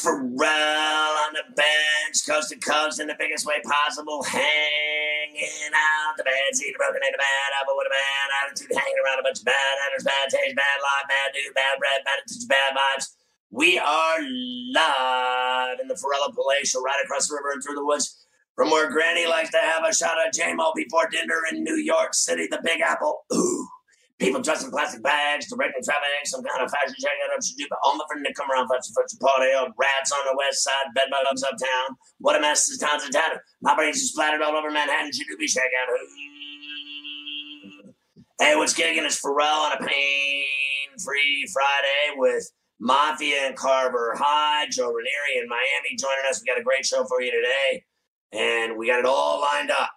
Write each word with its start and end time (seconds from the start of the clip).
It's 0.00 0.08
Ferrall 0.08 1.12
on 1.28 1.36
the 1.36 1.44
bench, 1.52 2.24
coast 2.24 2.48
to 2.48 2.56
coast 2.56 3.00
in 3.00 3.06
the 3.06 3.16
biggest 3.18 3.44
way 3.44 3.60
possible, 3.68 4.22
hanging 4.22 5.76
out 5.76 6.16
the 6.16 6.24
bad 6.24 6.56
seed, 6.56 6.72
broken 6.78 7.04
into 7.04 7.18
bad 7.18 7.52
apple 7.60 7.76
with 7.76 7.84
a 7.84 7.92
bad 7.92 8.28
attitude, 8.40 8.72
hanging 8.72 8.96
around 9.04 9.20
a 9.20 9.22
bunch 9.22 9.40
of 9.40 9.44
bad 9.44 9.76
actors, 9.84 10.04
bad 10.04 10.30
taste, 10.32 10.56
bad 10.56 10.78
life, 10.80 11.04
bad 11.04 11.36
dude, 11.36 11.52
bad 11.52 11.76
bread, 11.76 12.00
bad 12.08 12.16
attitude, 12.16 12.48
bad 12.48 12.72
vibes. 12.72 13.12
We 13.50 13.76
are 13.76 14.24
live 14.72 15.80
in 15.84 15.88
the 15.88 16.00
Ferrall 16.00 16.32
Palatial, 16.32 16.80
right 16.80 17.04
across 17.04 17.28
the 17.28 17.36
river 17.36 17.52
and 17.52 17.62
through 17.62 17.76
the 17.76 17.84
woods, 17.84 18.24
from 18.56 18.70
where 18.70 18.88
Granny 18.88 19.26
likes 19.26 19.50
to 19.50 19.60
have 19.60 19.84
a 19.84 19.92
shot 19.92 20.16
of 20.16 20.32
J-Mo 20.32 20.72
before 20.74 21.12
dinner 21.12 21.44
in 21.52 21.62
New 21.62 21.76
York 21.76 22.14
City, 22.14 22.48
the 22.50 22.62
Big 22.64 22.80
Apple. 22.80 23.26
Ooh. 23.34 23.68
People 24.20 24.42
dressed 24.42 24.64
in 24.64 24.70
plastic 24.70 25.02
bags, 25.02 25.48
directing 25.48 25.82
traffic, 25.82 26.04
some 26.24 26.44
kind 26.44 26.62
of 26.62 26.70
fashion 26.70 26.94
check 27.00 27.16
out 27.24 27.36
of 27.36 27.42
should 27.42 27.56
all 27.82 27.96
my 27.96 28.04
friends 28.06 28.22
that 28.28 28.34
come 28.36 28.50
around 28.50 28.68
for 28.68 28.76
the 28.76 29.16
party, 29.16 29.50
oh, 29.56 29.72
rats 29.80 30.12
on 30.12 30.20
the 30.28 30.36
west 30.36 30.62
side, 30.62 30.92
bed 30.94 31.08
bugs 31.10 31.42
uptown. 31.42 31.96
What 32.18 32.36
a 32.36 32.40
mess 32.40 32.68
this 32.68 32.76
town's 32.76 33.02
a 33.04 33.10
tatter. 33.10 33.42
My 33.62 33.74
brains 33.74 33.96
are 33.96 34.06
splattered 34.12 34.42
all 34.42 34.54
over 34.54 34.70
Manhattan, 34.70 35.10
should 35.12 35.26
be 35.38 35.46
check 35.46 35.64
out. 35.64 35.88
Hey, 38.38 38.56
what's 38.56 38.74
gigging? 38.74 39.04
It's 39.04 39.18
Ferrall 39.18 39.64
on 39.64 39.72
a 39.72 39.78
pain-free 39.78 41.48
Friday 41.52 42.16
with 42.16 42.44
Mafia 42.78 43.46
and 43.46 43.56
Carver 43.56 44.14
High, 44.18 44.66
Joe 44.70 44.92
Ranieri 44.92 45.38
in 45.40 45.48
Miami 45.48 45.96
joining 45.98 46.28
us. 46.28 46.42
We 46.42 46.52
got 46.52 46.60
a 46.60 46.64
great 46.64 46.84
show 46.84 47.04
for 47.04 47.22
you 47.22 47.30
today, 47.32 47.84
and 48.32 48.76
we 48.76 48.86
got 48.86 48.98
it 48.98 49.06
all 49.06 49.40
lined 49.40 49.70
up. 49.70 49.90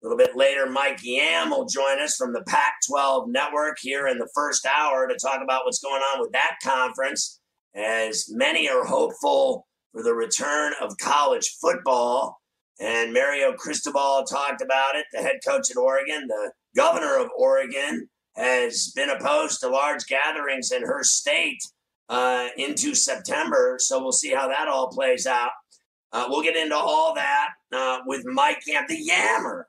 A 0.00 0.06
little 0.06 0.18
bit 0.18 0.36
later, 0.36 0.70
Mike 0.70 1.00
Yam 1.02 1.50
will 1.50 1.64
join 1.64 2.00
us 2.00 2.14
from 2.14 2.32
the 2.32 2.44
Pac 2.44 2.74
12 2.88 3.28
network 3.30 3.78
here 3.80 4.06
in 4.06 4.18
the 4.18 4.28
first 4.32 4.64
hour 4.64 5.08
to 5.08 5.16
talk 5.16 5.40
about 5.42 5.64
what's 5.64 5.80
going 5.80 6.00
on 6.00 6.20
with 6.20 6.30
that 6.30 6.58
conference, 6.62 7.40
as 7.74 8.26
many 8.30 8.68
are 8.68 8.84
hopeful 8.84 9.66
for 9.92 10.04
the 10.04 10.14
return 10.14 10.72
of 10.80 10.96
college 10.98 11.56
football. 11.60 12.40
And 12.78 13.12
Mario 13.12 13.52
Cristobal 13.54 14.22
talked 14.22 14.62
about 14.62 14.94
it, 14.94 15.06
the 15.12 15.18
head 15.18 15.40
coach 15.44 15.68
at 15.68 15.76
Oregon. 15.76 16.28
The 16.28 16.52
governor 16.76 17.18
of 17.18 17.30
Oregon 17.36 18.08
has 18.36 18.92
been 18.94 19.10
opposed 19.10 19.58
to 19.60 19.68
large 19.68 20.06
gatherings 20.06 20.70
in 20.70 20.82
her 20.82 21.02
state 21.02 21.60
uh, 22.08 22.50
into 22.56 22.94
September. 22.94 23.78
So 23.80 24.00
we'll 24.00 24.12
see 24.12 24.32
how 24.32 24.46
that 24.46 24.68
all 24.68 24.90
plays 24.90 25.26
out. 25.26 25.50
Uh, 26.12 26.26
we'll 26.28 26.44
get 26.44 26.54
into 26.54 26.76
all 26.76 27.16
that 27.16 27.48
uh, 27.74 27.98
with 28.06 28.24
Mike 28.26 28.62
Yam, 28.64 28.84
the 28.88 28.96
Yammer 28.96 29.66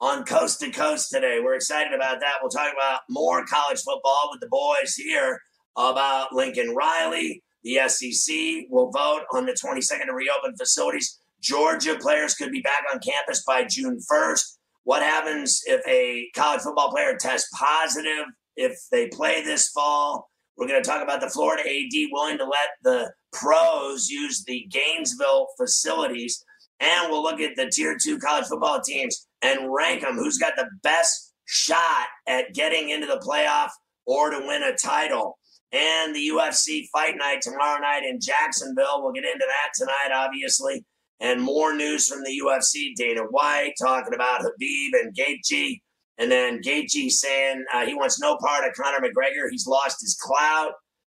on 0.00 0.24
Coast 0.24 0.60
to 0.60 0.70
Coast 0.70 1.10
today. 1.10 1.40
We're 1.42 1.54
excited 1.54 1.94
about 1.94 2.20
that. 2.20 2.34
We'll 2.42 2.50
talk 2.50 2.72
about 2.72 3.00
more 3.08 3.44
college 3.46 3.80
football 3.80 4.28
with 4.30 4.40
the 4.40 4.48
boys 4.48 4.94
here 4.94 5.40
about 5.76 6.32
Lincoln 6.32 6.74
Riley. 6.74 7.42
The 7.64 7.80
SEC 7.88 8.66
will 8.70 8.90
vote 8.90 9.22
on 9.32 9.46
the 9.46 9.52
22nd 9.52 10.06
to 10.06 10.12
reopen 10.12 10.56
facilities. 10.56 11.18
Georgia 11.40 11.96
players 11.98 12.34
could 12.34 12.52
be 12.52 12.60
back 12.60 12.84
on 12.92 13.00
campus 13.00 13.42
by 13.44 13.64
June 13.64 13.98
1st. 14.10 14.56
What 14.84 15.02
happens 15.02 15.62
if 15.66 15.80
a 15.88 16.28
college 16.36 16.60
football 16.60 16.90
player 16.90 17.16
tests 17.18 17.50
positive 17.58 18.26
if 18.56 18.78
they 18.92 19.08
play 19.08 19.42
this 19.42 19.68
fall? 19.70 20.30
We're 20.56 20.68
going 20.68 20.82
to 20.82 20.88
talk 20.88 21.02
about 21.02 21.20
the 21.20 21.28
Florida 21.28 21.62
AD 21.68 22.08
willing 22.12 22.38
to 22.38 22.44
let 22.44 22.68
the 22.82 23.12
pros 23.32 24.08
use 24.08 24.44
the 24.44 24.66
Gainesville 24.70 25.48
facilities. 25.58 26.42
And 26.80 27.10
we'll 27.10 27.22
look 27.22 27.40
at 27.40 27.56
the 27.56 27.70
tier 27.70 27.96
two 28.00 28.18
college 28.18 28.46
football 28.46 28.80
teams 28.80 29.26
and 29.46 29.72
rank 29.72 30.02
them. 30.02 30.16
Who's 30.16 30.38
got 30.38 30.54
the 30.56 30.68
best 30.82 31.32
shot 31.44 32.06
at 32.26 32.54
getting 32.54 32.90
into 32.90 33.06
the 33.06 33.18
playoff 33.18 33.70
or 34.06 34.30
to 34.30 34.38
win 34.46 34.62
a 34.62 34.76
title? 34.76 35.38
And 35.72 36.14
the 36.14 36.30
UFC 36.32 36.86
fight 36.92 37.14
night 37.16 37.40
tomorrow 37.42 37.80
night 37.80 38.04
in 38.04 38.20
Jacksonville. 38.20 39.02
We'll 39.02 39.12
get 39.12 39.24
into 39.24 39.46
that 39.46 39.70
tonight, 39.74 40.14
obviously. 40.14 40.84
And 41.20 41.42
more 41.42 41.74
news 41.74 42.08
from 42.08 42.22
the 42.22 42.40
UFC. 42.44 42.94
Dana 42.96 43.22
White 43.30 43.74
talking 43.80 44.14
about 44.14 44.42
Khabib 44.42 44.90
and 45.00 45.14
Gaethje. 45.14 45.80
And 46.18 46.30
then 46.30 46.62
Gaethje 46.62 47.10
saying 47.10 47.64
uh, 47.74 47.84
he 47.84 47.94
wants 47.94 48.20
no 48.20 48.36
part 48.38 48.66
of 48.66 48.74
Conor 48.74 49.00
McGregor. 49.00 49.50
He's 49.50 49.66
lost 49.66 50.00
his 50.00 50.16
clout. 50.20 50.72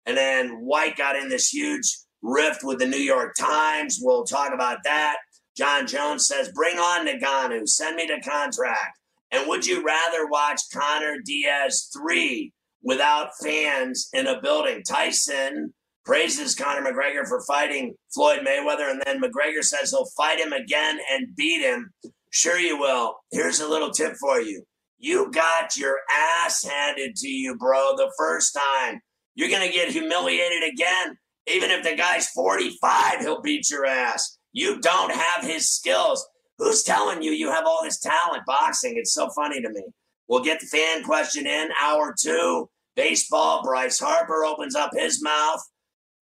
And 0.06 0.16
then 0.16 0.50
White 0.60 0.96
got 0.96 1.16
in 1.16 1.28
this 1.28 1.48
huge 1.48 1.98
rift 2.22 2.64
with 2.64 2.78
the 2.78 2.86
New 2.86 2.96
York 2.96 3.34
Times. 3.38 3.98
We'll 4.00 4.24
talk 4.24 4.52
about 4.52 4.78
that. 4.84 5.16
Jon 5.58 5.88
Jones 5.88 6.28
says, 6.28 6.52
bring 6.54 6.78
on 6.78 7.08
Ngannou, 7.08 7.68
send 7.68 7.96
me 7.96 8.06
the 8.06 8.22
contract. 8.22 9.00
And 9.32 9.48
would 9.48 9.66
you 9.66 9.84
rather 9.84 10.28
watch 10.28 10.60
Conor 10.72 11.16
Diaz 11.24 11.90
3 11.92 12.52
without 12.80 13.30
fans 13.42 14.08
in 14.12 14.28
a 14.28 14.40
building? 14.40 14.84
Tyson 14.88 15.74
praises 16.04 16.54
Conor 16.54 16.88
McGregor 16.88 17.26
for 17.26 17.42
fighting 17.44 17.96
Floyd 18.14 18.46
Mayweather, 18.46 18.88
and 18.88 19.02
then 19.04 19.20
McGregor 19.20 19.64
says 19.64 19.90
he'll 19.90 20.06
fight 20.16 20.38
him 20.38 20.52
again 20.52 21.00
and 21.10 21.34
beat 21.36 21.60
him. 21.60 21.90
Sure, 22.30 22.58
you 22.58 22.78
will. 22.78 23.16
Here's 23.32 23.60
a 23.60 23.68
little 23.68 23.90
tip 23.90 24.14
for 24.20 24.40
you. 24.40 24.62
You 24.96 25.28
got 25.32 25.76
your 25.76 25.96
ass 26.08 26.64
handed 26.64 27.16
to 27.16 27.28
you, 27.28 27.56
bro, 27.56 27.94
the 27.96 28.12
first 28.16 28.56
time. 28.56 29.00
You're 29.34 29.50
going 29.50 29.66
to 29.66 29.74
get 29.74 29.90
humiliated 29.90 30.72
again. 30.72 31.18
Even 31.52 31.70
if 31.70 31.82
the 31.82 31.96
guy's 31.96 32.28
45, 32.30 33.20
he'll 33.20 33.42
beat 33.42 33.70
your 33.70 33.86
ass. 33.86 34.37
You 34.52 34.80
don't 34.80 35.12
have 35.12 35.44
his 35.44 35.68
skills. 35.68 36.26
Who's 36.58 36.82
telling 36.82 37.22
you 37.22 37.30
you 37.30 37.50
have 37.50 37.66
all 37.66 37.82
this 37.82 38.00
talent 38.00 38.42
boxing? 38.46 38.94
It's 38.96 39.12
so 39.12 39.30
funny 39.30 39.60
to 39.62 39.70
me. 39.70 39.84
We'll 40.28 40.42
get 40.42 40.60
the 40.60 40.66
fan 40.66 41.04
question 41.04 41.46
in 41.46 41.68
hour 41.80 42.14
two. 42.18 42.68
Baseball, 42.96 43.62
Bryce 43.62 44.00
Harper 44.00 44.44
opens 44.44 44.74
up 44.74 44.90
his 44.92 45.22
mouth. 45.22 45.60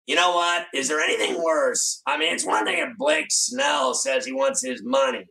You 0.06 0.16
know 0.16 0.32
what? 0.32 0.66
Is 0.74 0.88
there 0.88 1.00
anything 1.00 1.42
worse? 1.42 2.02
I 2.06 2.18
mean, 2.18 2.34
it's 2.34 2.44
one 2.44 2.66
thing 2.66 2.78
if 2.78 2.96
Blake 2.98 3.28
Snell 3.30 3.94
says 3.94 4.26
he 4.26 4.32
wants 4.32 4.62
his 4.62 4.82
money. 4.84 5.24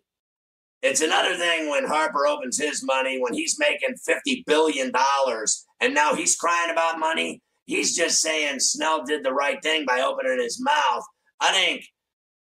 It's 0.81 1.01
another 1.01 1.35
thing 1.35 1.69
when 1.69 1.85
Harper 1.85 2.25
opens 2.27 2.59
his 2.59 2.83
money 2.83 3.17
when 3.19 3.33
he's 3.33 3.57
making 3.59 3.95
$50 4.07 4.43
billion 4.45 4.91
and 5.79 5.93
now 5.93 6.15
he's 6.15 6.35
crying 6.35 6.71
about 6.71 6.99
money. 6.99 7.41
He's 7.65 7.95
just 7.95 8.21
saying 8.21 8.59
Snell 8.59 9.05
did 9.05 9.23
the 9.23 9.33
right 9.33 9.61
thing 9.61 9.85
by 9.85 10.01
opening 10.01 10.39
his 10.39 10.61
mouth. 10.61 11.03
I 11.39 11.51
think 11.53 11.85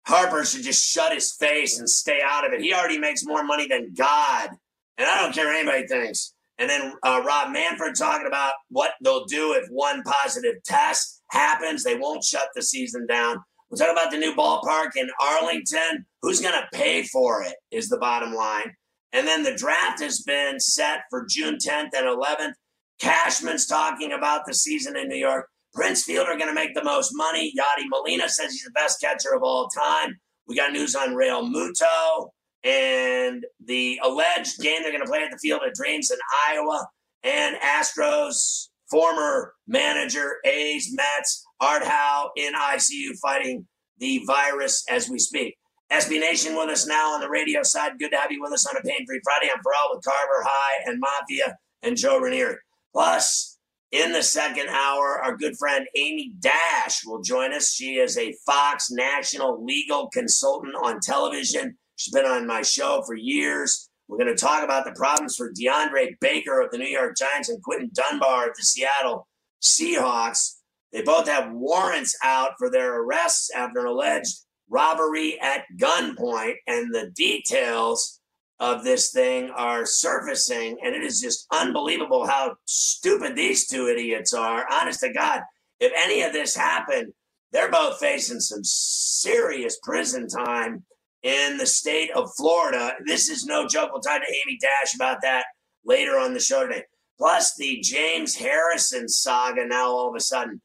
Harper 0.08 0.46
should 0.46 0.64
just 0.64 0.86
shut 0.86 1.14
his 1.14 1.34
face 1.34 1.80
and 1.80 1.90
stay 1.90 2.20
out 2.24 2.46
of 2.46 2.54
it. 2.54 2.62
He 2.62 2.74
already 2.74 3.00
makes 3.00 3.26
more 3.26 3.44
money 3.44 3.68
than 3.68 3.94
God. 3.94 4.50
And 4.98 5.08
I 5.08 5.22
don't 5.22 5.34
care 5.34 5.48
what 5.48 5.56
anybody 5.56 5.88
thinks. 5.88 6.34
And 6.58 6.70
then 6.70 6.94
uh, 7.04 7.22
Rob 7.26 7.52
Manfred 7.52 7.96
talking 7.96 8.28
about 8.28 8.54
what 8.70 8.92
they'll 9.04 9.26
do 9.26 9.54
if 9.54 9.68
one 9.70 10.04
positive 10.04 10.56
test 10.64 11.22
happens. 11.32 11.84
They 11.84 11.98
won't 11.98 12.24
shut 12.24 12.50
the 12.56 12.62
season 12.62 13.06
down. 13.08 13.38
We'll 13.70 13.78
talk 13.78 13.92
about 13.92 14.12
the 14.12 14.18
new 14.18 14.34
ballpark 14.36 14.96
in 14.96 15.10
Arlington. 15.22 16.06
Who's 16.22 16.40
going 16.40 16.54
to 16.54 16.68
pay 16.78 17.04
for 17.04 17.44
it 17.44 17.56
is 17.72 17.90
the 17.90 17.98
bottom 17.98 18.34
line. 18.34 18.76
And 19.12 19.28
then 19.28 19.44
the 19.44 19.56
draft 19.56 20.02
has 20.02 20.22
been 20.22 20.60
set 20.60 21.02
for 21.10 21.26
June 21.28 21.58
10th 21.58 21.90
and 21.96 22.06
11th. 22.06 22.54
Cashman's 23.00 23.66
talking 23.66 24.12
about 24.12 24.46
the 24.46 24.54
season 24.54 24.96
in 24.96 25.10
New 25.10 25.18
York. 25.18 25.50
Prince 25.76 26.04
Fielder 26.04 26.38
going 26.38 26.48
to 26.48 26.54
make 26.54 26.74
the 26.74 26.84
most 26.84 27.12
money. 27.14 27.54
Yadi 27.58 27.84
Molina 27.90 28.30
says 28.30 28.52
he's 28.52 28.64
the 28.64 28.72
best 28.72 29.02
catcher 29.02 29.36
of 29.36 29.44
all 29.44 29.68
time. 29.68 30.16
We 30.48 30.56
got 30.56 30.72
news 30.72 30.96
on 30.96 31.10
Realmuto 31.10 32.30
and 32.64 33.46
the 33.64 34.00
alleged 34.04 34.60
game 34.60 34.82
they're 34.82 34.92
going 34.92 35.04
to 35.04 35.10
play 35.10 35.24
at 35.24 35.32
the 35.32 35.38
Field 35.38 35.62
of 35.66 35.74
Dreams 35.74 36.10
in 36.10 36.18
Iowa. 36.48 36.88
And 37.24 37.58
Astros 37.58 38.70
former 38.90 39.54
manager, 39.68 40.38
A's, 40.46 40.90
Mets, 40.94 41.44
Art 41.60 41.84
Howe 41.84 42.30
in 42.36 42.54
ICU 42.54 43.18
fighting 43.22 43.68
the 43.98 44.22
virus 44.28 44.84
as 44.90 45.10
we 45.10 45.20
speak. 45.20 45.56
SB 45.92 46.20
Nation 46.20 46.56
with 46.56 46.70
us 46.70 46.88
now 46.88 47.14
on 47.14 47.22
the 47.22 47.30
radio 47.30 47.62
side. 47.64 47.94
Good 48.00 48.10
to 48.12 48.18
have 48.18 48.32
you 48.32 48.42
with 48.42 48.54
us 48.54 48.66
on 48.66 48.76
a 48.76 48.82
pain 48.82 49.06
free 49.06 49.22
Friday. 49.24 49.52
I'm 49.54 49.62
Ferrall 49.64 49.96
with 49.96 50.04
Carver 50.04 50.44
High 50.44 50.84
and 50.86 51.00
Mafia 51.00 51.58
and 51.84 51.96
Joe 51.96 52.20
Ranieri. 52.20 52.58
Plus, 52.92 53.55
in 53.96 54.12
the 54.12 54.24
second 54.24 54.68
hour, 54.68 55.22
our 55.24 55.38
good 55.38 55.58
friend 55.58 55.88
Amy 55.96 56.34
Dash 56.40 57.06
will 57.06 57.22
join 57.22 57.54
us. 57.54 57.74
She 57.74 57.96
is 57.96 58.18
a 58.18 58.36
Fox 58.46 58.92
national 58.92 59.64
legal 59.64 60.10
consultant 60.10 60.76
on 60.84 61.00
television. 61.00 61.78
She's 61.96 62.14
been 62.14 62.26
on 62.26 62.46
my 62.46 62.62
show 62.62 63.04
for 63.08 63.16
years. 63.16 63.90
We're 64.08 64.18
going 64.18 64.36
to 64.36 64.36
talk 64.36 64.64
about 64.64 64.84
the 64.84 64.92
problems 64.92 65.38
for 65.38 65.52
DeAndre 65.52 66.20
Baker 66.20 66.62
of 66.62 66.72
the 66.72 66.78
New 66.78 66.88
York 66.88 67.16
Giants 67.18 67.50
and 67.50 67.64
Quinton 67.64 67.90
Dunbar 67.94 68.50
of 68.50 68.56
the 68.58 68.64
Seattle 68.64 69.28
Seahawks. 69.64 70.58
They 70.92 71.02
both 71.02 71.28
have 71.28 71.54
warrants 71.54 72.18
out 72.24 72.52
for 72.58 72.70
their 72.70 73.02
arrests 73.02 73.50
after 73.56 73.80
an 73.80 73.88
alleged 73.88 74.42
robbery 74.70 75.40
at 75.40 75.64
gunpoint, 75.78 76.56
and 76.68 76.94
the 76.94 77.12
details 77.16 78.20
of 78.60 78.84
this 78.84 79.12
thing 79.12 79.50
are 79.52 79.86
surfacing, 79.86 80.78
and 80.84 80.96
it 80.96 81.04
is 81.04 81.22
just 81.22 81.48
unbelievable 81.52 82.26
how 82.26 82.56
stupid 82.66 83.36
these 83.36 83.68
two 83.68 83.88
idiots 83.88 84.34
are. 84.34 84.66
Honest 84.72 85.02
to 85.02 85.12
God, 85.12 85.42
if 85.80 85.92
any 85.96 86.22
of 86.22 86.34
this 86.34 86.56
happened, 86.56 87.12
they're 87.52 87.72
both 87.72 88.00
facing 88.00 88.40
some 88.40 88.64
serious 88.64 89.78
prison 89.84 90.28
time 90.28 90.84
in 91.24 91.58
the 91.58 91.66
state 91.66 92.12
of 92.12 92.30
Florida. 92.38 92.94
This 93.06 93.30
is 93.30 93.46
no 93.46 93.68
joke. 93.68 93.90
We'll 93.92 94.02
talk 94.02 94.22
to 94.22 94.28
Amy 94.28 94.58
Dash 94.62 94.96
about 94.96 95.22
that 95.22 95.46
later 95.86 96.18
on 96.18 96.34
the 96.34 96.40
show 96.40 96.66
today. 96.66 96.84
Plus, 97.18 97.56
the 97.56 97.80
James 97.82 98.36
Harrison 98.36 99.08
saga 99.08 99.66
now 99.66 99.90
all 99.90 100.10
of 100.10 100.16
a 100.16 100.20
sudden 100.22 100.62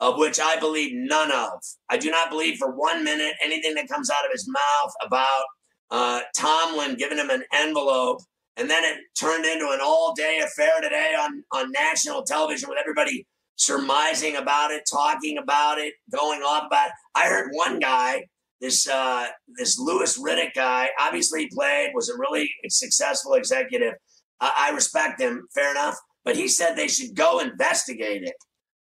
of 0.00 0.16
which 0.16 0.40
I 0.40 0.58
believe 0.58 0.92
none 0.94 1.30
of. 1.30 1.60
I 1.90 1.98
do 1.98 2.10
not 2.10 2.30
believe 2.30 2.56
for 2.56 2.74
one 2.74 3.04
minute 3.04 3.34
anything 3.42 3.74
that 3.74 3.88
comes 3.88 4.10
out 4.10 4.24
of 4.24 4.32
his 4.32 4.48
mouth 4.48 4.92
about 5.02 5.44
uh, 5.90 6.20
Tomlin 6.36 6.96
giving 6.96 7.18
him 7.18 7.30
an 7.30 7.44
envelope. 7.52 8.20
And 8.56 8.68
then 8.68 8.84
it 8.84 8.98
turned 9.18 9.46
into 9.46 9.70
an 9.70 9.80
all 9.82 10.14
day 10.14 10.40
affair 10.44 10.80
today 10.82 11.14
on, 11.18 11.42
on 11.52 11.72
national 11.72 12.24
television 12.24 12.68
with 12.68 12.78
everybody 12.78 13.26
surmising 13.60 14.36
about 14.36 14.70
it, 14.70 14.82
talking 14.90 15.36
about 15.38 15.78
it, 15.78 15.94
going 16.10 16.40
off 16.40 16.66
about 16.66 16.88
it. 16.88 16.92
I 17.14 17.28
heard 17.28 17.50
one 17.52 17.78
guy, 17.78 18.24
this 18.60 18.88
uh, 18.88 19.26
this 19.58 19.78
Louis 19.78 20.18
Riddick 20.18 20.54
guy, 20.54 20.88
obviously 21.00 21.48
played, 21.52 21.90
was 21.94 22.08
a 22.08 22.18
really 22.18 22.50
successful 22.68 23.34
executive. 23.34 23.94
I, 24.40 24.68
I 24.70 24.74
respect 24.74 25.20
him, 25.20 25.46
fair 25.54 25.70
enough. 25.70 25.96
But 26.24 26.36
he 26.36 26.48
said 26.48 26.74
they 26.74 26.88
should 26.88 27.14
go 27.14 27.38
investigate 27.38 28.22
it. 28.22 28.34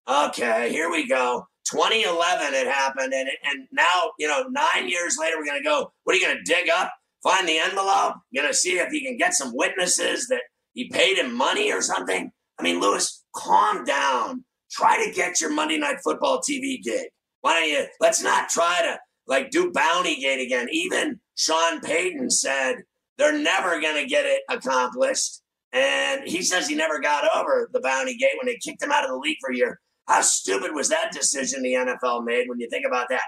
Okay, 0.08 0.70
here 0.70 0.90
we 0.90 1.06
go. 1.06 1.46
2011 1.70 2.54
it 2.54 2.66
happened, 2.66 3.12
and 3.12 3.28
and 3.44 3.68
now 3.72 4.10
you 4.18 4.26
know 4.26 4.44
nine 4.48 4.88
years 4.88 5.16
later 5.20 5.36
we're 5.38 5.46
gonna 5.46 5.62
go. 5.62 5.92
What 6.04 6.16
are 6.16 6.18
you 6.18 6.26
gonna 6.26 6.40
dig 6.44 6.68
up? 6.70 6.90
Find 7.22 7.48
the 7.48 7.58
envelope? 7.58 8.16
You're 8.30 8.44
gonna 8.44 8.54
see 8.54 8.78
if 8.78 8.90
he 8.90 9.04
can 9.04 9.16
get 9.16 9.34
some 9.34 9.52
witnesses 9.54 10.28
that 10.28 10.42
he 10.74 10.88
paid 10.88 11.18
him 11.18 11.36
money 11.36 11.72
or 11.72 11.80
something. 11.80 12.30
I 12.58 12.62
mean, 12.62 12.80
Louis, 12.80 13.24
calm 13.34 13.84
down. 13.84 14.44
Try 14.70 15.04
to 15.04 15.12
get 15.12 15.40
your 15.40 15.52
Monday 15.52 15.78
Night 15.78 15.96
Football 16.04 16.40
TV 16.40 16.82
gig. 16.82 17.08
Why 17.40 17.54
don't 17.54 17.68
you? 17.68 17.86
Let's 18.00 18.22
not 18.22 18.48
try 18.48 18.80
to 18.82 18.98
like 19.26 19.50
do 19.50 19.72
Bounty 19.72 20.16
Gate 20.16 20.44
again. 20.44 20.68
Even 20.70 21.20
Sean 21.36 21.80
Payton 21.80 22.30
said 22.30 22.76
they're 23.16 23.38
never 23.38 23.80
gonna 23.80 24.06
get 24.06 24.26
it 24.26 24.42
accomplished. 24.48 25.40
And 25.72 26.22
he 26.26 26.42
says 26.42 26.66
he 26.66 26.74
never 26.74 26.98
got 26.98 27.28
over 27.36 27.68
the 27.72 27.80
bounty 27.80 28.16
gate 28.16 28.32
when 28.40 28.46
they 28.46 28.56
kicked 28.56 28.82
him 28.82 28.90
out 28.90 29.04
of 29.04 29.10
the 29.10 29.16
league 29.16 29.36
for 29.40 29.52
a 29.52 29.56
year. 29.56 29.80
How 30.06 30.22
stupid 30.22 30.74
was 30.74 30.88
that 30.88 31.12
decision 31.12 31.62
the 31.62 31.74
NFL 31.74 32.24
made 32.24 32.48
when 32.48 32.58
you 32.58 32.68
think 32.70 32.86
about 32.86 33.08
that? 33.10 33.20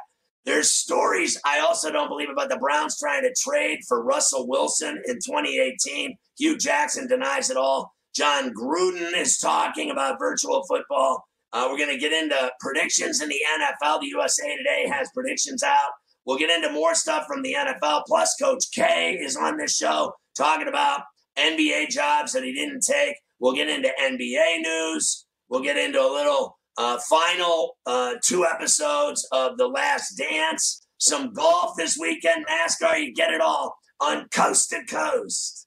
There's 0.45 0.71
stories 0.71 1.39
I 1.45 1.61
also 1.61 1.93
don't 1.93 2.09
believe 2.09 2.31
about 2.31 2.49
the 2.49 2.57
Browns 2.57 2.99
trying 2.99 3.23
to 3.23 3.35
trade 3.39 3.81
for 3.87 4.03
Russell 4.03 4.49
Wilson 4.49 5.03
in 5.07 5.17
2018. 5.17 6.17
Hue 6.39 6.57
Jackson 6.57 7.07
denies 7.07 7.51
it 7.51 7.57
all. 7.57 7.93
Jon 8.15 8.53
Gruden 8.55 9.15
is 9.17 9.39
talking 9.39 9.91
about 9.91 10.19
virtual 10.19 10.65
football. 10.67 11.25
Uh, 11.53 11.67
we're 11.69 11.79
going 11.79 11.93
to 11.93 11.99
get 11.99 12.13
into 12.13 12.51
predictions 12.61 13.21
in 13.21 13.29
the 13.29 13.41
NFL. 13.59 14.01
The 14.01 14.09
USA 14.09 14.57
Today 14.57 14.89
has 14.89 15.11
predictions 15.15 15.63
out. 15.63 15.91
We'll 16.25 16.39
get 16.39 16.51
into 16.51 16.73
more 16.73 16.95
stuff 16.95 17.27
from 17.27 17.43
the 17.43 17.55
NFL. 17.55 18.03
Plus, 18.07 18.35
Coach 18.41 18.67
K 18.73 19.19
is 19.21 19.37
on 19.37 19.57
this 19.57 19.77
show 19.77 20.13
talking 20.37 20.69
about 20.69 21.03
NBA 21.39 21.89
jobs 21.89 22.33
that 22.33 22.45
he 22.45 22.53
didn't 22.53 22.83
take. 22.83 23.17
We'll 23.39 23.55
get 23.55 23.69
into 23.69 23.91
NBA 24.01 24.61
news. 24.61 25.27
We'll 25.49 25.63
get 25.63 25.77
into 25.77 26.01
a 26.01 26.07
little 26.13 26.59
uh, 26.81 26.99
final 27.11 27.77
uh, 27.85 28.15
two 28.25 28.47
episodes 28.47 29.29
of 29.33 29.59
The 29.59 29.67
Last 29.67 30.17
Dance, 30.17 30.87
some 30.97 31.35
golf 31.35 31.77
this 31.77 31.99
weekend, 32.01 32.47
NASCAR. 32.47 32.99
You 32.99 33.13
get 33.13 33.33
it 33.33 33.43
all 33.43 33.77
on 34.01 34.29
Coast 34.31 34.71
to 34.71 34.83
Coast. 34.87 35.67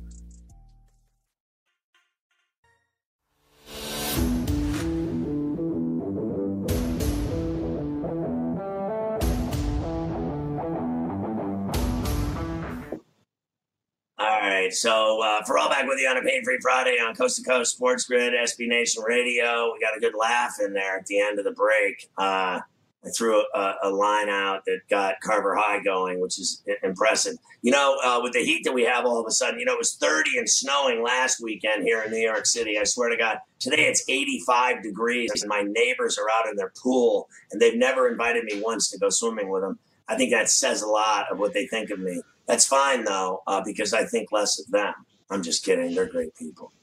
All 14.21 14.39
right, 14.39 14.71
so 14.71 15.19
uh, 15.23 15.43
Ferrall 15.45 15.67
back 15.67 15.87
with 15.87 15.99
you 15.99 16.07
on 16.07 16.15
a 16.15 16.21
pain 16.21 16.43
free 16.43 16.59
Friday 16.61 16.97
on 17.03 17.15
Coast 17.15 17.37
to 17.37 17.43
Coast 17.43 17.75
Sports 17.75 18.03
Grid, 18.03 18.33
SB 18.33 18.67
Nation 18.67 19.01
Radio. 19.01 19.73
We 19.73 19.79
got 19.79 19.97
a 19.97 19.99
good 19.99 20.13
laugh 20.13 20.57
in 20.63 20.73
there 20.73 20.99
at 20.99 21.07
the 21.07 21.19
end 21.19 21.39
of 21.39 21.45
the 21.45 21.53
break. 21.53 22.07
Uh, 22.19 22.59
I 23.03 23.09
threw 23.17 23.43
a, 23.55 23.73
a, 23.81 23.89
line 23.89 24.29
out 24.29 24.63
that 24.67 24.81
got 24.91 25.15
Carver 25.23 25.55
High 25.55 25.81
going, 25.81 26.19
which 26.19 26.37
is 26.37 26.61
impressive. 26.83 27.37
You 27.63 27.71
know, 27.71 27.97
uh, 28.03 28.19
with 28.21 28.33
the 28.33 28.45
heat 28.45 28.63
that 28.65 28.73
we 28.73 28.83
have 28.83 29.05
all 29.05 29.19
of 29.19 29.25
a 29.25 29.31
sudden, 29.31 29.59
you 29.59 29.65
know, 29.65 29.73
it 29.73 29.79
was 29.79 29.95
30 29.95 30.37
and 30.37 30.47
snowing 30.47 31.01
last 31.01 31.41
weekend 31.41 31.81
here 31.81 32.03
in 32.03 32.11
New 32.11 32.21
York 32.21 32.45
City. 32.45 32.77
I 32.77 32.83
swear 32.83 33.09
to 33.09 33.17
God, 33.17 33.39
today 33.57 33.87
it's 33.87 34.03
85 34.07 34.83
degrees, 34.83 35.31
and 35.41 35.49
my 35.49 35.63
neighbors 35.63 36.19
are 36.19 36.29
out 36.29 36.47
in 36.47 36.57
their 36.57 36.71
pool, 36.79 37.27
and 37.51 37.59
they've 37.59 37.75
never 37.75 38.07
invited 38.07 38.43
me 38.43 38.61
once 38.61 38.91
to 38.91 38.99
go 38.99 39.09
swimming 39.09 39.49
with 39.49 39.63
them. 39.63 39.79
I 40.07 40.15
think 40.15 40.29
that 40.29 40.47
says 40.51 40.83
a 40.83 40.87
lot 40.87 41.31
of 41.31 41.39
what 41.39 41.53
they 41.53 41.65
think 41.65 41.89
of 41.89 41.97
me. 41.97 42.21
That's 42.51 42.65
fine, 42.65 43.05
though, 43.05 43.43
uh, 43.47 43.61
because 43.63 43.93
I 43.93 44.03
think 44.03 44.33
less 44.33 44.59
of 44.59 44.69
them. 44.71 44.93
I'm 45.29 45.41
just 45.41 45.63
kidding. 45.63 45.95
They're 45.95 46.05
great 46.05 46.35
people. 46.35 46.73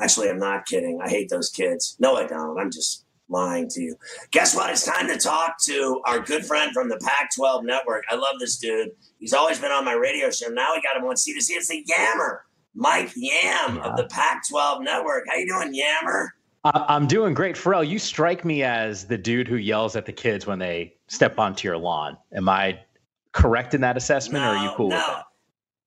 Actually, 0.00 0.28
I'm 0.28 0.40
not 0.40 0.66
kidding. 0.66 0.98
I 1.00 1.08
hate 1.08 1.28
those 1.28 1.48
kids. 1.48 1.96
No, 2.00 2.16
I 2.16 2.26
don't. 2.26 2.58
I'm 2.58 2.72
just 2.72 3.04
lying 3.28 3.68
to 3.68 3.80
you. 3.80 3.94
Guess 4.32 4.56
what? 4.56 4.70
It's 4.70 4.84
time 4.84 5.06
to 5.06 5.16
talk 5.16 5.62
to 5.62 6.02
our 6.06 6.18
good 6.18 6.44
friend 6.44 6.72
from 6.72 6.88
the 6.88 6.96
Pac 6.96 7.30
12 7.36 7.64
network. 7.64 8.02
I 8.10 8.16
love 8.16 8.40
this 8.40 8.56
dude. 8.56 8.90
He's 9.20 9.32
always 9.32 9.60
been 9.60 9.70
on 9.70 9.84
my 9.84 9.92
radio 9.92 10.28
show. 10.32 10.48
Now 10.48 10.74
we 10.74 10.82
got 10.82 10.96
him 10.96 11.04
on 11.04 11.16
C 11.16 11.32
to 11.34 11.40
C. 11.40 11.54
It's 11.54 11.68
the 11.68 11.84
Yammer, 11.86 12.44
Mike 12.74 13.12
Yam 13.14 13.78
of 13.78 13.96
the 13.96 14.08
Pac 14.08 14.42
12 14.50 14.82
network. 14.82 15.26
How 15.30 15.36
you 15.36 15.46
doing, 15.46 15.72
Yammer? 15.72 16.34
I'm 16.64 17.06
doing 17.06 17.32
great. 17.32 17.56
Ferrall, 17.56 17.84
you 17.84 18.00
strike 18.00 18.44
me 18.44 18.64
as 18.64 19.04
the 19.04 19.18
dude 19.18 19.46
who 19.46 19.54
yells 19.54 19.94
at 19.94 20.04
the 20.04 20.12
kids 20.12 20.48
when 20.48 20.58
they 20.58 20.94
step 21.06 21.38
onto 21.38 21.68
your 21.68 21.78
lawn. 21.78 22.16
Am 22.34 22.48
I 22.48 22.80
correct 23.32 23.74
in 23.74 23.80
that 23.80 23.96
assessment, 23.96 24.44
no, 24.44 24.52
or 24.52 24.56
are 24.56 24.64
you 24.64 24.72
cool 24.76 24.88
no. 24.88 24.96
with 24.96 25.06
that? 25.06 25.24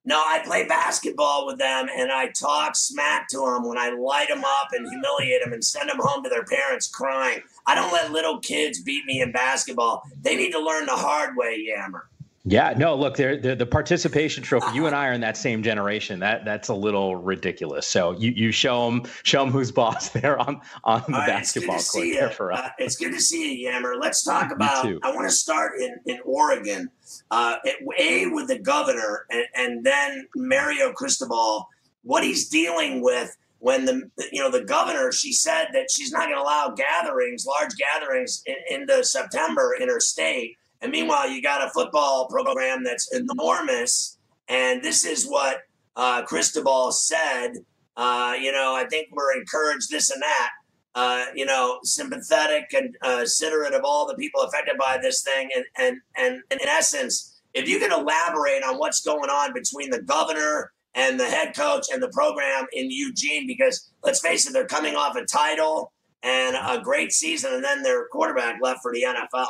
No, 0.08 0.18
I 0.20 0.40
play 0.46 0.68
basketball 0.68 1.48
with 1.48 1.58
them 1.58 1.88
and 1.96 2.12
I 2.12 2.28
talk 2.28 2.75
smack 2.75 3.28
to 3.30 3.38
them 3.38 3.68
when 3.68 3.80
I 3.80 3.90
light 3.90 4.28
them 4.28 4.44
up 4.46 4.68
and 4.72 4.88
humiliate 4.88 5.44
them 5.44 5.52
and 5.52 5.64
send 5.64 5.90
them 5.90 5.98
home 6.00 6.24
to 6.24 6.30
their 6.30 6.44
parents 6.44 6.88
crying. 6.88 7.42
I 7.66 7.74
don't 7.74 7.92
let 7.92 8.12
little 8.12 8.40
kids 8.40 8.80
beat 8.82 9.06
me 9.06 9.22
in 9.22 9.32
basketball. 9.32 10.04
They 10.22 10.36
need 10.36 10.52
to 10.52 10.60
learn 10.60 10.86
the 10.86 10.96
hard 10.96 11.36
way, 11.36 11.58
Yammer. 11.60 12.08
Yeah, 12.48 12.75
no, 12.78 12.94
look, 12.94 13.18
they're, 13.18 13.38
they're, 13.38 13.56
the 13.56 13.66
participation 13.66 14.44
trophy. 14.44 14.75
You 14.75 14.86
and 14.86 14.96
I 14.96 15.08
are 15.08 15.14
in 15.14 15.22
that 15.22 15.36
same 15.36 15.64
generation. 15.64 16.20
That 16.20 16.46
that's 16.46 16.68
a 16.68 16.75
little 16.75 17.16
ridiculous. 17.16 17.88
So 17.88 18.12
you, 18.12 18.30
you 18.30 18.52
show 18.52 18.86
them 18.86 19.04
show 19.24 19.44
them 19.44 19.52
who's 19.52 19.72
boss 19.72 20.10
there 20.22 20.38
on 20.38 20.62
on 20.84 21.04
the 21.08 21.14
right, 21.14 21.28
basketball 21.28 21.80
court. 21.80 22.08
There 22.14 22.30
for 22.30 22.52
us. 22.52 22.60
Uh, 22.60 22.70
it's 22.78 22.98
good 22.98 23.14
to 23.14 23.20
see 23.20 23.52
you, 23.52 23.72
Yammer. 23.72 23.96
Let's 24.00 24.24
talk 24.24 24.52
about. 24.52 24.86
I 24.86 25.16
want 25.16 25.28
to 25.28 25.36
start 25.36 25.80
in 25.80 26.00
in 26.06 26.20
Oregon. 26.24 26.92
Uh, 27.32 27.55
a 28.00 28.27
with 28.27 28.48
the 28.48 28.60
governor, 28.60 29.25
and, 29.29 29.46
and 29.55 29.86
then 29.86 30.27
Mario 30.36 30.91
Cristobal. 30.94 31.67
What 32.03 32.24
he's 32.24 32.50
dealing 32.50 33.01
with 33.01 33.36
when 33.58 33.86
the 33.86 34.12
you 34.32 34.39
know 34.39 34.51
the 34.51 34.63
governor 34.63 35.12
she 35.12 35.34
said 35.34 35.70
that 35.74 35.89
she's 35.89 36.12
not 36.12 36.25
going 36.25 36.36
to 36.36 36.41
allow 36.41 36.75
gatherings, 36.75 37.48
large 37.48 37.72
gatherings, 37.77 38.44
in, 38.46 38.55
into 38.70 39.03
September 39.03 39.75
in 39.79 39.89
her 39.89 40.00
state 40.00 40.55
and 40.86 40.91
meanwhile, 40.91 41.27
you 41.27 41.41
got 41.41 41.65
a 41.65 41.72
football 41.72 42.27
program 42.27 42.84
that's 42.84 43.12
enormous. 43.12 44.20
And 44.48 44.84
this 44.84 45.03
is 45.03 45.25
what 45.25 45.62
uh, 45.96 46.22
Cristobal 46.24 46.91
said. 46.91 47.53
Uh, 47.98 48.36
you 48.39 48.51
know, 48.51 48.75
I 48.75 48.86
think 48.88 49.08
we're 49.12 49.36
encouraged 49.36 49.89
this 49.89 50.12
and 50.12 50.22
that. 50.22 50.50
Uh, 50.96 51.25
you 51.36 51.46
know, 51.46 51.78
sympathetic 51.84 52.74
and 52.74 52.96
uh, 53.02 53.18
considerate 53.18 53.74
of 53.74 53.82
all 53.84 54.08
the 54.08 54.16
people 54.16 54.42
affected 54.42 54.78
by 54.80 54.98
this 55.02 55.24
thing. 55.24 55.50
And, 55.54 55.66
and, 55.78 55.98
and, 56.16 56.42
and 56.50 56.62
in 56.62 56.68
essence, 56.70 57.42
if 57.54 57.68
you 57.68 57.80
can 57.80 57.92
elaborate 57.92 58.64
on 58.64 58.78
what's 58.78 59.02
going 59.02 59.30
on 59.30 59.54
between 59.54 59.90
the 59.90 60.02
governor 60.02 60.72
and 60.94 61.20
the 61.20 61.25
head 61.25 61.56
coach 61.56 61.88
and 61.92 62.02
the 62.02 62.08
program 62.10 62.66
in 62.72 62.90
Eugene, 62.90 63.46
because 63.46 63.92
let's 64.04 64.22
face 64.22 64.48
it, 64.48 64.54
they're 64.54 64.66
coming 64.66 64.96
off 64.96 65.18
a 65.18 65.25
title 65.25 65.92
and 66.24 66.56
a 66.56 66.82
great 66.82 67.12
season, 67.12 67.54
and 67.54 67.64
then 67.64 67.84
their 67.84 68.08
quarterback 68.08 68.60
left 68.62 68.80
for 68.82 68.92
the 68.92 69.04
NFL. 69.04 69.48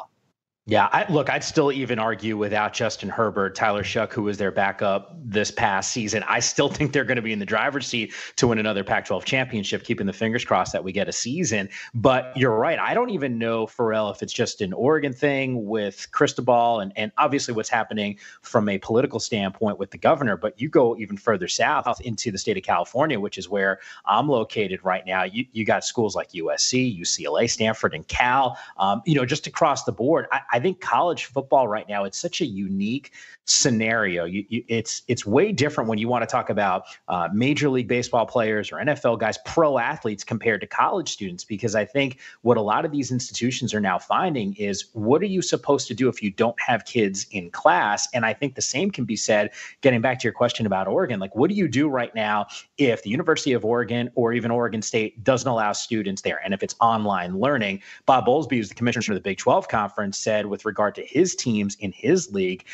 Yeah, 0.67 0.89
I, 0.91 1.05
look, 1.11 1.29
I'd 1.29 1.43
still 1.43 1.71
even 1.71 1.99
argue 1.99 2.37
without 2.37 2.73
Justin 2.73 3.07
Herbert, 3.07 3.53
Tyler 3.53 3.83
Shough, 3.83 4.11
who 4.11 4.23
was 4.23 4.39
their 4.39 4.49
backup 4.49 5.15
this 5.23 5.51
past 5.51 5.91
season. 5.91 6.23
I 6.27 6.39
still 6.39 6.69
think 6.69 6.91
they're 6.91 7.03
going 7.03 7.17
to 7.17 7.21
be 7.21 7.31
in 7.31 7.37
the 7.37 7.45
driver's 7.45 7.85
seat 7.85 8.15
to 8.37 8.47
win 8.47 8.57
another 8.57 8.83
Pac 8.83 9.05
12 9.05 9.25
championship, 9.25 9.83
keeping 9.83 10.07
the 10.07 10.13
fingers 10.13 10.43
crossed 10.43 10.73
that 10.73 10.83
we 10.83 10.91
get 10.91 11.07
a 11.07 11.11
season. 11.11 11.69
But 11.93 12.35
you're 12.35 12.57
right. 12.57 12.79
I 12.79 12.95
don't 12.95 13.11
even 13.11 13.37
know, 13.37 13.67
Ferrall, 13.67 14.09
if 14.09 14.23
it's 14.23 14.33
just 14.33 14.59
an 14.59 14.73
Oregon 14.73 15.13
thing 15.13 15.67
with 15.67 16.07
Cristobal 16.11 16.79
and, 16.79 16.91
and 16.95 17.11
obviously 17.19 17.53
what's 17.53 17.69
happening 17.69 18.17
from 18.41 18.67
a 18.67 18.79
political 18.79 19.19
standpoint 19.19 19.77
with 19.77 19.91
the 19.91 19.99
governor. 19.99 20.35
But 20.35 20.59
you 20.59 20.67
go 20.67 20.97
even 20.97 21.15
further 21.15 21.47
south 21.47 22.01
into 22.01 22.31
the 22.31 22.39
state 22.39 22.57
of 22.57 22.63
California, 22.63 23.19
which 23.19 23.37
is 23.37 23.47
where 23.47 23.81
I'm 24.07 24.27
located 24.27 24.83
right 24.83 25.05
now. 25.05 25.25
You, 25.25 25.45
you 25.51 25.63
got 25.63 25.85
schools 25.85 26.15
like 26.15 26.31
USC, 26.31 26.99
UCLA, 26.99 27.47
Stanford, 27.47 27.93
and 27.93 28.07
Cal. 28.07 28.57
Um, 28.77 29.03
you 29.05 29.13
know, 29.13 29.27
just 29.27 29.45
across 29.45 29.83
the 29.83 29.91
board. 29.91 30.25
I, 30.31 30.54
I 30.55 30.59
think 30.61 30.79
college 30.79 31.25
football 31.25 31.67
right 31.67 31.87
now 31.89 32.05
it's 32.05 32.17
such 32.17 32.39
a 32.39 32.45
unique 32.45 33.11
scenario. 33.43 34.23
You, 34.23 34.45
you, 34.47 34.63
it's 34.69 35.01
it's 35.09 35.25
way 35.25 35.51
different 35.51 35.89
when 35.89 35.99
you 35.99 36.07
want 36.07 36.23
to 36.23 36.27
talk 36.27 36.49
about 36.49 36.85
uh, 37.09 37.27
major 37.33 37.67
league 37.67 37.89
baseball 37.89 38.25
players 38.25 38.71
or 38.71 38.77
NFL 38.77 39.19
guys, 39.19 39.37
pro 39.45 39.77
athletes 39.77 40.23
compared 40.23 40.61
to 40.61 40.67
college 40.67 41.09
students. 41.09 41.43
Because 41.43 41.75
I 41.75 41.83
think 41.83 42.19
what 42.41 42.55
a 42.55 42.61
lot 42.61 42.85
of 42.85 42.91
these 42.91 43.11
institutions 43.11 43.73
are 43.73 43.81
now 43.81 43.99
finding 43.99 44.55
is 44.55 44.85
what 44.93 45.21
are 45.21 45.27
you 45.27 45.41
supposed 45.41 45.89
to 45.89 45.93
do 45.93 46.07
if 46.07 46.23
you 46.23 46.31
don't 46.31 46.59
have 46.59 46.85
kids 46.85 47.27
in 47.31 47.51
class? 47.51 48.07
And 48.13 48.25
I 48.25 48.33
think 48.33 48.55
the 48.55 48.61
same 48.61 48.91
can 48.91 49.03
be 49.03 49.17
said. 49.17 49.51
Getting 49.81 49.99
back 49.99 50.19
to 50.19 50.23
your 50.23 50.33
question 50.33 50.65
about 50.65 50.87
Oregon, 50.87 51.19
like 51.19 51.35
what 51.35 51.49
do 51.49 51.55
you 51.55 51.67
do 51.67 51.89
right 51.89 52.15
now 52.15 52.47
if 52.77 53.03
the 53.03 53.09
University 53.09 53.51
of 53.51 53.65
Oregon 53.65 54.09
or 54.15 54.31
even 54.31 54.51
Oregon 54.51 54.81
State 54.81 55.21
doesn't 55.21 55.49
allow 55.49 55.73
students 55.73 56.21
there, 56.21 56.39
and 56.45 56.53
if 56.53 56.63
it's 56.63 56.75
online 56.79 57.39
learning? 57.41 57.81
Bob 58.05 58.25
Bowlesby, 58.25 58.55
who's 58.55 58.69
the 58.69 58.75
commissioner 58.75 59.15
of 59.15 59.21
the 59.21 59.29
Big 59.29 59.37
12 59.37 59.67
conference, 59.67 60.17
said 60.17 60.44
with 60.47 60.65
regard 60.65 60.95
to 60.95 61.03
his 61.03 61.35
teams 61.35 61.75
in 61.79 61.91
his 61.91 62.31
league, 62.31 62.65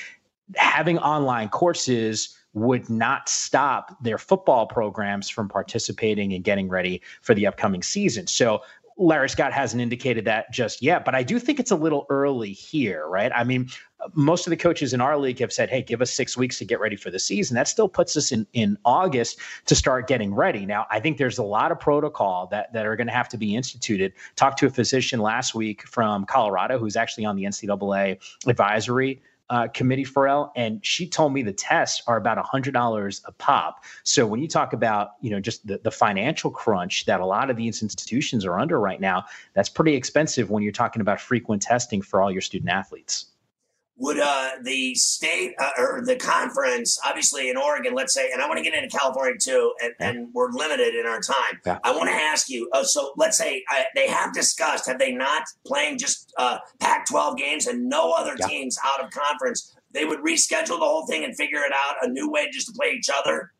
having 0.55 0.97
online 0.99 1.49
courses 1.49 2.37
would 2.53 2.89
not 2.89 3.29
stop 3.29 3.95
their 4.03 4.17
football 4.17 4.67
programs 4.67 5.29
from 5.29 5.47
participating 5.47 6.33
and 6.33 6.43
getting 6.43 6.67
ready 6.67 7.01
for 7.21 7.33
the 7.33 7.47
upcoming 7.47 7.81
season. 7.81 8.27
So 8.27 8.61
Larry 9.01 9.29
Scott 9.29 9.51
hasn't 9.51 9.81
indicated 9.81 10.25
that 10.25 10.51
just 10.51 10.81
yet, 10.81 11.03
but 11.03 11.15
I 11.15 11.23
do 11.23 11.39
think 11.39 11.59
it's 11.59 11.71
a 11.71 11.75
little 11.75 12.05
early 12.09 12.51
here, 12.51 13.07
right? 13.07 13.31
I 13.33 13.43
mean, 13.43 13.67
most 14.13 14.45
of 14.45 14.51
the 14.51 14.57
coaches 14.57 14.93
in 14.93 15.01
our 15.01 15.17
league 15.17 15.39
have 15.39 15.51
said, 15.51 15.71
hey, 15.71 15.81
give 15.81 16.03
us 16.03 16.11
six 16.11 16.37
weeks 16.37 16.59
to 16.59 16.65
get 16.65 16.79
ready 16.79 16.95
for 16.95 17.09
the 17.09 17.17
season. 17.17 17.55
That 17.55 17.67
still 17.67 17.89
puts 17.89 18.15
us 18.15 18.31
in, 18.31 18.45
in 18.53 18.77
August 18.85 19.39
to 19.65 19.75
start 19.75 20.07
getting 20.07 20.35
ready. 20.35 20.67
Now, 20.67 20.85
I 20.91 20.99
think 20.99 21.17
there's 21.17 21.39
a 21.39 21.43
lot 21.43 21.71
of 21.71 21.79
protocol 21.79 22.47
that, 22.51 22.71
that 22.73 22.85
are 22.85 22.95
going 22.95 23.07
to 23.07 23.13
have 23.13 23.29
to 23.29 23.37
be 23.37 23.55
instituted. 23.55 24.13
Talked 24.35 24.59
to 24.59 24.67
a 24.67 24.69
physician 24.69 25.19
last 25.19 25.55
week 25.55 25.81
from 25.87 26.25
Colorado 26.25 26.77
who's 26.77 26.95
actually 26.95 27.25
on 27.25 27.35
the 27.35 27.43
NCAA 27.43 28.19
advisory 28.45 29.19
uh, 29.51 29.67
committee 29.67 30.05
Ferrall, 30.05 30.49
and 30.55 30.83
she 30.83 31.05
told 31.05 31.33
me 31.33 31.43
the 31.43 31.51
tests 31.51 32.01
are 32.07 32.15
about 32.15 32.43
$100 32.43 33.21
a 33.25 33.31
pop. 33.33 33.83
So 34.03 34.25
when 34.25 34.39
you 34.39 34.47
talk 34.47 34.71
about, 34.71 35.11
you 35.19 35.29
know, 35.29 35.41
just 35.41 35.67
the, 35.67 35.77
the 35.83 35.91
financial 35.91 36.49
crunch 36.49 37.05
that 37.05 37.19
a 37.19 37.25
lot 37.25 37.49
of 37.49 37.57
these 37.57 37.83
institutions 37.83 38.45
are 38.45 38.57
under 38.57 38.79
right 38.79 39.01
now, 39.01 39.25
that's 39.53 39.67
pretty 39.67 39.93
expensive 39.93 40.49
when 40.49 40.63
you're 40.63 40.71
talking 40.71 41.01
about 41.01 41.19
frequent 41.19 41.61
testing 41.61 42.01
for 42.01 42.21
all 42.21 42.31
your 42.31 42.41
student 42.41 42.71
athletes 42.71 43.25
would 44.01 44.19
uh, 44.19 44.49
the 44.63 44.95
state 44.95 45.53
uh, 45.59 45.69
or 45.77 46.01
the 46.03 46.15
conference, 46.15 46.99
obviously 47.05 47.51
in 47.51 47.55
Oregon, 47.55 47.93
let's 47.93 48.15
say, 48.15 48.31
and 48.31 48.41
I 48.41 48.47
want 48.47 48.57
to 48.57 48.63
get 48.63 48.73
into 48.73 48.89
California 48.89 49.37
too, 49.37 49.73
and, 49.81 49.93
and 49.99 50.27
we're 50.33 50.51
limited 50.51 50.95
in 50.95 51.05
our 51.05 51.21
time. 51.21 51.61
Yeah. 51.63 51.77
I 51.83 51.91
want 51.91 52.09
to 52.09 52.15
ask 52.15 52.49
you. 52.49 52.67
Uh, 52.73 52.83
so 52.83 53.13
let's 53.15 53.37
say 53.37 53.63
uh, 53.71 53.83
they 53.93 54.07
have 54.07 54.33
discussed, 54.33 54.87
have 54.87 54.97
they 54.97 55.11
not 55.11 55.43
playing 55.67 55.99
just 55.99 56.33
uh, 56.39 56.57
Pac-12 56.79 57.37
games 57.37 57.67
and 57.67 57.87
no 57.87 58.11
other 58.11 58.35
yeah. 58.39 58.47
teams 58.47 58.79
out 58.83 59.03
of 59.05 59.11
conference? 59.11 59.75
They 59.91 60.05
would 60.05 60.19
reschedule 60.19 60.79
the 60.79 60.85
whole 60.85 61.05
thing 61.05 61.23
and 61.23 61.35
figure 61.35 61.59
it 61.59 61.71
out 61.71 61.95
a 62.01 62.09
new 62.09 62.31
way 62.31 62.49
just 62.51 62.67
to 62.67 62.73
play 62.73 62.93
each 62.97 63.09
other. 63.13 63.51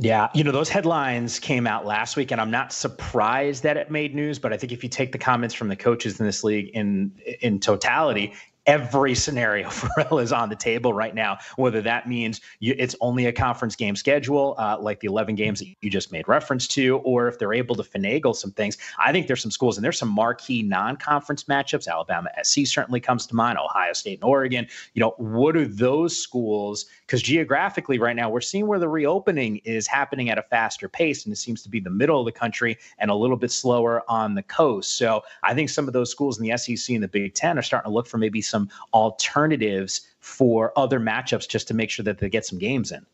Yeah, 0.00 0.28
you 0.32 0.44
know, 0.44 0.52
those 0.52 0.68
headlines 0.68 1.40
came 1.40 1.66
out 1.66 1.84
last 1.84 2.16
week, 2.16 2.30
and 2.30 2.40
I'm 2.40 2.52
not 2.52 2.72
surprised 2.72 3.64
that 3.64 3.76
it 3.76 3.90
made 3.90 4.14
news. 4.14 4.38
But 4.38 4.52
I 4.52 4.56
think 4.56 4.70
if 4.70 4.84
you 4.84 4.88
take 4.88 5.10
the 5.10 5.18
comments 5.18 5.54
from 5.56 5.66
the 5.66 5.74
coaches 5.74 6.20
in 6.20 6.26
this 6.26 6.44
league 6.44 6.70
in 6.72 7.10
in 7.40 7.58
totality, 7.58 8.32
every 8.68 9.14
scenario 9.14 9.70
Ferrall 9.70 10.18
is 10.20 10.30
on 10.30 10.50
the 10.50 10.54
table 10.54 10.92
right 10.92 11.14
now. 11.14 11.38
Whether 11.56 11.80
that 11.82 12.06
means 12.06 12.40
you, 12.60 12.74
it's 12.78 12.94
only 13.00 13.26
a 13.26 13.32
conference 13.32 13.74
game 13.74 13.96
schedule, 13.96 14.54
uh, 14.58 14.76
like 14.78 15.00
the 15.00 15.08
11 15.08 15.34
games 15.34 15.58
that 15.60 15.74
you 15.80 15.90
just 15.90 16.12
made 16.12 16.28
reference 16.28 16.68
to, 16.68 16.98
or 16.98 17.26
if 17.26 17.38
they're 17.38 17.54
able 17.54 17.74
to 17.76 17.82
finagle 17.82 18.36
some 18.36 18.52
things. 18.52 18.76
I 18.98 19.10
think 19.10 19.26
there's 19.26 19.42
some 19.42 19.50
schools 19.50 19.78
and 19.78 19.84
there's 19.84 19.98
some 19.98 20.10
marquee 20.10 20.62
non-conference 20.62 21.44
matchups. 21.44 21.88
Alabama 21.88 22.28
SC 22.42 22.66
certainly 22.66 23.00
comes 23.00 23.26
to 23.26 23.34
mind. 23.34 23.58
Ohio 23.58 23.94
State 23.94 24.18
and 24.20 24.24
Oregon. 24.24 24.68
You 24.92 25.00
know, 25.00 25.14
what 25.16 25.56
are 25.56 25.66
those 25.66 26.16
schools? 26.16 26.86
Because 27.08 27.22
geographically, 27.22 27.98
right 27.98 28.14
now, 28.14 28.28
we're 28.28 28.42
seeing 28.42 28.66
where 28.66 28.78
the 28.78 28.88
reopening 28.88 29.62
is 29.64 29.86
happening 29.86 30.28
at 30.28 30.36
a 30.36 30.42
faster 30.42 30.90
pace, 30.90 31.24
and 31.24 31.32
it 31.32 31.36
seems 31.36 31.62
to 31.62 31.70
be 31.70 31.80
the 31.80 31.88
middle 31.88 32.20
of 32.20 32.26
the 32.26 32.32
country 32.32 32.76
and 32.98 33.10
a 33.10 33.14
little 33.14 33.38
bit 33.38 33.50
slower 33.50 34.02
on 34.10 34.34
the 34.34 34.42
coast. 34.42 34.98
So 34.98 35.22
I 35.42 35.54
think 35.54 35.70
some 35.70 35.86
of 35.86 35.94
those 35.94 36.10
schools 36.10 36.38
in 36.38 36.46
the 36.46 36.54
SEC 36.58 36.94
and 36.94 37.02
the 37.02 37.08
Big 37.08 37.32
Ten 37.32 37.58
are 37.58 37.62
starting 37.62 37.90
to 37.90 37.94
look 37.94 38.06
for 38.06 38.18
maybe 38.18 38.42
some 38.42 38.68
alternatives 38.92 40.02
for 40.20 40.70
other 40.76 41.00
matchups 41.00 41.48
just 41.48 41.66
to 41.68 41.74
make 41.74 41.88
sure 41.88 42.04
that 42.04 42.18
they 42.18 42.28
get 42.28 42.44
some 42.44 42.58
games 42.58 42.92
in. 42.92 43.06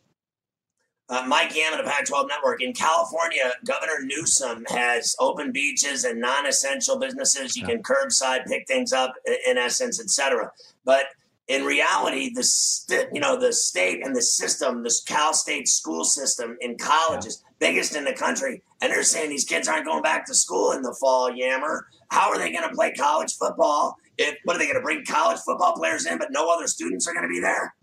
Uh, 1.08 1.24
Mike 1.28 1.54
Yam 1.54 1.74
of 1.74 1.84
the 1.84 1.88
Pac 1.88 2.06
12 2.06 2.26
Network. 2.28 2.62
In 2.62 2.72
California, 2.72 3.52
Governor 3.64 4.00
Newsom 4.02 4.64
has 4.70 5.14
open 5.20 5.52
beaches 5.52 6.02
and 6.02 6.20
non 6.20 6.46
essential 6.46 6.98
businesses. 6.98 7.56
You 7.56 7.62
yeah. 7.62 7.74
can 7.74 7.82
curbside 7.84 8.46
pick 8.46 8.66
things 8.66 8.92
up, 8.92 9.14
in 9.46 9.56
essence, 9.56 10.00
etc. 10.00 10.50
But 10.84 11.04
in 11.48 11.64
reality, 11.64 12.32
the 12.34 12.42
st- 12.42 13.08
you 13.12 13.20
know 13.20 13.38
the 13.38 13.52
state 13.52 14.04
and 14.04 14.16
the 14.16 14.22
system, 14.22 14.82
this 14.82 15.02
Cal 15.02 15.34
State 15.34 15.68
school 15.68 16.04
system 16.04 16.56
in 16.60 16.76
colleges, 16.78 17.42
yeah. 17.42 17.68
biggest 17.68 17.96
in 17.96 18.04
the 18.04 18.14
country, 18.14 18.62
and 18.80 18.90
they're 18.90 19.02
saying 19.02 19.30
these 19.30 19.44
kids 19.44 19.68
aren't 19.68 19.84
going 19.84 20.02
back 20.02 20.24
to 20.26 20.34
school 20.34 20.72
in 20.72 20.82
the 20.82 20.96
fall. 21.00 21.34
Yammer, 21.34 21.86
how 22.08 22.30
are 22.30 22.38
they 22.38 22.50
going 22.50 22.68
to 22.68 22.74
play 22.74 22.92
college 22.92 23.34
football? 23.34 23.96
If, 24.16 24.36
what 24.44 24.56
are 24.56 24.58
they 24.58 24.66
going 24.66 24.76
to 24.76 24.82
bring 24.82 25.04
college 25.04 25.40
football 25.40 25.74
players 25.74 26.06
in, 26.06 26.18
but 26.18 26.28
no 26.30 26.48
other 26.48 26.66
students 26.66 27.06
are 27.08 27.12
going 27.12 27.24
to 27.24 27.28
be 27.28 27.40
there? 27.40 27.74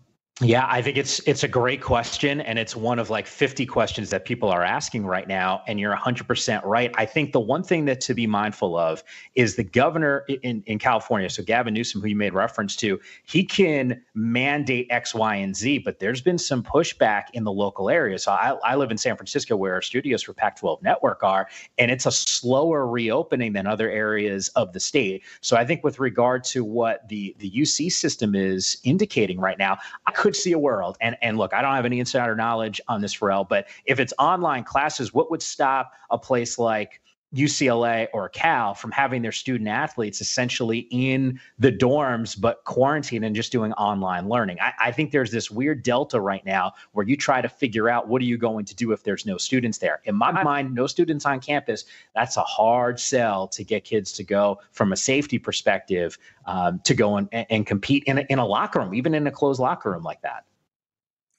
Yeah, 0.44 0.66
I 0.68 0.82
think 0.82 0.96
it's 0.96 1.20
it's 1.20 1.44
a 1.44 1.48
great 1.48 1.80
question 1.80 2.40
and 2.40 2.58
it's 2.58 2.74
one 2.74 2.98
of 2.98 3.10
like 3.10 3.28
50 3.28 3.64
questions 3.64 4.10
that 4.10 4.24
people 4.24 4.48
are 4.48 4.64
asking 4.64 5.06
right 5.06 5.28
now 5.28 5.62
and 5.68 5.78
you're 5.78 5.94
100% 5.94 6.64
right. 6.64 6.92
I 6.96 7.06
think 7.06 7.30
the 7.30 7.38
one 7.38 7.62
thing 7.62 7.84
that 7.84 8.00
to 8.02 8.14
be 8.14 8.26
mindful 8.26 8.76
of 8.76 9.04
is 9.36 9.54
the 9.54 9.62
governor 9.62 10.24
in 10.42 10.64
in 10.66 10.80
California, 10.80 11.30
so 11.30 11.44
Gavin 11.44 11.74
Newsom 11.74 12.00
who 12.00 12.08
you 12.08 12.16
made 12.16 12.34
reference 12.34 12.74
to, 12.76 12.98
he 13.24 13.44
can 13.44 14.02
mandate 14.14 14.88
X, 14.90 15.14
Y, 15.14 15.36
and 15.36 15.54
Z, 15.54 15.78
but 15.78 16.00
there's 16.00 16.20
been 16.20 16.38
some 16.38 16.64
pushback 16.64 17.24
in 17.34 17.44
the 17.44 17.52
local 17.52 17.88
area. 17.88 18.18
So 18.18 18.32
I, 18.32 18.56
I 18.64 18.74
live 18.74 18.90
in 18.90 18.98
San 18.98 19.16
Francisco 19.16 19.54
where 19.54 19.74
our 19.74 19.82
studios 19.82 20.22
for 20.22 20.32
Pac-12 20.32 20.82
Network 20.82 21.22
are 21.22 21.46
and 21.78 21.88
it's 21.88 22.06
a 22.06 22.10
slower 22.10 22.84
reopening 22.88 23.52
than 23.52 23.68
other 23.68 23.88
areas 23.88 24.48
of 24.56 24.72
the 24.72 24.80
state. 24.80 25.22
So 25.40 25.56
I 25.56 25.64
think 25.64 25.84
with 25.84 26.00
regard 26.00 26.42
to 26.44 26.64
what 26.64 27.08
the 27.08 27.36
the 27.38 27.48
UC 27.48 27.92
system 27.92 28.34
is 28.34 28.78
indicating 28.82 29.38
right 29.38 29.58
now, 29.58 29.78
I 30.06 30.10
could 30.10 30.31
see 30.36 30.52
a 30.52 30.58
world, 30.58 30.96
and 31.00 31.16
and 31.22 31.38
look, 31.38 31.54
I 31.54 31.62
don't 31.62 31.74
have 31.74 31.84
any 31.84 32.00
insider 32.00 32.34
knowledge 32.34 32.80
on 32.88 33.00
this, 33.00 33.12
Ferrall, 33.14 33.44
but 33.44 33.66
if 33.84 34.00
it's 34.00 34.12
online 34.18 34.64
classes, 34.64 35.12
what 35.12 35.30
would 35.30 35.42
stop 35.42 35.92
a 36.10 36.18
place 36.18 36.58
like 36.58 37.00
UCLA 37.34 38.08
or 38.12 38.28
Cal 38.28 38.74
from 38.74 38.90
having 38.90 39.22
their 39.22 39.32
student 39.32 39.68
athletes 39.68 40.20
essentially 40.20 40.80
in 40.90 41.40
the 41.58 41.72
dorms, 41.72 42.38
but 42.38 42.62
quarantine 42.64 43.24
and 43.24 43.34
just 43.34 43.52
doing 43.52 43.72
online 43.74 44.28
learning. 44.28 44.58
I, 44.60 44.72
I, 44.78 44.92
think 44.92 45.12
there's 45.12 45.30
this 45.30 45.50
weird 45.50 45.82
delta 45.82 46.20
right 46.20 46.44
now 46.44 46.72
where 46.92 47.06
you 47.06 47.16
try 47.16 47.40
to 47.40 47.48
figure 47.48 47.88
out 47.88 48.08
what 48.08 48.20
are 48.20 48.26
you 48.26 48.36
going 48.36 48.66
to 48.66 48.74
do 48.74 48.92
if 48.92 49.02
there's 49.02 49.24
no 49.24 49.38
students 49.38 49.78
there. 49.78 50.00
In 50.04 50.14
my 50.14 50.30
mind, 50.42 50.74
no 50.74 50.86
students 50.86 51.24
on 51.24 51.40
campus, 51.40 51.84
that's 52.14 52.36
a 52.36 52.42
hard 52.42 53.00
sell 53.00 53.48
to 53.48 53.64
get 53.64 53.84
kids 53.84 54.12
to 54.12 54.24
go 54.24 54.58
from 54.72 54.92
a 54.92 54.96
safety 54.96 55.38
perspective 55.38 56.18
um, 56.46 56.80
to 56.84 56.94
go 56.94 57.16
and, 57.16 57.28
and 57.32 57.66
compete 57.66 58.04
in 58.04 58.18
a, 58.18 58.26
in 58.28 58.38
a 58.38 58.46
locker 58.46 58.80
room, 58.80 58.94
even 58.94 59.14
in 59.14 59.26
a 59.26 59.30
closed 59.30 59.60
locker 59.60 59.90
room 59.90 60.02
like 60.02 60.20
that. 60.22 60.44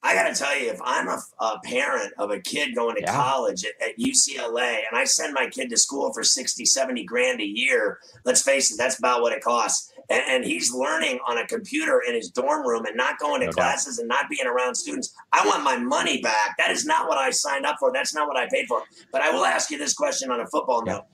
I 0.06 0.14
got 0.16 0.28
to 0.28 0.36
tell 0.36 0.60
you, 0.60 0.70
if 0.70 0.80
I'm 0.84 1.08
a, 1.08 1.18
a, 1.40 1.60
parent 1.64 2.14
of 2.18 2.30
a 2.30 2.40
kid 2.40 2.76
going 2.76 2.96
to 2.96 3.02
yeah. 3.02 3.16
college 3.16 3.64
at, 3.64 3.72
at, 3.82 3.98
UCLA 3.98 4.80
and 4.90 4.98
I 4.98 5.06
send 5.06 5.34
my 5.34 5.48
kid 5.48 5.70
to 5.70 5.78
school 5.78 6.12
for 6.12 6.24
60, 6.24 6.66
70 6.66 7.06
grand 7.06 7.40
a 7.40 7.46
year, 7.46 8.00
let's 8.26 8.42
face 8.42 8.72
it, 8.72 8.78
that's 8.78 9.00
about 9.00 9.22
what 9.22 9.32
it 9.32 9.42
costs. 9.42 9.94
And, 10.10 10.22
and 10.28 10.46
he's 10.46 10.74
learning 10.74 11.20
on 11.26 11.38
a 11.38 11.48
computer 11.48 12.02
in 12.06 12.16
his 12.16 12.30
dorm 12.30 12.68
room 12.68 12.86
and 12.86 12.98
not 12.98 13.18
going 13.18 13.40
to 13.42 13.46
no 13.48 13.54
classes 13.54 13.96
doubt. 13.96 14.02
and 14.02 14.10
not 14.10 14.30
being 14.30 14.46
around 14.46 14.76
students. 14.76 15.14
I 15.32 15.48
want 15.48 15.64
my 15.64 15.78
money 15.78 16.22
back. 16.22 16.58
That 16.58 16.72
is 16.72 16.86
not 16.86 17.08
what 17.08 17.18
I 17.18 17.30
signed 17.30 17.66
up 17.66 17.78
for. 17.80 17.94
That's 17.94 18.14
not 18.14 18.28
what 18.28 18.36
I 18.36 18.48
paid 18.50 18.68
for. 18.68 18.82
But 19.14 19.22
I 19.22 19.32
will 19.32 19.46
ask 19.46 19.72
you 19.72 19.78
this 19.78 19.94
question 19.94 20.30
on 20.32 20.42
a 20.42 20.48
football 20.48 20.84
yeah. 20.86 20.94
note. 20.94 21.06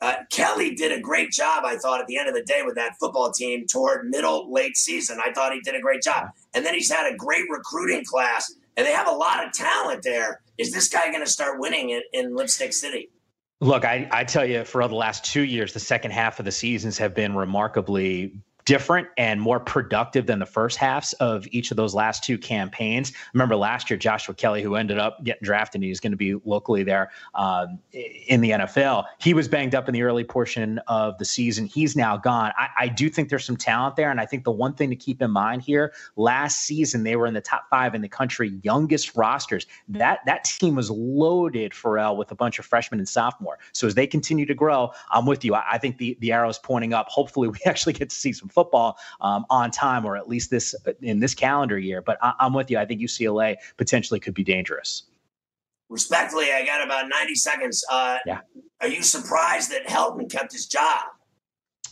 Uh, 0.00 0.14
Kelly 0.30 0.74
did 0.74 0.92
a 0.92 1.00
great 1.00 1.32
job, 1.32 1.64
I 1.64 1.76
thought, 1.76 2.00
at 2.00 2.06
the 2.06 2.18
end 2.18 2.28
of 2.28 2.34
the 2.34 2.44
day 2.44 2.62
with 2.64 2.76
that 2.76 2.92
football 3.00 3.32
team 3.32 3.66
toward 3.66 4.08
middle, 4.08 4.52
late 4.52 4.76
season. 4.76 5.18
I 5.24 5.32
thought 5.32 5.52
he 5.52 5.60
did 5.60 5.74
a 5.74 5.80
great 5.80 6.02
job. 6.02 6.28
And 6.54 6.64
then 6.64 6.74
he's 6.74 6.90
had 6.90 7.12
a 7.12 7.16
great 7.16 7.44
recruiting 7.50 8.04
class, 8.04 8.54
and 8.76 8.86
they 8.86 8.92
have 8.92 9.08
a 9.08 9.12
lot 9.12 9.44
of 9.44 9.52
talent 9.52 10.02
there. 10.04 10.40
Is 10.56 10.72
this 10.72 10.88
guy 10.88 11.10
going 11.10 11.24
to 11.24 11.30
start 11.30 11.58
winning 11.58 11.90
in, 11.90 12.02
in 12.12 12.36
Lipstick 12.36 12.72
City? 12.72 13.10
Look, 13.60 13.84
I, 13.84 14.08
I 14.12 14.22
tell 14.22 14.44
you, 14.44 14.64
for 14.64 14.86
the 14.86 14.94
last 14.94 15.24
two 15.24 15.42
years, 15.42 15.72
the 15.72 15.80
second 15.80 16.12
half 16.12 16.38
of 16.38 16.44
the 16.44 16.52
seasons 16.52 16.96
have 16.98 17.12
been 17.12 17.34
remarkably 17.34 18.40
different 18.68 19.08
and 19.16 19.40
more 19.40 19.58
productive 19.58 20.26
than 20.26 20.40
the 20.40 20.46
first 20.46 20.76
halves 20.76 21.14
of 21.14 21.48
each 21.52 21.70
of 21.70 21.78
those 21.78 21.94
last 21.94 22.22
two 22.22 22.36
campaigns. 22.36 23.14
Remember 23.32 23.56
last 23.56 23.88
year, 23.88 23.96
Joshua 23.96 24.34
Kelly, 24.34 24.62
who 24.62 24.74
ended 24.74 24.98
up 24.98 25.24
getting 25.24 25.42
drafted, 25.42 25.82
he's 25.82 26.00
going 26.00 26.12
to 26.12 26.18
be 26.18 26.34
locally 26.44 26.82
there 26.82 27.10
um, 27.34 27.78
in 27.92 28.42
the 28.42 28.50
NFL. 28.50 29.06
He 29.20 29.32
was 29.32 29.48
banged 29.48 29.74
up 29.74 29.88
in 29.88 29.94
the 29.94 30.02
early 30.02 30.22
portion 30.22 30.80
of 30.86 31.16
the 31.16 31.24
season. 31.24 31.64
He's 31.64 31.96
now 31.96 32.18
gone. 32.18 32.52
I, 32.58 32.68
I 32.78 32.88
do 32.88 33.08
think 33.08 33.30
there's 33.30 33.46
some 33.46 33.56
talent 33.56 33.96
there, 33.96 34.10
and 34.10 34.20
I 34.20 34.26
think 34.26 34.44
the 34.44 34.52
one 34.52 34.74
thing 34.74 34.90
to 34.90 34.96
keep 34.96 35.22
in 35.22 35.30
mind 35.30 35.62
here: 35.62 35.94
last 36.16 36.66
season 36.66 37.04
they 37.04 37.16
were 37.16 37.26
in 37.26 37.32
the 37.32 37.40
top 37.40 37.70
five 37.70 37.94
in 37.94 38.02
the 38.02 38.08
country, 38.08 38.60
youngest 38.62 39.16
rosters. 39.16 39.64
That 39.88 40.20
that 40.26 40.44
team 40.44 40.74
was 40.74 40.90
loaded, 40.90 41.72
Ferrall, 41.72 42.18
with 42.18 42.30
a 42.32 42.34
bunch 42.34 42.58
of 42.58 42.66
freshmen 42.66 43.00
and 43.00 43.08
sophomore. 43.08 43.58
So 43.72 43.86
as 43.86 43.94
they 43.94 44.06
continue 44.06 44.44
to 44.44 44.54
grow, 44.54 44.92
I'm 45.10 45.24
with 45.24 45.42
you. 45.42 45.54
I, 45.54 45.64
I 45.72 45.78
think 45.78 45.96
the 45.96 46.18
the 46.20 46.32
arrow 46.32 46.50
is 46.50 46.58
pointing 46.58 46.92
up. 46.92 47.08
Hopefully, 47.08 47.48
we 47.48 47.58
actually 47.64 47.94
get 47.94 48.10
to 48.10 48.16
see 48.16 48.34
some 48.34 48.50
football 48.58 48.98
um, 49.20 49.44
on 49.50 49.70
time, 49.70 50.04
or 50.04 50.16
at 50.16 50.28
least 50.28 50.50
this 50.50 50.74
in 51.02 51.20
this 51.20 51.34
calendar 51.34 51.78
year. 51.78 52.02
But 52.02 52.18
I, 52.22 52.32
I'm 52.40 52.52
with 52.52 52.70
you. 52.70 52.78
I 52.78 52.84
think 52.84 53.00
UCLA 53.00 53.56
potentially 53.76 54.18
could 54.18 54.34
be 54.34 54.42
dangerous. 54.42 55.04
Respectfully, 55.88 56.52
I 56.52 56.66
got 56.66 56.84
about 56.84 57.08
90 57.08 57.34
seconds. 57.36 57.84
Uh, 57.90 58.18
yeah. 58.26 58.40
Are 58.80 58.88
you 58.88 59.02
surprised 59.02 59.70
that 59.70 59.86
Helton 59.86 60.30
kept 60.30 60.52
his 60.52 60.66
job? 60.66 61.04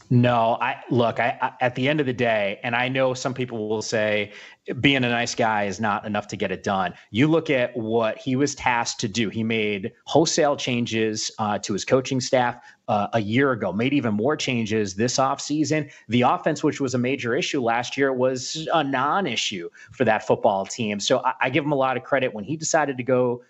No, 0.08 0.56
I 0.60 0.76
look. 0.88 1.18
I, 1.18 1.36
I, 1.40 1.52
at 1.60 1.74
the 1.74 1.88
end 1.88 2.00
of 2.00 2.06
the 2.06 2.12
day, 2.12 2.60
and 2.62 2.76
I 2.76 2.88
know 2.88 3.12
some 3.12 3.34
people 3.34 3.68
will 3.68 3.82
say 3.82 4.32
being 4.80 4.98
a 4.98 5.08
nice 5.08 5.34
guy 5.34 5.64
is 5.64 5.80
not 5.80 6.04
enough 6.06 6.28
to 6.28 6.36
get 6.36 6.52
it 6.52 6.62
done. 6.62 6.94
You 7.10 7.26
look 7.26 7.50
at 7.50 7.76
what 7.76 8.18
he 8.18 8.36
was 8.36 8.54
tasked 8.54 9.00
to 9.00 9.08
do. 9.08 9.28
He 9.30 9.42
made 9.42 9.92
wholesale 10.04 10.56
changes 10.56 11.30
uh, 11.38 11.58
to 11.58 11.72
his 11.72 11.84
coaching 11.84 12.20
staff 12.20 12.56
uh, 12.88 13.08
a 13.14 13.20
year 13.20 13.52
ago. 13.52 13.72
Made 13.72 13.92
even 13.92 14.14
more 14.14 14.36
changes 14.36 14.94
this 14.94 15.16
offseason. 15.16 15.90
The 16.08 16.22
offense, 16.22 16.62
which 16.62 16.80
was 16.80 16.94
a 16.94 16.98
major 16.98 17.34
issue 17.34 17.60
last 17.60 17.96
year, 17.96 18.12
was 18.12 18.68
a 18.72 18.84
non-issue 18.84 19.68
for 19.92 20.04
that 20.04 20.26
football 20.26 20.66
team. 20.66 21.00
So 21.00 21.18
I, 21.24 21.32
I 21.42 21.50
give 21.50 21.64
him 21.64 21.72
a 21.72 21.76
lot 21.76 21.96
of 21.96 22.04
credit 22.04 22.32
when 22.32 22.44
he 22.44 22.56
decided 22.56 22.96
to 22.96 23.02
go 23.02 23.42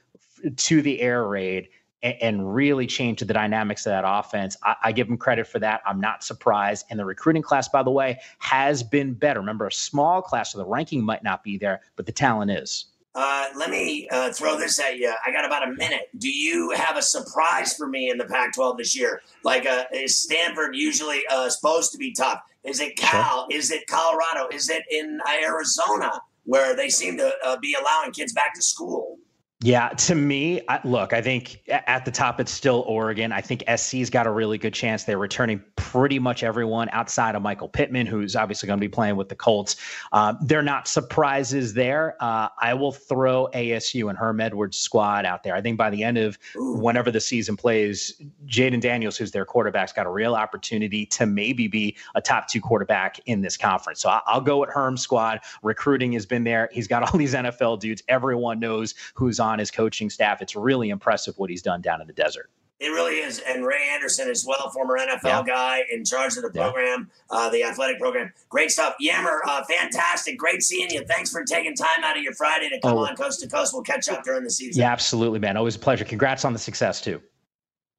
to 0.56 0.82
the 0.82 1.00
air 1.00 1.26
raid 1.26 1.68
and, 2.02 2.14
and 2.20 2.54
really 2.54 2.86
change 2.86 3.20
the 3.20 3.26
dynamics 3.26 3.86
of 3.86 3.90
that 3.90 4.04
offense. 4.06 4.56
I, 4.62 4.76
I, 4.84 4.92
give 4.92 5.08
him 5.08 5.16
credit 5.16 5.46
for 5.46 5.58
that. 5.60 5.80
I'm 5.86 6.00
not 6.00 6.22
surprised. 6.22 6.86
And 6.90 6.98
the 6.98 7.04
recruiting 7.04 7.42
class, 7.42 7.68
by 7.68 7.82
the 7.82 7.90
way, 7.90 8.20
has 8.38 8.82
been 8.82 9.14
better. 9.14 9.40
Remember, 9.40 9.66
a 9.66 9.72
small 9.72 10.22
class, 10.22 10.52
so 10.52 10.58
the 10.58 10.66
ranking 10.66 11.04
might 11.04 11.22
not 11.22 11.42
be 11.42 11.58
there, 11.58 11.80
but 11.96 12.06
the 12.06 12.12
talent 12.12 12.50
is. 12.50 12.86
Uh, 13.14 13.46
let 13.56 13.70
me 13.70 14.06
uh, 14.10 14.30
throw 14.30 14.58
this 14.58 14.78
at 14.78 14.98
you. 14.98 15.10
I 15.26 15.32
got 15.32 15.46
about 15.46 15.66
a 15.66 15.72
minute. 15.72 16.10
Do 16.18 16.28
you 16.28 16.72
have 16.72 16.98
a 16.98 17.02
surprise 17.02 17.74
for 17.74 17.86
me 17.86 18.10
in 18.10 18.18
the 18.18 18.26
Pac 18.26 18.54
12 18.54 18.76
this 18.76 18.94
year? 18.94 19.22
Like, 19.42 19.64
uh, 19.64 19.84
is 19.90 20.18
Stanford 20.20 20.76
usually 20.76 21.22
uh, 21.30 21.48
supposed 21.48 21.92
to 21.92 21.98
be 21.98 22.12
tough? 22.12 22.42
Is 22.62 22.78
it 22.78 22.94
Cal? 22.96 23.46
Sure. 23.50 23.58
Is 23.58 23.70
it 23.70 23.86
Colorado? 23.86 24.48
Is 24.52 24.68
it 24.68 24.82
in 24.90 25.18
Arizona 25.42 26.20
where 26.44 26.76
they 26.76 26.90
seem 26.90 27.16
to 27.16 27.32
uh, 27.42 27.56
be 27.56 27.74
allowing 27.80 28.12
kids 28.12 28.34
back 28.34 28.54
to 28.54 28.60
school? 28.60 29.16
Yeah, 29.62 29.88
to 29.88 30.14
me, 30.14 30.60
I, 30.68 30.80
look, 30.84 31.14
I 31.14 31.22
think 31.22 31.62
at 31.68 32.04
the 32.04 32.10
top 32.10 32.40
it's 32.40 32.52
still 32.52 32.84
Oregon. 32.86 33.32
I 33.32 33.40
think 33.40 33.64
SC's 33.74 34.10
got 34.10 34.26
a 34.26 34.30
really 34.30 34.58
good 34.58 34.74
chance. 34.74 35.04
They're 35.04 35.16
returning 35.16 35.64
pretty 35.76 36.18
much 36.18 36.42
everyone 36.42 36.90
outside 36.92 37.34
of 37.34 37.40
Michael 37.40 37.70
Pittman, 37.70 38.06
who's 38.06 38.36
obviously 38.36 38.66
going 38.66 38.78
to 38.78 38.86
be 38.86 38.90
playing 38.90 39.16
with 39.16 39.30
the 39.30 39.34
Colts. 39.34 39.76
Uh, 40.12 40.34
they're 40.42 40.60
not 40.60 40.86
surprises 40.86 41.72
there. 41.72 42.16
Uh, 42.20 42.48
I 42.60 42.74
will 42.74 42.92
throw 42.92 43.48
ASU 43.54 44.10
and 44.10 44.18
Herm 44.18 44.40
Edwards 44.40 44.76
squad 44.76 45.24
out 45.24 45.42
there. 45.42 45.54
I 45.54 45.62
think 45.62 45.78
by 45.78 45.88
the 45.88 46.04
end 46.04 46.18
of 46.18 46.38
whenever 46.54 47.10
the 47.10 47.20
season 47.20 47.56
plays, 47.56 48.20
Jayden 48.44 48.82
Daniels, 48.82 49.16
who's 49.16 49.30
their 49.30 49.46
quarterback's 49.46 49.92
got 49.94 50.04
a 50.04 50.10
real 50.10 50.34
opportunity 50.34 51.06
to 51.06 51.24
maybe 51.24 51.66
be 51.66 51.96
a 52.14 52.20
top 52.20 52.46
two 52.46 52.60
quarterback 52.60 53.20
in 53.24 53.40
this 53.40 53.56
conference. 53.56 54.02
So 54.02 54.20
I'll 54.26 54.42
go 54.42 54.58
with 54.58 54.68
Herm's 54.68 55.00
squad. 55.00 55.40
Recruiting 55.62 56.12
has 56.12 56.26
been 56.26 56.44
there. 56.44 56.68
He's 56.72 56.86
got 56.86 57.02
all 57.10 57.18
these 57.18 57.32
NFL 57.32 57.80
dudes. 57.80 58.02
Everyone 58.08 58.60
knows 58.60 58.94
who's 59.14 59.40
on 59.40 59.45
his 59.58 59.70
coaching 59.70 60.10
staff. 60.10 60.42
It's 60.42 60.56
really 60.56 60.90
impressive 60.90 61.36
what 61.38 61.50
he's 61.50 61.62
done 61.62 61.80
down 61.80 62.00
in 62.00 62.06
the 62.06 62.12
desert. 62.12 62.50
It 62.78 62.88
really 62.88 63.14
is. 63.14 63.38
And 63.38 63.64
Ray 63.64 63.88
Anderson 63.90 64.28
as 64.28 64.44
well, 64.46 64.70
former 64.70 64.98
NFL 64.98 65.22
yeah. 65.24 65.42
guy 65.46 65.82
in 65.90 66.04
charge 66.04 66.36
of 66.36 66.42
the 66.42 66.50
program, 66.50 67.10
yeah. 67.30 67.38
uh, 67.38 67.48
the 67.48 67.64
athletic 67.64 67.98
program. 67.98 68.32
Great 68.50 68.70
stuff. 68.70 68.94
Yammer, 69.00 69.40
uh, 69.46 69.64
fantastic. 69.64 70.36
Great 70.36 70.62
seeing 70.62 70.90
you. 70.90 71.02
Thanks 71.06 71.30
for 71.30 71.42
taking 71.42 71.74
time 71.74 72.04
out 72.04 72.18
of 72.18 72.22
your 72.22 72.34
Friday 72.34 72.68
to 72.68 72.78
come 72.80 72.98
oh. 72.98 73.06
on 73.06 73.16
coast 73.16 73.40
to 73.40 73.48
coast. 73.48 73.72
We'll 73.72 73.82
catch 73.82 74.10
up 74.10 74.24
during 74.24 74.44
the 74.44 74.50
season. 74.50 74.82
Yeah, 74.82 74.92
absolutely, 74.92 75.38
man. 75.38 75.56
Always 75.56 75.76
a 75.76 75.78
pleasure. 75.78 76.04
Congrats 76.04 76.44
on 76.44 76.52
the 76.52 76.58
success, 76.58 77.00
too. 77.00 77.22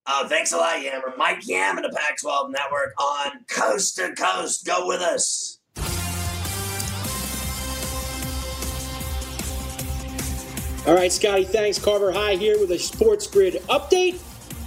Uh, 0.06 0.28
thanks 0.28 0.54
a 0.54 0.58
lot, 0.58 0.82
Yammer. 0.82 1.14
Mike 1.18 1.46
Yam 1.48 1.78
of 1.78 1.84
the 1.84 1.98
Pac 1.98 2.20
12 2.22 2.52
Network 2.52 2.94
on 3.02 3.32
Coast 3.50 3.96
to 3.96 4.14
Coast. 4.14 4.66
Go 4.66 4.88
with 4.88 5.02
us. 5.02 5.57
All 10.88 10.96
right, 10.96 11.12
Scotty, 11.12 11.44
thanks. 11.44 11.78
Carver 11.78 12.14
High 12.14 12.36
here 12.36 12.58
with 12.58 12.72
a 12.72 12.80
Sports 12.80 13.28
Grid 13.28 13.56
update. 13.70 14.22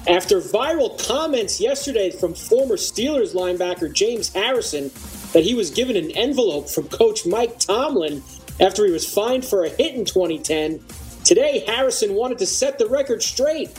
After 0.06 0.40
viral 0.40 1.02
comments 1.06 1.61
yesterday 1.61 2.11
from 2.11 2.35
former 2.35 2.76
Steelers 2.76 3.35
linebacker 3.35 3.90
James 3.90 4.28
Harrison 4.28 4.90
that 5.33 5.44
he 5.44 5.54
was 5.54 5.70
given 5.70 5.96
an 5.96 6.11
envelope 6.11 6.68
from 6.68 6.88
coach 6.88 7.24
Mike 7.24 7.59
Tomlin 7.59 8.22
after 8.61 8.85
he 8.85 8.92
was 8.92 9.11
fined 9.11 9.46
for 9.46 9.64
a 9.64 9.70
hit 9.70 9.94
in 9.94 10.04
2010, 10.04 10.80
Today, 11.24 11.64
Harrison 11.66 12.14
wanted 12.14 12.38
to 12.38 12.46
set 12.46 12.78
the 12.78 12.87
record 12.87 13.22
straight. 13.22 13.70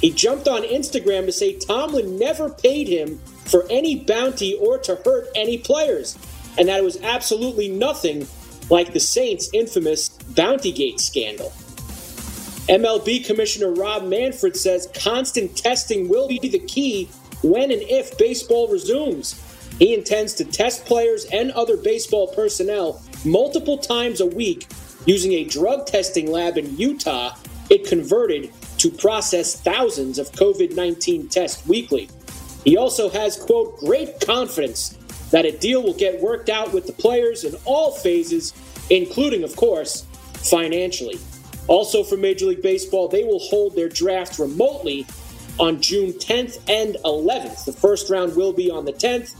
He 0.00 0.10
jumped 0.10 0.48
on 0.48 0.62
Instagram 0.62 1.26
to 1.26 1.32
say 1.32 1.58
Tomlin 1.58 2.18
never 2.18 2.48
paid 2.50 2.88
him 2.88 3.18
for 3.46 3.66
any 3.70 3.96
bounty 3.96 4.54
or 4.54 4.78
to 4.78 4.96
hurt 5.04 5.28
any 5.34 5.58
players, 5.58 6.16
and 6.56 6.68
that 6.68 6.78
it 6.78 6.84
was 6.84 7.00
absolutely 7.02 7.68
nothing 7.68 8.26
like 8.70 8.92
the 8.92 9.00
Saints' 9.00 9.50
infamous 9.52 10.08
Bountygate 10.34 10.98
scandal. 10.98 11.52
MLB 12.68 13.26
Commissioner 13.26 13.72
Rob 13.72 14.04
Manfred 14.04 14.56
says 14.56 14.88
constant 14.94 15.54
testing 15.54 16.08
will 16.08 16.28
be 16.28 16.38
the 16.38 16.58
key 16.60 17.10
when 17.42 17.70
and 17.70 17.82
if 17.82 18.16
baseball 18.16 18.68
resumes. 18.68 19.38
He 19.78 19.92
intends 19.92 20.32
to 20.34 20.46
test 20.46 20.86
players 20.86 21.26
and 21.26 21.50
other 21.50 21.76
baseball 21.76 22.28
personnel 22.28 23.02
multiple 23.24 23.76
times 23.76 24.20
a 24.20 24.26
week 24.26 24.66
using 25.04 25.32
a 25.32 25.44
drug 25.44 25.86
testing 25.86 26.30
lab 26.30 26.56
in 26.56 26.74
Utah 26.78 27.36
it 27.70 27.86
converted 27.86 28.52
to 28.78 28.90
process 28.90 29.60
thousands 29.60 30.18
of 30.18 30.32
COVID 30.32 30.74
19 30.74 31.28
tests 31.28 31.66
weekly. 31.66 32.08
He 32.64 32.76
also 32.76 33.10
has, 33.10 33.36
quote, 33.36 33.78
great 33.78 34.20
confidence 34.20 34.90
that 35.30 35.44
a 35.44 35.52
deal 35.52 35.82
will 35.82 35.94
get 35.94 36.20
worked 36.20 36.48
out 36.48 36.72
with 36.72 36.86
the 36.86 36.92
players 36.92 37.44
in 37.44 37.54
all 37.64 37.92
phases, 37.92 38.54
including, 38.90 39.44
of 39.44 39.54
course, 39.56 40.06
financially. 40.34 41.18
Also, 41.66 42.02
for 42.02 42.16
Major 42.16 42.46
League 42.46 42.62
Baseball, 42.62 43.08
they 43.08 43.24
will 43.24 43.38
hold 43.38 43.74
their 43.74 43.88
draft 43.88 44.38
remotely 44.38 45.06
on 45.58 45.80
June 45.80 46.12
10th 46.12 46.58
and 46.68 46.96
11th. 47.04 47.64
The 47.64 47.72
first 47.72 48.10
round 48.10 48.36
will 48.36 48.52
be 48.52 48.70
on 48.70 48.84
the 48.84 48.92
10th, 48.92 49.34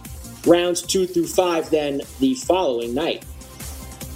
rounds 0.47 0.83
two 0.83 1.07
through 1.07 1.27
five, 1.27 1.71
then 1.71 2.03
the 2.21 2.35
following 2.35 2.95
night. 2.95 3.25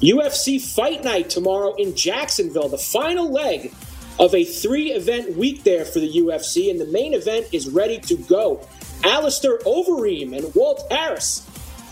UFC 0.01 0.61
Fight 0.61 1.03
Night 1.03 1.29
tomorrow 1.29 1.75
in 1.75 1.95
Jacksonville, 1.95 2.69
the 2.69 2.79
final 2.79 3.31
leg 3.31 3.73
of 4.19 4.35
a 4.35 4.45
three 4.45 4.93
event 4.93 5.37
week 5.37 5.65
there 5.65 5.85
for 5.85 5.99
the 5.99 6.11
UFC, 6.11 6.71
and 6.71 6.81
the 6.81 6.87
main 6.87 7.15
event 7.15 7.47
is 7.53 7.69
ready 7.69 7.99
to 7.99 8.17
go. 8.17 8.67
Alistair 9.05 9.59
Overeem 9.59 10.37
and 10.37 10.55
Walt 10.55 10.87
Harris 10.91 11.47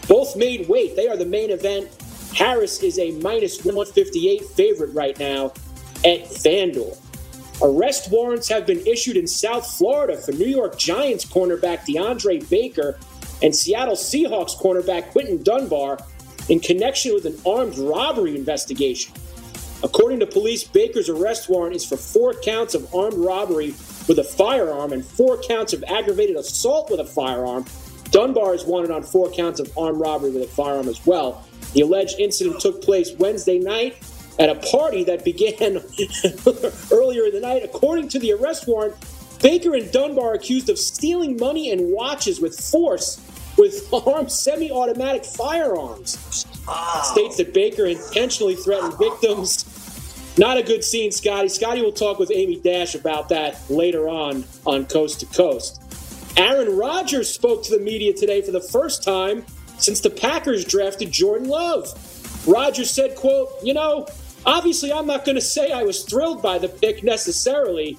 both 0.08 0.36
made 0.36 0.68
weight. 0.68 0.96
They 0.96 1.08
are 1.08 1.16
the 1.16 1.26
main 1.26 1.50
event. 1.50 1.88
Harris 2.34 2.82
is 2.82 2.98
a 2.98 3.12
minus 3.12 3.64
158 3.64 4.44
favorite 4.50 4.94
right 4.94 5.18
now 5.18 5.52
at 6.06 6.22
FanDuel. 6.22 6.96
Arrest 7.60 8.12
warrants 8.12 8.48
have 8.48 8.64
been 8.64 8.86
issued 8.86 9.16
in 9.16 9.26
South 9.26 9.66
Florida 9.76 10.16
for 10.16 10.32
New 10.32 10.46
York 10.46 10.78
Giants 10.78 11.24
cornerback 11.24 11.80
DeAndre 11.80 12.48
Baker 12.48 12.98
and 13.42 13.54
Seattle 13.54 13.96
Seahawks 13.96 14.56
cornerback 14.56 15.10
Quinton 15.10 15.42
Dunbar 15.42 15.98
in 16.48 16.60
connection 16.60 17.12
with 17.12 17.26
an 17.26 17.36
armed 17.44 17.76
robbery 17.76 18.36
investigation. 18.36 19.12
According 19.82 20.20
to 20.20 20.26
police, 20.26 20.62
Baker's 20.64 21.08
arrest 21.08 21.48
warrant 21.48 21.74
is 21.74 21.84
for 21.84 21.96
four 21.96 22.34
counts 22.34 22.74
of 22.74 22.94
armed 22.94 23.18
robbery 23.18 23.74
with 24.06 24.18
a 24.20 24.24
firearm 24.24 24.92
and 24.92 25.04
four 25.04 25.38
counts 25.42 25.72
of 25.72 25.82
aggravated 25.88 26.36
assault 26.36 26.90
with 26.90 27.00
a 27.00 27.04
firearm. 27.04 27.64
Dunbar 28.10 28.54
is 28.54 28.64
wanted 28.64 28.90
on 28.92 29.02
four 29.02 29.30
counts 29.30 29.58
of 29.58 29.76
armed 29.76 29.98
robbery 29.98 30.30
with 30.30 30.42
a 30.44 30.48
firearm 30.54 30.88
as 30.88 31.04
well. 31.04 31.44
The 31.72 31.80
alleged 31.80 32.20
incident 32.20 32.60
took 32.60 32.80
place 32.80 33.12
Wednesday 33.18 33.58
night 33.58 33.96
at 34.38 34.48
a 34.48 34.54
party 34.54 35.04
that 35.04 35.24
began 35.24 35.76
earlier 36.92 37.24
in 37.24 37.32
the 37.32 37.40
night. 37.40 37.62
According 37.64 38.08
to 38.08 38.18
the 38.18 38.32
arrest 38.32 38.66
warrant, 38.66 38.94
Baker 39.42 39.74
and 39.74 39.90
Dunbar 39.92 40.34
accused 40.34 40.68
of 40.68 40.78
stealing 40.78 41.36
money 41.36 41.70
and 41.70 41.92
watches 41.92 42.40
with 42.40 42.58
force 42.58 43.20
with 43.56 43.88
armed 43.92 44.30
semi 44.30 44.70
automatic 44.70 45.24
firearms. 45.24 46.46
Oh. 46.68 47.10
States 47.12 47.36
that 47.38 47.54
Baker 47.54 47.86
intentionally 47.86 48.54
threatened 48.54 48.98
victims. 48.98 49.64
Not 50.38 50.58
a 50.58 50.62
good 50.62 50.84
scene, 50.84 51.12
Scotty. 51.12 51.48
Scotty 51.48 51.80
will 51.80 51.92
talk 51.92 52.18
with 52.18 52.30
Amy 52.30 52.60
Dash 52.60 52.94
about 52.94 53.30
that 53.30 53.58
later 53.70 54.08
on 54.08 54.44
on 54.66 54.84
Coast 54.84 55.20
to 55.20 55.26
Coast. 55.26 55.82
Aaron 56.36 56.76
Rodgers 56.76 57.32
spoke 57.32 57.62
to 57.64 57.76
the 57.76 57.82
media 57.82 58.12
today 58.12 58.42
for 58.42 58.50
the 58.50 58.60
first 58.60 59.02
time 59.02 59.46
since 59.78 60.00
the 60.00 60.10
Packers 60.10 60.64
drafted 60.64 61.10
Jordan 61.10 61.48
Love. 61.48 61.88
Rodgers 62.46 62.90
said, 62.90 63.16
quote, 63.16 63.48
you 63.62 63.72
know, 63.72 64.06
obviously 64.46 64.92
I'm 64.92 65.06
not 65.06 65.24
going 65.24 65.34
to 65.34 65.42
say 65.42 65.72
I 65.72 65.82
was 65.82 66.04
thrilled 66.04 66.40
by 66.40 66.58
the 66.58 66.68
pick 66.68 67.04
necessarily, 67.04 67.98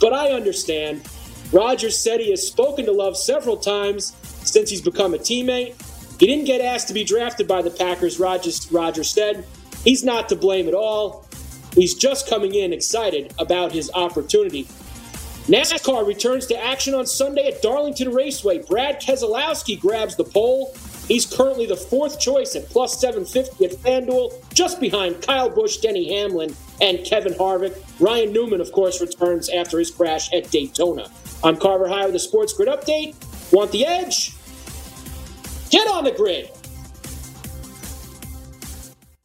but 0.00 0.12
I 0.12 0.30
understand. 0.30 1.08
Rodgers 1.52 1.98
said 1.98 2.20
he 2.20 2.30
has 2.30 2.46
spoken 2.46 2.84
to 2.84 2.92
Love 2.92 3.16
several 3.16 3.56
times 3.56 4.14
since 4.44 4.70
he's 4.70 4.82
become 4.82 5.14
a 5.14 5.18
teammate. 5.18 5.74
He 6.20 6.26
didn't 6.26 6.44
get 6.44 6.60
asked 6.60 6.88
to 6.88 6.94
be 6.94 7.04
drafted 7.04 7.48
by 7.48 7.62
the 7.62 7.70
Packers, 7.70 8.20
Rogers, 8.20 8.70
Rodgers 8.70 9.10
said. 9.10 9.46
He's 9.84 10.04
not 10.04 10.28
to 10.28 10.36
blame 10.36 10.68
at 10.68 10.74
all. 10.74 11.26
He's 11.74 11.94
just 11.94 12.28
coming 12.28 12.54
in 12.54 12.72
excited 12.72 13.32
about 13.38 13.72
his 13.72 13.90
opportunity. 13.94 14.64
NASCAR 15.46 16.06
returns 16.06 16.46
to 16.46 16.62
action 16.62 16.94
on 16.94 17.06
Sunday 17.06 17.48
at 17.48 17.62
Darlington 17.62 18.12
Raceway. 18.12 18.58
Brad 18.58 19.00
Keselowski 19.00 19.80
grabs 19.80 20.16
the 20.16 20.24
pole. 20.24 20.74
He's 21.08 21.24
currently 21.24 21.64
the 21.64 21.76
fourth 21.76 22.20
choice 22.20 22.54
at 22.54 22.68
plus 22.68 23.00
750 23.00 23.64
at 23.64 23.72
FanDuel, 23.72 24.52
just 24.52 24.78
behind 24.78 25.22
Kyle 25.22 25.48
Busch, 25.48 25.78
Denny 25.78 26.14
Hamlin, 26.14 26.54
and 26.82 27.04
Kevin 27.04 27.32
Harvick. 27.32 27.82
Ryan 27.98 28.32
Newman, 28.32 28.60
of 28.60 28.70
course, 28.72 29.00
returns 29.00 29.48
after 29.48 29.78
his 29.78 29.90
crash 29.90 30.32
at 30.34 30.50
Daytona. 30.50 31.10
I'm 31.42 31.56
Carver 31.56 31.88
High 31.88 32.04
with 32.04 32.14
a 32.14 32.18
Sports 32.18 32.52
Grid 32.52 32.68
update. 32.68 33.14
Want 33.52 33.72
the 33.72 33.86
edge? 33.86 34.34
Get 35.70 35.88
on 35.88 36.04
the 36.04 36.12
grid. 36.12 36.50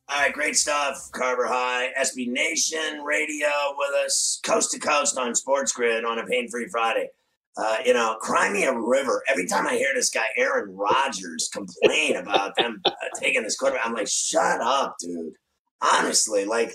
All 0.08 0.22
right, 0.22 0.32
great 0.32 0.56
stuff. 0.56 1.10
Carver 1.12 1.48
High, 1.48 1.90
SB 2.00 2.28
Nation 2.28 3.04
Radio 3.04 3.50
with 3.78 4.06
us, 4.06 4.40
coast 4.44 4.72
to 4.72 4.80
coast 4.80 5.18
on 5.18 5.36
Sports 5.36 5.74
Grid 5.74 6.06
on 6.06 6.20
a 6.20 6.26
pain 6.26 6.48
free 6.50 6.68
Friday. 6.72 7.10
Uh, 7.56 7.78
you 7.86 7.94
know, 7.94 8.16
cry 8.20 8.52
me 8.52 8.64
a 8.64 8.76
river. 8.76 9.22
Every 9.30 9.46
time 9.46 9.68
I 9.68 9.76
hear 9.76 9.90
this 9.94 10.10
guy, 10.10 10.26
Aaron 10.38 10.76
Rodgers, 10.76 11.50
complain 11.54 12.16
about 12.16 12.56
them 12.56 12.82
uh, 12.86 12.92
taking 13.20 13.44
this 13.44 13.56
quarterback, 13.56 13.86
I'm 13.86 13.94
like, 13.94 14.08
shut 14.08 14.60
up, 14.62 14.96
dude. 15.00 15.34
Honestly, 15.82 16.46
like, 16.46 16.74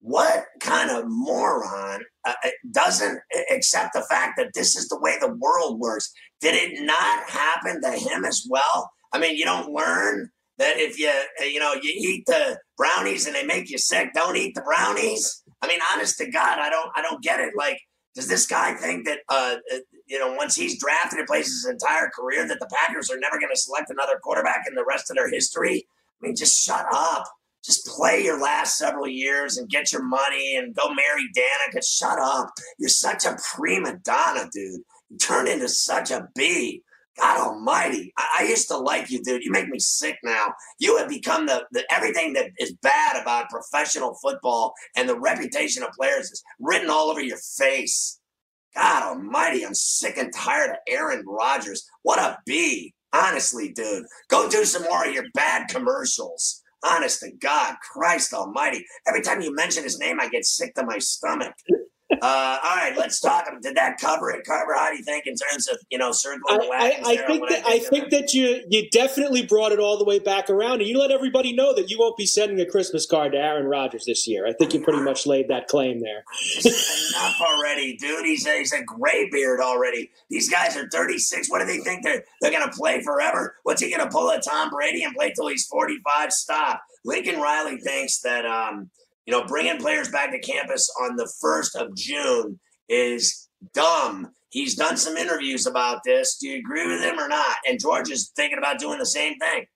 what 0.00 0.44
kind 0.60 0.90
of 0.90 1.04
moron 1.06 2.02
uh, 2.26 2.34
uh 2.44 2.50
doesn't 2.70 3.18
accept 3.50 3.94
the 3.94 4.02
fact 4.02 4.34
that 4.36 4.52
this 4.54 4.76
is 4.76 4.88
the 4.88 4.98
way 4.98 5.16
the 5.20 5.34
world 5.34 5.78
works? 5.78 6.12
Did 6.40 6.54
it 6.54 6.84
not 6.84 7.28
happen 7.28 7.82
to 7.82 7.90
him 7.90 8.24
as 8.24 8.46
well? 8.48 8.90
I 9.12 9.18
mean, 9.18 9.36
you 9.36 9.44
don't 9.44 9.72
learn 9.72 10.30
that 10.58 10.78
if 10.78 10.98
you 10.98 11.08
uh, 11.08 11.44
you 11.44 11.58
know 11.58 11.74
you 11.74 11.92
eat 11.96 12.24
the 12.26 12.58
brownies 12.76 13.26
and 13.26 13.34
they 13.34 13.44
make 13.44 13.70
you 13.70 13.78
sick, 13.78 14.12
don't 14.14 14.36
eat 14.36 14.54
the 14.54 14.62
brownies. 14.62 15.42
I 15.62 15.68
mean, 15.68 15.80
honest 15.92 16.18
to 16.18 16.30
God, 16.30 16.58
I 16.58 16.70
don't 16.70 16.90
I 16.94 17.02
don't 17.02 17.22
get 17.22 17.40
it. 17.40 17.54
Like, 17.56 17.80
does 18.14 18.28
this 18.28 18.46
guy 18.46 18.74
think 18.74 19.06
that 19.06 19.20
uh, 19.28 19.56
uh 19.72 19.78
you 20.06 20.18
know 20.18 20.32
once 20.34 20.54
he's 20.54 20.80
drafted 20.80 21.18
and 21.18 21.26
plays 21.26 21.46
his 21.46 21.66
entire 21.66 22.08
career 22.08 22.46
that 22.46 22.60
the 22.60 22.68
Packers 22.72 23.10
are 23.10 23.18
never 23.18 23.38
going 23.38 23.52
to 23.52 23.60
select 23.60 23.90
another 23.90 24.18
quarterback 24.22 24.64
in 24.68 24.74
the 24.74 24.84
rest 24.86 25.10
of 25.10 25.16
their 25.16 25.30
history? 25.30 25.86
I 26.22 26.26
mean, 26.26 26.36
just 26.36 26.64
shut 26.64 26.86
up. 26.92 27.24
Just 27.64 27.86
play 27.86 28.22
your 28.22 28.38
last 28.40 28.76
several 28.76 29.08
years 29.08 29.56
and 29.56 29.70
get 29.70 29.90
your 29.90 30.02
money 30.02 30.56
and 30.56 30.74
go 30.74 30.92
marry 30.92 31.30
Danica. 31.34 31.82
Shut 31.82 32.18
up. 32.18 32.50
You're 32.78 32.90
such 32.90 33.24
a 33.24 33.38
prima 33.54 33.96
donna, 34.04 34.50
dude. 34.52 34.82
You 35.08 35.18
turn 35.18 35.48
into 35.48 35.68
such 35.68 36.10
a 36.10 36.28
bee. 36.34 36.82
God 37.16 37.40
Almighty, 37.40 38.12
I, 38.18 38.40
I, 38.40 38.44
used 38.44 38.68
to 38.68 38.76
like 38.76 39.08
you, 39.08 39.22
dude. 39.22 39.44
You 39.44 39.52
make 39.52 39.68
me 39.68 39.78
sick 39.78 40.18
now. 40.24 40.52
You 40.80 40.96
have 40.98 41.08
become 41.08 41.46
the, 41.46 41.64
the 41.70 41.84
everything 41.90 42.32
that 42.32 42.50
is 42.58 42.72
bad 42.82 43.20
about 43.20 43.50
professional 43.50 44.18
football 44.20 44.74
and 44.96 45.08
the 45.08 45.18
reputation 45.18 45.84
of 45.84 45.90
players 45.92 46.32
is 46.32 46.42
written 46.58 46.90
all 46.90 47.10
over 47.10 47.22
your 47.22 47.38
face. 47.38 48.18
God 48.76 49.02
Almighty, 49.04 49.64
I'm 49.66 49.74
sick 49.74 50.18
and 50.18 50.32
tired 50.34 50.70
of 50.70 50.76
Aaron 50.88 51.24
Rodgers. 51.26 51.88
What 52.02 52.18
a 52.20 52.38
b! 52.46 52.94
Honestly, 53.12 53.72
dude, 53.72 54.04
go 54.28 54.48
do 54.48 54.64
some 54.64 54.84
more 54.84 55.06
of 55.06 55.14
your 55.14 55.26
bad 55.34 55.68
commercials. 55.68 56.62
Honest 56.84 57.20
to 57.20 57.32
God, 57.40 57.76
Christ 57.92 58.34
Almighty. 58.34 58.84
Every 59.08 59.22
time 59.22 59.40
you 59.42 59.54
mention 59.54 59.84
his 59.84 59.98
name, 59.98 60.20
I 60.20 60.28
get 60.28 60.44
sick 60.46 60.74
to 60.74 60.84
my 60.86 60.98
stomach. 60.98 61.54
Uh, 62.24 62.58
all 62.64 62.76
right, 62.76 62.94
let's 62.96 63.20
talk. 63.20 63.44
Did 63.60 63.76
that 63.76 64.00
cover 64.00 64.30
it, 64.30 64.46
Carver? 64.46 64.72
How 64.74 64.88
do 64.90 64.96
you 64.96 65.04
think 65.04 65.26
in 65.26 65.34
terms 65.34 65.68
of 65.68 65.76
you 65.90 65.98
know 65.98 66.10
circling 66.10 66.58
the 66.58 66.68
wagons? 66.70 67.06
I, 67.06 67.12
I 67.12 67.16
think 67.26 67.48
that 67.50 67.66
I 67.66 67.78
think 67.80 68.08
that 68.10 68.32
you 68.32 68.62
you 68.70 68.88
definitely 68.88 69.44
brought 69.44 69.72
it 69.72 69.78
all 69.78 69.98
the 69.98 70.06
way 70.06 70.18
back 70.20 70.48
around, 70.48 70.80
and 70.80 70.88
you 70.88 70.98
let 70.98 71.10
everybody 71.10 71.52
know 71.52 71.74
that 71.74 71.90
you 71.90 71.98
won't 71.98 72.16
be 72.16 72.24
sending 72.24 72.58
a 72.60 72.64
Christmas 72.64 73.04
card 73.04 73.32
to 73.32 73.38
Aaron 73.38 73.66
Rodgers 73.66 74.06
this 74.06 74.26
year. 74.26 74.46
I 74.46 74.54
think 74.54 74.72
you 74.72 74.80
pretty 74.80 75.02
much 75.02 75.26
laid 75.26 75.48
that 75.48 75.68
claim 75.68 76.00
there. 76.00 76.24
Enough 76.64 77.40
already, 77.42 77.98
dude. 77.98 78.24
He's 78.24 78.46
a, 78.46 78.56
he's 78.58 78.72
a 78.72 78.82
gray 78.82 79.28
beard 79.30 79.60
already. 79.60 80.10
These 80.30 80.48
guys 80.48 80.78
are 80.78 80.88
36. 80.88 81.50
What 81.50 81.58
do 81.58 81.66
they 81.66 81.80
think 81.80 82.04
they're 82.04 82.24
they're 82.40 82.52
gonna 82.52 82.72
play 82.72 83.02
forever? 83.02 83.56
What's 83.64 83.82
he 83.82 83.90
gonna 83.94 84.10
pull 84.10 84.30
a 84.30 84.40
Tom 84.40 84.70
Brady 84.70 85.04
and 85.04 85.14
play 85.14 85.34
till 85.34 85.48
he's 85.48 85.66
45? 85.66 86.32
Stop. 86.32 86.82
Lincoln 87.04 87.38
Riley 87.38 87.76
thinks 87.80 88.20
that. 88.20 88.46
um 88.46 88.88
you 89.26 89.32
know, 89.32 89.44
bringing 89.44 89.78
players 89.78 90.08
back 90.08 90.30
to 90.32 90.38
campus 90.38 90.90
on 91.02 91.16
the 91.16 91.30
1st 91.42 91.74
of 91.80 91.94
June 91.96 92.58
is 92.88 93.48
dumb. 93.72 94.30
He's 94.50 94.76
done 94.76 94.96
some 94.96 95.16
interviews 95.16 95.66
about 95.66 96.00
this. 96.04 96.36
Do 96.36 96.48
you 96.48 96.58
agree 96.58 96.86
with 96.86 97.02
him 97.02 97.18
or 97.18 97.28
not? 97.28 97.56
And 97.66 97.80
George 97.80 98.10
is 98.10 98.30
thinking 98.36 98.58
about 98.58 98.78
doing 98.78 98.98
the 98.98 99.06
same 99.06 99.38
thing. 99.38 99.66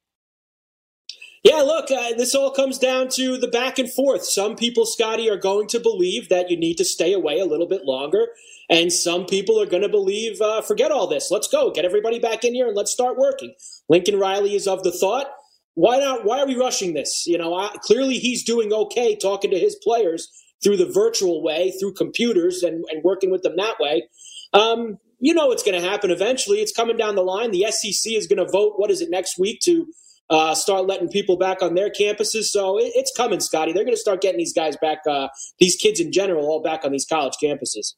Yeah, 1.45 1.63
look, 1.63 1.91
uh, 1.91 2.15
this 2.17 2.35
all 2.35 2.51
comes 2.51 2.79
down 2.79 3.09
to 3.11 3.39
the 3.39 3.49
back 3.49 3.79
and 3.79 3.91
forth. 3.91 4.25
Some 4.25 4.57
people, 4.57 4.85
Scotty, 4.85 5.31
are 5.31 5.37
going 5.37 5.69
to 5.69 5.81
believe 5.81 6.29
that 6.29 6.51
you 6.51 6.57
need 6.57 6.77
to 6.79 6.85
stay 6.85 7.13
away 7.13 7.39
a 7.39 7.45
little 7.45 7.69
bit 7.69 7.85
longer. 7.85 8.27
And 8.69 8.93
some 8.93 9.25
people 9.25 9.61
are 9.61 9.67
going 9.67 9.83
to 9.83 9.89
believe, 9.89 10.41
uh, 10.41 10.61
forget 10.61 10.91
all 10.91 11.07
this. 11.07 11.31
Let's 11.31 11.49
go. 11.49 11.71
Get 11.71 11.85
everybody 11.85 12.19
back 12.19 12.45
in 12.45 12.55
here 12.55 12.67
and 12.67 12.77
let's 12.77 12.93
start 12.93 13.17
working. 13.17 13.55
Lincoln 13.89 14.19
Riley 14.19 14.55
is 14.55 14.67
of 14.67 14.83
the 14.83 14.93
thought, 14.93 15.27
why 15.79 15.97
not? 15.99 16.25
Why 16.25 16.41
are 16.41 16.47
we 16.47 16.57
rushing 16.57 16.95
this? 16.95 17.25
You 17.25 17.39
know, 17.39 17.55
I, 17.55 17.71
clearly 17.83 18.19
he's 18.19 18.43
doing 18.43 18.73
okay 18.73 19.15
talking 19.15 19.53
to 19.53 19.59
his 19.59 19.77
players 19.77 20.29
through 20.61 20.77
the 20.77 20.91
virtual 20.91 21.41
way, 21.41 21.71
through 21.79 21.95
computers 21.95 22.65
and, 22.65 22.85
and 22.91 23.05
working 23.05 23.31
with 23.31 23.43
them 23.43 23.55
that 23.59 23.79
way. 23.79 24.09
Um, 24.53 24.99
you 25.21 25.33
know 25.33 25.47
what's 25.47 25.63
going 25.63 25.81
to 25.81 25.89
happen 25.89 26.11
eventually. 26.11 26.59
It's 26.59 26.73
coming 26.73 26.97
down 26.97 27.15
the 27.15 27.23
line. 27.23 27.53
The 27.53 27.67
SEC 27.71 28.13
is 28.13 28.27
going 28.27 28.45
to 28.45 28.51
vote, 28.51 28.73
what 28.75 28.91
is 28.91 29.01
it, 29.01 29.09
next 29.09 29.39
week 29.39 29.61
to 29.67 29.87
uh, 30.31 30.57
start 30.57 30.87
letting 30.87 31.11
people 31.11 31.37
back 31.37 31.63
on 31.63 31.77
their 31.77 31.91
campuses. 31.91 32.47
So 32.47 32.77
it, 32.77 32.91
it's 32.97 33.13
coming, 33.17 33.39
Scotty. 33.39 33.73
They're 33.73 33.85
going 33.85 33.95
to 33.95 34.01
start 34.01 34.21
getting 34.21 34.39
these 34.39 34.53
guys 34.53 34.77
back, 34.83 34.99
uh, 35.09 35.29
these 35.61 35.77
kids 35.77 36.01
in 36.01 36.11
general, 36.11 36.47
all 36.47 36.61
back 36.61 36.85
on 36.85 36.91
these 36.91 37.07
college 37.07 37.35
campuses. 37.41 37.95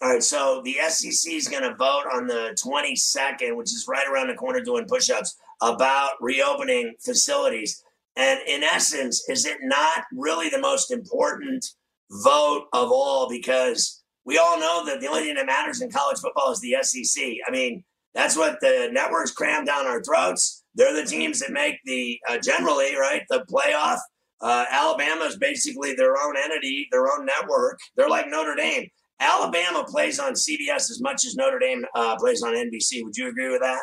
All 0.00 0.08
right, 0.08 0.22
so 0.22 0.62
the 0.64 0.76
SEC 0.88 1.30
is 1.30 1.46
going 1.46 1.62
to 1.62 1.74
vote 1.74 2.04
on 2.10 2.26
the 2.26 2.56
22nd, 2.64 3.54
which 3.54 3.66
is 3.66 3.84
right 3.86 4.08
around 4.08 4.28
the 4.28 4.34
corner 4.34 4.60
doing 4.60 4.86
push 4.86 5.10
ups, 5.10 5.36
about 5.62 6.12
reopening 6.20 6.94
facilities. 7.04 7.82
And 8.16 8.40
in 8.46 8.62
essence, 8.62 9.24
is 9.28 9.46
it 9.46 9.58
not 9.62 10.04
really 10.12 10.48
the 10.48 10.60
most 10.60 10.90
important 10.90 11.64
vote 12.10 12.66
of 12.72 12.90
all? 12.90 13.28
Because 13.28 14.02
we 14.24 14.38
all 14.38 14.58
know 14.58 14.84
that 14.86 15.00
the 15.00 15.06
only 15.06 15.22
thing 15.22 15.34
that 15.36 15.46
matters 15.46 15.80
in 15.80 15.90
college 15.90 16.18
football 16.18 16.52
is 16.52 16.60
the 16.60 16.76
SEC. 16.82 17.22
I 17.46 17.50
mean, 17.50 17.84
that's 18.14 18.36
what 18.36 18.60
the 18.60 18.88
networks 18.92 19.30
cram 19.30 19.64
down 19.64 19.86
our 19.86 20.02
throats. 20.02 20.64
They're 20.74 20.94
the 20.94 21.08
teams 21.08 21.40
that 21.40 21.52
make 21.52 21.76
the 21.84 22.18
uh, 22.28 22.38
generally 22.38 22.96
right 22.96 23.22
the 23.28 23.44
playoff. 23.50 23.98
Uh, 24.40 24.64
Alabama 24.70 25.24
is 25.24 25.36
basically 25.36 25.94
their 25.94 26.16
own 26.16 26.34
entity, 26.36 26.88
their 26.90 27.06
own 27.06 27.26
network. 27.26 27.78
They're 27.96 28.08
like 28.08 28.26
Notre 28.28 28.54
Dame. 28.54 28.88
Alabama 29.20 29.84
plays 29.86 30.18
on 30.18 30.32
CBS 30.32 30.90
as 30.90 30.98
much 31.02 31.26
as 31.26 31.36
Notre 31.36 31.58
Dame 31.58 31.84
uh, 31.94 32.16
plays 32.16 32.42
on 32.42 32.54
NBC. 32.54 33.04
Would 33.04 33.16
you 33.16 33.28
agree 33.28 33.50
with 33.50 33.60
that? 33.60 33.80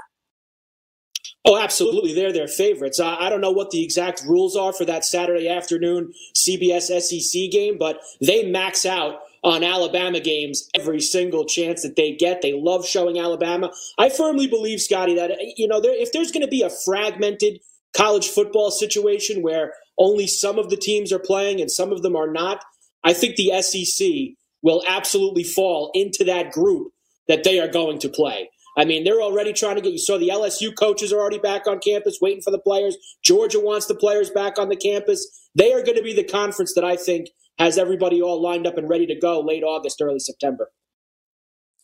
Oh, 1.45 1.57
absolutely. 1.57 2.13
They're 2.13 2.33
their 2.33 2.47
favorites. 2.47 2.99
I, 2.99 3.15
I, 3.15 3.29
don't 3.29 3.41
know 3.41 3.51
what 3.51 3.71
the 3.71 3.83
exact 3.83 4.23
rules 4.27 4.55
are 4.55 4.73
for 4.73 4.85
that 4.85 5.05
Saturday 5.05 5.47
afternoon 5.49 6.11
CBS 6.35 7.01
SEC 7.01 7.51
game, 7.51 7.77
but 7.77 8.01
they 8.21 8.49
max 8.49 8.85
out 8.85 9.19
on 9.43 9.63
Alabama 9.63 10.19
games 10.19 10.67
every 10.75 10.99
single 10.99 11.45
chance 11.45 11.83
that 11.83 11.95
they 11.95 12.13
get. 12.13 12.41
They 12.41 12.53
love 12.53 12.85
showing 12.85 13.19
Alabama. 13.19 13.71
I 13.97 14.09
firmly 14.09 14.47
believe, 14.47 14.81
Scotty, 14.81 15.15
that 15.15 15.31
you 15.57 15.67
know 15.67 15.79
there, 15.79 15.93
if 15.93 16.11
there's 16.11 16.31
going 16.31 16.45
to 16.45 16.49
be 16.49 16.63
a 16.63 16.69
fragmented 16.69 17.59
college 17.95 18.27
football 18.27 18.71
situation 18.71 19.41
where 19.41 19.73
only 19.97 20.27
some 20.27 20.59
of 20.59 20.69
the 20.69 20.77
teams 20.77 21.11
are 21.11 21.19
playing 21.19 21.61
and 21.61 21.71
some 21.71 21.91
of 21.91 22.01
them 22.01 22.15
are 22.15 22.31
not, 22.31 22.63
I 23.03 23.13
think 23.13 23.35
the 23.35 23.61
SEC 23.61 24.35
will 24.61 24.83
absolutely 24.87 25.43
fall 25.43 25.91
into 25.93 26.23
that 26.25 26.51
group 26.51 26.91
that 27.27 27.43
they 27.43 27.59
are 27.59 27.67
going 27.67 27.99
to 27.99 28.09
play. 28.09 28.49
I 28.77 28.85
mean, 28.85 29.03
they're 29.03 29.21
already 29.21 29.53
trying 29.53 29.75
to 29.75 29.81
get 29.81 29.91
you 29.91 29.97
saw 29.97 30.19
the 30.19 30.29
LSU 30.29 30.73
coaches 30.77 31.11
are 31.11 31.19
already 31.19 31.39
back 31.39 31.65
on 31.65 31.79
campus 31.79 32.19
waiting 32.21 32.43
for 32.43 32.51
the 32.51 32.59
players. 32.59 32.95
Georgia 33.23 33.59
wants 33.59 33.87
the 33.87 33.95
players 33.95 34.29
back 34.29 34.59
on 34.59 34.69
the 34.69 34.75
campus. 34.75 35.49
They 35.55 35.73
are 35.73 35.83
going 35.83 35.97
to 35.97 36.03
be 36.03 36.13
the 36.13 36.23
conference 36.23 36.73
that 36.75 36.85
I 36.85 36.95
think 36.95 37.29
has 37.57 37.79
everybody 37.79 38.21
all 38.21 38.39
lined 38.39 38.67
up 38.67 38.77
and 38.77 38.87
ready 38.87 39.07
to 39.07 39.15
go 39.15 39.41
late 39.41 39.63
August, 39.63 39.99
early 39.99 40.19
September. 40.19 40.69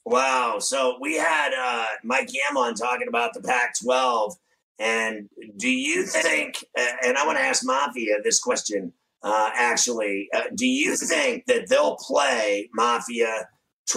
Wow. 0.05 0.59
So 0.59 0.97
we 1.01 1.17
had 1.17 1.51
uh, 1.57 1.85
Mike 2.03 2.29
Yam 2.31 2.57
on 2.57 2.75
talking 2.75 3.07
about 3.07 3.33
the 3.33 3.41
Pac 3.41 3.73
12. 3.81 4.35
And 4.79 5.29
do 5.57 5.69
you 5.69 6.05
think, 6.05 6.63
and 6.77 7.17
I 7.17 7.25
want 7.25 7.37
to 7.39 7.43
ask 7.43 7.65
Mafia 7.65 8.17
this 8.23 8.39
question 8.39 8.93
uh, 9.23 9.49
actually, 9.55 10.27
uh, 10.35 10.41
do 10.53 10.67
you 10.67 10.97
think 10.97 11.45
that 11.45 11.69
they'll 11.69 11.95
play 11.95 12.69
Mafia 12.73 13.47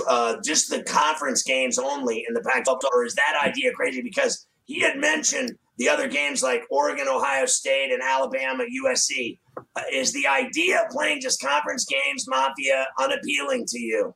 uh, 0.08 0.36
just 0.44 0.70
the 0.70 0.82
conference 0.82 1.42
games 1.42 1.78
only 1.78 2.24
in 2.26 2.34
the 2.34 2.40
Pac 2.40 2.64
12, 2.64 2.80
or 2.92 3.04
is 3.04 3.14
that 3.14 3.40
idea 3.42 3.72
crazy? 3.72 4.02
Because 4.02 4.46
he 4.64 4.80
had 4.80 4.98
mentioned 4.98 5.52
the 5.78 5.88
other 5.88 6.08
games 6.08 6.42
like 6.42 6.62
Oregon, 6.70 7.06
Ohio 7.08 7.46
State, 7.46 7.92
and 7.92 8.02
Alabama, 8.02 8.64
USC. 8.64 9.38
Uh, 9.74 9.82
is 9.92 10.12
the 10.12 10.26
idea 10.26 10.82
of 10.82 10.90
playing 10.90 11.20
just 11.20 11.40
conference 11.40 11.86
games, 11.86 12.26
Mafia, 12.28 12.86
unappealing 12.98 13.64
to 13.68 13.78
you? 13.78 14.14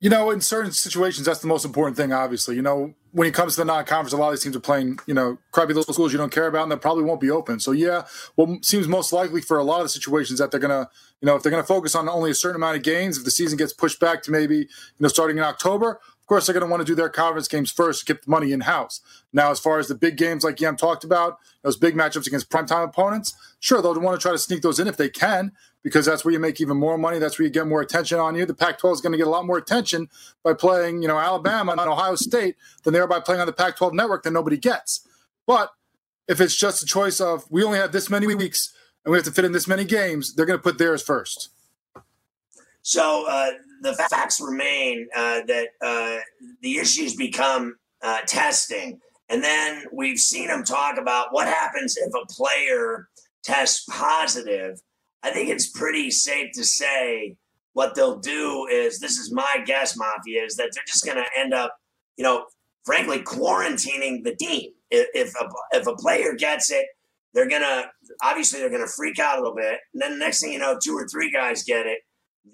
You 0.00 0.10
know, 0.10 0.30
in 0.30 0.40
certain 0.40 0.72
situations, 0.72 1.26
that's 1.26 1.40
the 1.40 1.46
most 1.46 1.64
important 1.64 1.96
thing, 1.96 2.12
obviously. 2.12 2.54
You 2.54 2.62
know, 2.62 2.94
when 3.12 3.26
it 3.26 3.34
comes 3.34 3.54
to 3.54 3.62
the 3.62 3.64
non-conference, 3.64 4.12
a 4.12 4.16
lot 4.16 4.28
of 4.28 4.34
these 4.34 4.42
teams 4.42 4.54
are 4.54 4.60
playing, 4.60 4.98
you 5.06 5.14
know, 5.14 5.38
crappy 5.52 5.72
little 5.72 5.94
schools 5.94 6.12
you 6.12 6.18
don't 6.18 6.32
care 6.32 6.46
about, 6.46 6.64
and 6.64 6.72
that 6.72 6.82
probably 6.82 7.02
won't 7.02 7.20
be 7.20 7.30
open. 7.30 7.58
So 7.58 7.72
yeah, 7.72 8.04
what 8.34 8.64
seems 8.64 8.86
most 8.86 9.12
likely 9.12 9.40
for 9.40 9.58
a 9.58 9.64
lot 9.64 9.78
of 9.78 9.86
the 9.86 9.88
situations 9.88 10.38
that 10.38 10.50
they're 10.50 10.60
gonna, 10.60 10.90
you 11.20 11.26
know, 11.26 11.36
if 11.36 11.42
they're 11.42 11.50
gonna 11.50 11.64
focus 11.64 11.94
on 11.94 12.08
only 12.08 12.30
a 12.30 12.34
certain 12.34 12.56
amount 12.56 12.76
of 12.76 12.82
games, 12.82 13.18
if 13.18 13.24
the 13.24 13.30
season 13.30 13.56
gets 13.56 13.72
pushed 13.72 14.00
back 14.00 14.22
to 14.24 14.30
maybe, 14.30 14.56
you 14.56 14.66
know, 15.00 15.08
starting 15.08 15.38
in 15.38 15.42
October, 15.42 15.92
of 15.92 16.26
course 16.26 16.46
they're 16.46 16.54
gonna 16.54 16.70
want 16.70 16.80
to 16.80 16.86
do 16.86 16.94
their 16.94 17.08
conference 17.08 17.48
games 17.48 17.70
first 17.70 18.00
to 18.00 18.12
get 18.12 18.24
the 18.24 18.30
money 18.30 18.52
in 18.52 18.62
house. 18.62 19.00
Now, 19.32 19.50
as 19.50 19.58
far 19.60 19.78
as 19.78 19.88
the 19.88 19.94
big 19.94 20.16
games 20.16 20.44
like 20.44 20.60
Yam 20.60 20.76
talked 20.76 21.04
about, 21.04 21.38
those 21.62 21.76
big 21.76 21.94
matchups 21.94 22.26
against 22.26 22.50
primetime 22.50 22.84
opponents, 22.84 23.34
sure 23.60 23.80
they'll 23.80 23.98
want 24.00 24.18
to 24.18 24.22
try 24.22 24.32
to 24.32 24.38
sneak 24.38 24.62
those 24.62 24.78
in 24.78 24.88
if 24.88 24.96
they 24.96 25.08
can 25.08 25.52
because 25.86 26.04
that's 26.04 26.24
where 26.24 26.32
you 26.32 26.40
make 26.40 26.60
even 26.60 26.76
more 26.76 26.98
money. 26.98 27.20
That's 27.20 27.38
where 27.38 27.46
you 27.46 27.52
get 27.52 27.68
more 27.68 27.80
attention 27.80 28.18
on 28.18 28.34
you. 28.34 28.44
The 28.44 28.54
Pac-12 28.54 28.94
is 28.94 29.00
going 29.00 29.12
to 29.12 29.18
get 29.18 29.28
a 29.28 29.30
lot 29.30 29.46
more 29.46 29.56
attention 29.56 30.08
by 30.42 30.52
playing, 30.52 31.00
you 31.00 31.06
know, 31.06 31.16
Alabama 31.16 31.70
and 31.70 31.80
Ohio 31.80 32.16
State 32.16 32.56
than 32.82 32.92
they 32.92 32.98
are 32.98 33.06
by 33.06 33.20
playing 33.20 33.40
on 33.40 33.46
the 33.46 33.52
Pac-12 33.52 33.92
network 33.92 34.24
that 34.24 34.32
nobody 34.32 34.56
gets. 34.56 35.06
But 35.46 35.70
if 36.26 36.40
it's 36.40 36.56
just 36.56 36.82
a 36.82 36.86
choice 36.86 37.20
of 37.20 37.44
we 37.50 37.62
only 37.62 37.78
have 37.78 37.92
this 37.92 38.10
many 38.10 38.26
weeks 38.34 38.74
and 39.06 39.12
we 39.12 39.16
have 39.16 39.24
to 39.24 39.32
fit 39.32 39.46
in 39.46 39.52
this 39.52 39.66
many 39.66 39.86
games, 39.86 40.34
they're 40.34 40.44
going 40.44 40.58
to 40.58 40.62
put 40.62 40.76
theirs 40.76 41.02
first. 41.02 41.48
So 42.82 43.24
uh, 43.26 43.52
the 43.80 43.94
facts 43.94 44.38
remain 44.40 45.08
uh, 45.16 45.40
that 45.46 45.68
uh, 45.80 46.18
the 46.60 46.76
issues 46.76 47.16
become 47.16 47.76
uh, 48.02 48.20
testing. 48.26 49.00
And 49.30 49.42
then 49.42 49.84
we've 49.92 50.18
seen 50.18 50.48
them 50.48 50.62
talk 50.62 50.98
about 50.98 51.32
what 51.32 51.48
happens 51.48 51.96
if 51.96 52.12
a 52.14 52.26
player 52.26 53.08
tests 53.42 53.86
positive 53.88 54.80
I 55.26 55.30
think 55.32 55.48
it's 55.48 55.66
pretty 55.66 56.12
safe 56.12 56.52
to 56.52 56.62
say 56.62 57.36
what 57.72 57.96
they'll 57.96 58.20
do 58.20 58.68
is 58.70 59.00
this 59.00 59.18
is 59.18 59.32
my 59.32 59.58
guess, 59.66 59.96
Mafia, 59.96 60.44
is 60.44 60.54
that 60.54 60.70
they're 60.72 60.84
just 60.86 61.04
going 61.04 61.16
to 61.16 61.26
end 61.36 61.52
up, 61.52 61.76
you 62.16 62.22
know, 62.22 62.46
frankly, 62.84 63.18
quarantining 63.18 64.22
the 64.22 64.36
team. 64.36 64.70
If, 64.90 65.08
if 65.14 65.34
a, 65.34 65.48
if 65.76 65.88
a 65.88 65.96
player 65.96 66.34
gets 66.34 66.70
it, 66.70 66.86
they're 67.36 67.48
to, 67.62 67.84
obviously, 68.22 68.60
they're 68.60 68.70
to 68.80 68.90
freak 68.90 69.18
out 69.18 69.38
a 69.38 69.42
little 69.42 69.54
bit. 69.54 69.78
And 69.92 70.00
then 70.00 70.12
the 70.12 70.24
next 70.24 70.40
thing 70.40 70.54
you 70.54 70.58
know, 70.58 70.78
two 70.82 70.94
or 70.94 71.06
three 71.06 71.30
guys 71.30 71.64
get 71.64 71.84
it. 71.84 71.98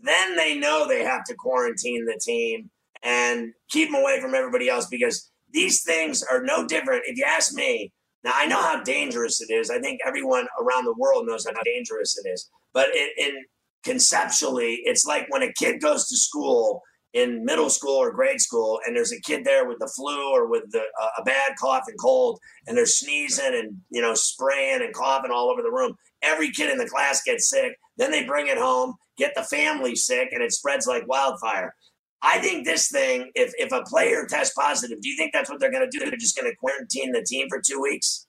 Then 0.03 0.35
they 0.35 0.59
know 0.59 0.89
they 0.89 1.05
have 1.05 1.23
to 1.27 1.35
quarantine 1.37 2.05
the 2.05 2.21
team 2.21 2.69
and 3.01 3.53
keep 3.71 3.93
them 3.93 4.01
away 4.01 4.21
from 4.21 4.35
everybody 4.35 4.69
else 4.69 4.87
because 4.87 5.31
these 5.53 5.85
things 5.85 6.25
are 6.25 6.43
no 6.43 6.67
different. 6.67 7.05
If 7.07 7.17
you 7.17 7.25
ask 7.25 7.55
me, 7.55 7.93
now, 8.25 8.33
I 8.35 8.47
know 8.47 8.61
how 8.61 8.83
dangerous 8.83 9.41
it 9.41 9.53
is. 9.53 9.71
I 9.71 9.79
think 9.79 10.01
everyone 10.05 10.49
around 10.61 10.85
the 10.85 10.95
world 10.99 11.27
knows 11.27 11.47
how 11.47 11.63
dangerous 11.63 12.19
it 12.19 12.29
is. 12.29 12.51
But 12.73 12.89
in, 12.95 13.09
in 13.19 13.45
conceptually, 13.85 14.81
it's 14.85 15.07
like 15.07 15.27
when 15.29 15.43
a 15.43 15.53
kid 15.53 15.81
goes 15.81 16.09
to 16.09 16.17
school 16.17 16.83
in 17.15 17.45
middle 17.45 17.69
school 17.69 17.97
or 17.97 18.11
grade 18.11 18.41
school, 18.41 18.81
and 18.87 18.97
there's 18.97 19.13
a 19.13 19.21
kid 19.21 19.45
there 19.45 19.67
with 19.67 19.79
the 19.79 19.93
flu 19.95 20.33
or 20.33 20.49
with 20.49 20.71
the, 20.71 20.81
uh, 20.81 21.09
a 21.19 21.23
bad 21.25 21.53
cough 21.61 21.85
and 21.87 21.99
cold, 22.01 22.39
and 22.67 22.77
they're 22.77 22.87
sneezing 22.87 23.55
and 23.55 23.77
you 23.91 24.01
know 24.01 24.15
spraying 24.15 24.83
and 24.83 24.95
coughing 24.95 25.31
all 25.31 25.51
over 25.51 25.63
the 25.63 25.71
room. 25.71 25.95
Every 26.23 26.51
kid 26.51 26.71
in 26.71 26.79
the 26.79 26.89
class 26.89 27.23
gets 27.23 27.49
sick. 27.49 27.77
Then 27.99 28.11
they 28.11 28.25
bring 28.25 28.47
it 28.47 28.59
home, 28.59 28.95
get 29.19 29.35
the 29.35 29.43
family 29.43 29.95
sick, 29.95 30.29
and 30.33 30.43
it 30.43 30.53
spreads 30.53 30.87
like 30.87 31.07
wildfire. 31.07 31.75
I 32.23 32.39
think 32.39 32.65
this 32.65 32.89
thing, 32.91 33.31
if 33.35 33.53
if 33.59 33.73
a 33.73 33.83
player 33.83 34.27
tests 34.29 34.55
positive, 34.55 35.01
do 35.01 35.09
you 35.09 35.17
think 35.17 35.33
that's 35.33 35.51
what 35.51 35.61
they're 35.61 35.73
going 35.73 35.89
to 35.89 35.99
do? 35.99 36.05
They're 36.05 36.17
just 36.17 36.37
going 36.37 36.51
to 36.51 36.57
quarantine 36.57 37.13
the 37.13 37.25
team 37.27 37.49
for 37.49 37.61
two 37.61 37.81
weeks. 37.81 38.27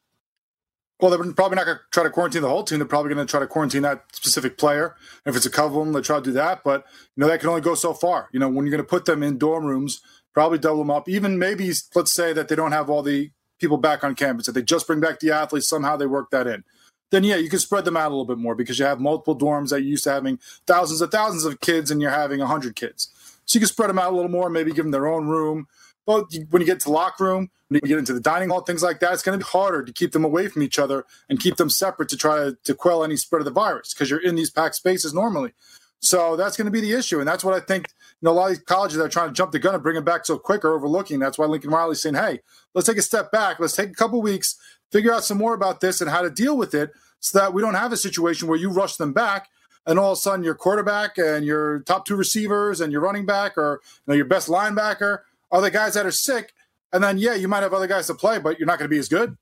Well, 0.99 1.11
they're 1.11 1.33
probably 1.33 1.55
not 1.55 1.65
going 1.65 1.77
to 1.77 1.83
try 1.91 2.03
to 2.03 2.09
quarantine 2.09 2.43
the 2.43 2.49
whole 2.49 2.63
team. 2.63 2.79
They're 2.79 2.87
probably 2.87 3.13
going 3.13 3.25
to 3.25 3.29
try 3.29 3.39
to 3.39 3.47
quarantine 3.47 3.81
that 3.81 4.05
specific 4.13 4.57
player. 4.57 4.95
If 5.25 5.35
it's 5.35 5.45
a 5.45 5.49
couple 5.49 5.81
of 5.81 5.85
them, 5.85 5.93
they 5.93 6.01
try 6.01 6.17
to 6.17 6.23
do 6.23 6.31
that. 6.33 6.63
But 6.63 6.85
you 7.15 7.21
know 7.21 7.27
that 7.27 7.39
can 7.39 7.49
only 7.49 7.61
go 7.61 7.75
so 7.75 7.93
far. 7.93 8.29
You 8.31 8.39
know 8.39 8.47
when 8.47 8.65
you're 8.65 8.71
going 8.71 8.83
to 8.83 8.89
put 8.89 9.05
them 9.05 9.21
in 9.23 9.37
dorm 9.37 9.65
rooms, 9.65 10.01
probably 10.33 10.59
double 10.59 10.79
them 10.79 10.91
up. 10.91 11.09
Even 11.09 11.37
maybe 11.37 11.71
let's 11.95 12.13
say 12.13 12.31
that 12.33 12.47
they 12.47 12.55
don't 12.55 12.71
have 12.71 12.89
all 12.89 13.01
the 13.01 13.31
people 13.59 13.77
back 13.77 14.03
on 14.03 14.15
campus. 14.15 14.47
If 14.47 14.53
they 14.53 14.61
just 14.61 14.87
bring 14.87 14.99
back 14.99 15.19
the 15.19 15.31
athletes, 15.31 15.67
somehow 15.67 15.97
they 15.97 16.05
work 16.05 16.29
that 16.31 16.47
in. 16.47 16.63
Then 17.11 17.23
yeah, 17.23 17.35
you 17.35 17.49
can 17.49 17.59
spread 17.59 17.85
them 17.85 17.97
out 17.97 18.07
a 18.07 18.15
little 18.15 18.25
bit 18.25 18.39
more 18.39 18.55
because 18.55 18.79
you 18.79 18.85
have 18.85 18.99
multiple 18.99 19.37
dorms 19.37 19.69
that 19.69 19.81
you're 19.81 19.91
used 19.91 20.03
to 20.05 20.11
having 20.11 20.39
thousands 20.65 21.01
of 21.01 21.11
thousands 21.11 21.45
of 21.45 21.59
kids, 21.59 21.91
and 21.91 22.01
you're 22.01 22.11
having 22.11 22.39
hundred 22.39 22.75
kids. 22.75 23.11
So 23.45 23.57
you 23.57 23.59
can 23.59 23.67
spread 23.67 23.89
them 23.89 23.99
out 23.99 24.13
a 24.13 24.15
little 24.15 24.31
more, 24.31 24.49
maybe 24.49 24.71
give 24.71 24.85
them 24.85 24.91
their 24.91 25.07
own 25.07 25.27
room. 25.27 25.67
But 26.05 26.25
when 26.49 26.61
you 26.61 26.65
get 26.65 26.79
to 26.81 26.85
the 26.85 26.91
locker 26.91 27.23
room, 27.23 27.49
when 27.67 27.79
you 27.83 27.87
get 27.87 27.97
into 27.97 28.13
the 28.13 28.19
dining 28.19 28.49
hall, 28.49 28.61
things 28.61 28.83
like 28.83 28.99
that, 28.99 29.13
it's 29.13 29.23
going 29.23 29.39
to 29.39 29.43
be 29.43 29.49
harder 29.49 29.83
to 29.83 29.93
keep 29.93 30.11
them 30.11 30.25
away 30.25 30.47
from 30.47 30.61
each 30.61 30.77
other 30.77 31.05
and 31.29 31.39
keep 31.39 31.55
them 31.55 31.69
separate 31.69 32.09
to 32.09 32.17
try 32.17 32.37
to, 32.37 32.57
to 32.63 32.75
quell 32.75 33.03
any 33.03 33.15
spread 33.15 33.39
of 33.39 33.45
the 33.45 33.51
virus 33.51 33.93
because 33.93 34.09
you're 34.09 34.21
in 34.21 34.35
these 34.35 34.49
packed 34.49 34.75
spaces 34.75 35.13
normally. 35.13 35.53
So 35.99 36.35
that's 36.35 36.57
going 36.57 36.65
to 36.65 36.71
be 36.71 36.81
the 36.81 36.91
issue. 36.91 37.19
And 37.19 37.27
that's 37.27 37.45
what 37.45 37.53
I 37.53 37.61
think 37.61 37.87
you 38.21 38.25
know, 38.27 38.31
a 38.31 38.33
lot 38.33 38.51
of 38.51 38.57
these 38.57 38.63
colleges 38.65 38.97
that 38.97 39.05
are 39.05 39.09
trying 39.09 39.29
to 39.29 39.33
jump 39.33 39.53
the 39.53 39.59
gun 39.59 39.73
and 39.73 39.81
bring 39.81 39.95
them 39.95 40.03
back 40.03 40.25
so 40.25 40.37
quick 40.37 40.65
are 40.65 40.73
overlooking. 40.73 41.19
That's 41.19 41.37
why 41.37 41.45
Lincoln 41.45 41.71
Riley's 41.71 42.01
saying, 42.01 42.15
hey, 42.15 42.41
let's 42.73 42.87
take 42.87 42.97
a 42.97 43.01
step 43.01 43.31
back. 43.31 43.59
Let's 43.59 43.75
take 43.75 43.89
a 43.89 43.93
couple 43.93 44.21
weeks, 44.21 44.57
figure 44.91 45.13
out 45.13 45.23
some 45.23 45.37
more 45.37 45.53
about 45.53 45.79
this 45.79 46.01
and 46.01 46.09
how 46.09 46.21
to 46.21 46.29
deal 46.29 46.57
with 46.57 46.73
it 46.73 46.91
so 47.21 47.39
that 47.39 47.53
we 47.53 47.61
don't 47.61 47.75
have 47.75 47.93
a 47.93 47.97
situation 47.97 48.49
where 48.49 48.59
you 48.59 48.69
rush 48.69 48.97
them 48.97 49.13
back 49.13 49.47
and 49.85 49.97
all 49.97 50.11
of 50.11 50.17
a 50.17 50.21
sudden 50.21 50.43
your 50.43 50.55
quarterback 50.55 51.17
and 51.17 51.45
your 51.45 51.79
top 51.81 52.05
two 52.05 52.17
receivers 52.17 52.81
and 52.81 52.91
your 52.91 53.01
running 53.01 53.25
back 53.25 53.57
or 53.57 53.81
you 53.83 54.11
know, 54.11 54.15
your 54.15 54.25
best 54.25 54.49
linebacker 54.49 55.19
are 55.53 55.61
the 55.61 55.71
guys 55.71 55.93
that 55.93 56.05
are 56.05 56.11
sick. 56.11 56.51
And 56.91 57.01
then, 57.01 57.17
yeah, 57.17 57.35
you 57.35 57.47
might 57.47 57.63
have 57.63 57.73
other 57.73 57.87
guys 57.87 58.07
to 58.07 58.13
play, 58.13 58.39
but 58.39 58.59
you're 58.59 58.65
not 58.65 58.77
going 58.77 58.89
to 58.89 58.93
be 58.93 58.99
as 58.99 59.07
good. 59.07 59.37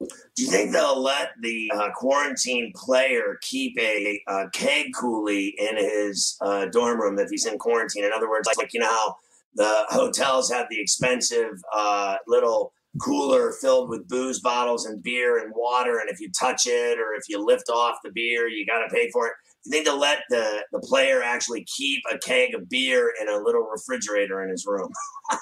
Do 0.00 0.44
you 0.44 0.50
think 0.50 0.72
they'll 0.72 1.00
let 1.00 1.30
the 1.40 1.70
uh, 1.74 1.88
quarantine 1.94 2.72
player 2.74 3.38
keep 3.40 3.78
a, 3.78 4.20
a 4.28 4.50
keg 4.50 4.92
coolie 4.92 5.52
in 5.56 5.76
his 5.76 6.36
uh, 6.42 6.66
dorm 6.66 7.00
room 7.00 7.18
if 7.18 7.30
he's 7.30 7.46
in 7.46 7.56
quarantine? 7.56 8.04
In 8.04 8.12
other 8.12 8.28
words, 8.28 8.46
like, 8.58 8.74
you 8.74 8.80
know 8.80 8.88
how 8.88 9.16
the 9.54 9.86
hotels 9.88 10.50
have 10.50 10.66
the 10.68 10.78
expensive 10.78 11.62
uh, 11.74 12.16
little 12.26 12.74
cooler 13.00 13.52
filled 13.52 13.88
with 13.88 14.06
booze 14.08 14.40
bottles 14.40 14.84
and 14.86 15.02
beer 15.02 15.38
and 15.42 15.52
water. 15.56 15.98
And 15.98 16.10
if 16.10 16.20
you 16.20 16.30
touch 16.30 16.66
it 16.66 16.98
or 16.98 17.14
if 17.14 17.24
you 17.28 17.42
lift 17.42 17.70
off 17.70 17.96
the 18.04 18.10
beer, 18.10 18.48
you 18.48 18.66
got 18.66 18.86
to 18.86 18.94
pay 18.94 19.10
for 19.10 19.28
it. 19.28 19.32
You 19.66 19.72
think 19.72 19.86
to 19.86 19.94
let 19.94 20.20
the, 20.30 20.64
the 20.70 20.78
player 20.78 21.22
actually 21.22 21.64
keep 21.64 22.02
a 22.12 22.18
keg 22.18 22.54
of 22.54 22.68
beer 22.68 23.12
in 23.20 23.28
a 23.28 23.36
little 23.36 23.62
refrigerator 23.62 24.42
in 24.44 24.50
his 24.50 24.64
room? 24.64 24.90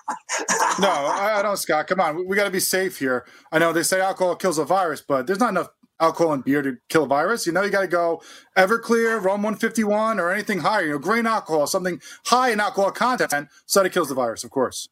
no, 0.81 0.89
I, 0.89 1.37
I, 1.39 1.43
don't, 1.43 1.59
Scott. 1.59 1.87
Come 1.89 2.01
on. 2.01 2.17
We, 2.17 2.25
we 2.25 2.37
got 2.37 2.45
to 2.45 2.51
be 2.51 2.61
safe 2.61 2.99
here. 2.99 3.27
I 3.53 3.59
know 3.59 3.73
they 3.73 3.83
say 3.83 4.01
alcohol 4.01 4.35
kills 4.37 4.57
a 4.57 4.65
virus, 4.65 5.03
but 5.07 5.27
there's 5.27 5.41
not 5.41 5.51
enough 5.51 5.69
alcohol 6.01 6.33
and 6.33 6.43
beer 6.43 6.63
to 6.63 6.77
kill 6.89 7.05
a 7.05 7.07
virus. 7.07 7.47
You 7.47 7.53
know, 7.53 7.63
you 7.63 7.71
got 7.71 7.83
to 7.83 7.87
go 7.87 8.23
Everclear, 8.57 9.23
Rum 9.23 9.43
151, 9.43 10.19
or 10.19 10.33
anything 10.33 10.61
higher. 10.61 10.87
You 10.87 10.93
know, 10.93 10.99
grain 10.99 11.27
alcohol, 11.27 11.67
something 11.67 12.01
high 12.27 12.51
in 12.51 12.61
alcohol 12.61 12.93
content, 12.93 13.49
so 13.67 13.81
that 13.81 13.87
it 13.87 13.93
kills 13.93 14.09
the 14.09 14.15
virus, 14.15 14.43
of 14.43 14.51
course. 14.51 14.89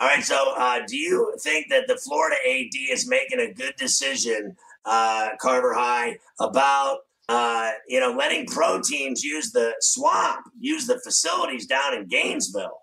All 0.00 0.08
right. 0.08 0.22
So, 0.22 0.54
uh, 0.56 0.80
do 0.86 0.96
you 0.96 1.34
think 1.42 1.66
that 1.70 1.88
the 1.88 1.96
Florida 1.96 2.36
AD 2.48 2.70
is 2.90 3.08
making 3.08 3.40
a 3.40 3.52
good 3.52 3.74
decision, 3.76 4.56
uh, 4.84 5.30
Carver 5.40 5.74
High, 5.74 6.18
about 6.40 6.98
uh, 7.28 7.70
you 7.88 8.00
know 8.00 8.12
letting 8.12 8.46
pro 8.46 8.80
teams 8.80 9.22
use 9.22 9.52
the 9.52 9.74
swamp, 9.80 10.46
use 10.58 10.86
the 10.86 11.00
facilities 11.00 11.66
down 11.66 11.94
in 11.94 12.06
Gainesville? 12.06 12.80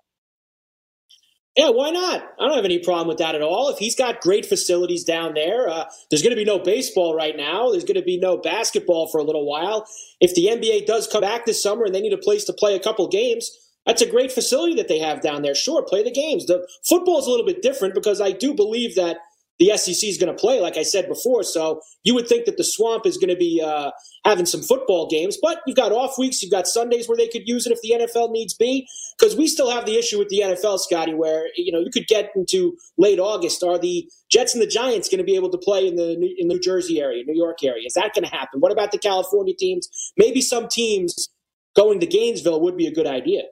Yeah, 1.56 1.70
why 1.70 1.90
not? 1.90 2.22
I 2.38 2.46
don't 2.46 2.56
have 2.58 2.66
any 2.66 2.80
problem 2.80 3.08
with 3.08 3.20
that 3.20 3.34
at 3.34 3.42
all. 3.42 3.70
If 3.70 3.78
he's 3.78 3.96
got 3.96 4.20
great 4.20 4.46
facilities 4.46 5.06
down 5.06 5.36
there, 5.36 5.70
uh, 5.70 5.86
there's 6.10 6.22
going 6.22 6.36
to 6.36 6.36
be 6.36 6.44
no 6.44 6.60
baseball 6.60 7.16
right 7.16 7.36
now. 7.38 7.72
There's 7.72 7.86
going 7.86 7.96
to 7.96 8.04
be 8.04 8.18
no 8.18 8.36
basketball 8.36 9.08
for 9.08 9.20
a 9.20 9.24
little 9.24 9.46
while. 9.46 9.88
If 10.20 10.36
the 10.36 10.48
NBA 10.48 10.86
does 10.86 11.08
come 11.08 11.22
back 11.22 11.46
this 11.46 11.64
summer 11.64 11.86
and 11.86 11.96
they 11.96 12.02
need 12.02 12.12
a 12.12 12.18
place 12.18 12.44
to 12.46 12.54
play 12.54 12.76
a 12.76 12.80
couple 12.80 13.08
games, 13.08 13.50
that's 13.86 14.02
a 14.02 14.10
great 14.10 14.34
facility 14.34 14.76
that 14.76 14.90
they 14.90 15.00
have 15.00 15.22
down 15.22 15.44
there. 15.44 15.56
Sure, 15.56 15.82
play 15.82 16.04
the 16.04 16.12
games. 16.12 16.46
The 16.46 16.68
football 16.84 17.20
is 17.20 17.28
a 17.28 17.30
little 17.30 17.46
bit 17.46 17.62
different 17.62 17.94
because 17.94 18.20
I 18.20 18.32
do 18.32 18.54
believe 18.54 18.96
that 18.96 19.18
the 19.60 19.76
SEC 19.78 20.08
is 20.08 20.18
going 20.18 20.34
to 20.34 20.40
play, 20.40 20.60
like 20.60 20.78
I 20.78 20.84
said 20.84 21.08
before. 21.08 21.44
So 21.44 21.82
you 22.04 22.14
would 22.14 22.28
think 22.28 22.46
that 22.46 22.58
the 22.58 22.64
Swamp 22.64 23.06
is 23.06 23.18
going 23.18 23.30
to 23.30 23.36
be 23.36 23.62
uh, 23.64 23.92
having 24.26 24.46
some 24.46 24.62
football 24.62 25.08
games, 25.08 25.38
but 25.42 25.62
you've 25.66 25.78
got 25.78 25.92
off 25.92 26.18
weeks, 26.18 26.42
you've 26.42 26.52
got 26.52 26.68
Sundays 26.68 27.08
where 27.08 27.18
they 27.18 27.28
could 27.28 27.48
use 27.48 27.66
it 27.66 27.72
if 27.72 27.80
the 27.82 28.06
NFL 28.06 28.32
needs 28.32 28.54
be. 28.54 28.88
Because 29.18 29.36
we 29.36 29.48
still 29.48 29.72
have 29.72 29.86
the 29.86 29.98
issue 29.98 30.20
with 30.20 30.28
the 30.28 30.42
NFL, 30.44 30.80
Scotty, 30.80 31.14
where 31.14 31.48
you 31.56 31.72
know 31.72 31.80
you 31.80 31.90
could 31.92 32.08
get 32.08 32.32
into 32.36 32.76
late 32.98 33.20
August. 33.20 33.64
Are 33.64 33.80
the 33.80 34.10
Jets 34.30 34.54
and 34.54 34.62
the 34.62 34.68
Giants 34.68 35.08
going 35.08 35.20
to 35.20 35.24
be 35.24 35.36
able 35.36 35.50
to 35.52 35.58
play 35.58 35.88
in 35.88 35.96
the 35.96 36.12
in 36.38 36.48
New 36.48 36.60
Jersey 36.60 37.02
area, 37.02 37.24
New 37.26 37.36
York 37.36 37.64
area? 37.64 37.86
Is 37.86 37.94
that 37.94 38.14
going 38.14 38.26
to 38.26 38.36
happen? 38.36 38.60
What 38.60 38.74
about 38.74 38.92
the 38.92 38.98
California 38.98 39.54
teams? 39.58 39.88
Maybe 40.18 40.42
some 40.42 40.68
teams 40.68 41.30
going 41.76 42.00
to 42.02 42.06
Gainesville 42.06 42.62
would 42.62 42.76
be 42.76 42.88
a 42.88 42.94
good 42.94 43.08
idea. 43.08 43.44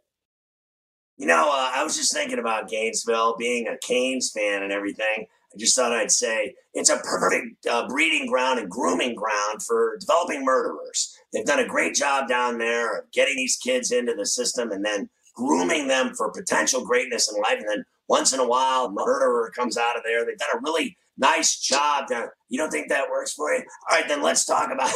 You 1.17 1.27
know, 1.27 1.49
uh, 1.51 1.71
I 1.75 1.83
was 1.83 1.95
just 1.95 2.11
thinking 2.13 2.39
about 2.39 2.69
Gainesville, 2.69 3.35
being 3.37 3.67
a 3.67 3.77
Canes 3.85 4.31
fan 4.35 4.63
and 4.63 4.71
everything. 4.71 5.27
I 5.53 5.57
just 5.57 5.75
thought 5.75 5.91
I'd 5.91 6.11
say 6.11 6.55
it's 6.73 6.89
a 6.89 6.97
perfect 6.97 7.65
uh, 7.69 7.87
breeding 7.87 8.27
ground 8.27 8.59
and 8.59 8.69
grooming 8.69 9.15
ground 9.15 9.61
for 9.61 9.97
developing 9.99 10.43
murderers. 10.43 11.15
They've 11.31 11.45
done 11.45 11.59
a 11.59 11.67
great 11.67 11.93
job 11.93 12.27
down 12.27 12.57
there 12.57 12.99
of 12.99 13.11
getting 13.11 13.35
these 13.35 13.57
kids 13.57 13.91
into 13.91 14.15
the 14.15 14.25
system 14.25 14.71
and 14.71 14.83
then 14.83 15.09
grooming 15.35 15.87
them 15.87 16.13
for 16.15 16.31
potential 16.31 16.83
greatness 16.85 17.31
in 17.31 17.41
life. 17.41 17.59
And 17.59 17.69
then 17.69 17.85
once 18.07 18.33
in 18.33 18.39
a 18.39 18.47
while, 18.47 18.85
a 18.85 18.91
murderer 18.91 19.51
comes 19.55 19.77
out 19.77 19.97
of 19.97 20.03
there. 20.03 20.25
They've 20.25 20.37
done 20.37 20.57
a 20.57 20.61
really 20.61 20.97
nice 21.17 21.59
job. 21.59 22.05
There. 22.07 22.33
You 22.49 22.59
don't 22.59 22.71
think 22.71 22.89
that 22.89 23.09
works 23.09 23.33
for 23.33 23.53
you? 23.53 23.63
All 23.89 23.97
right, 23.97 24.07
then 24.07 24.21
let's 24.21 24.45
talk 24.45 24.71
about. 24.71 24.91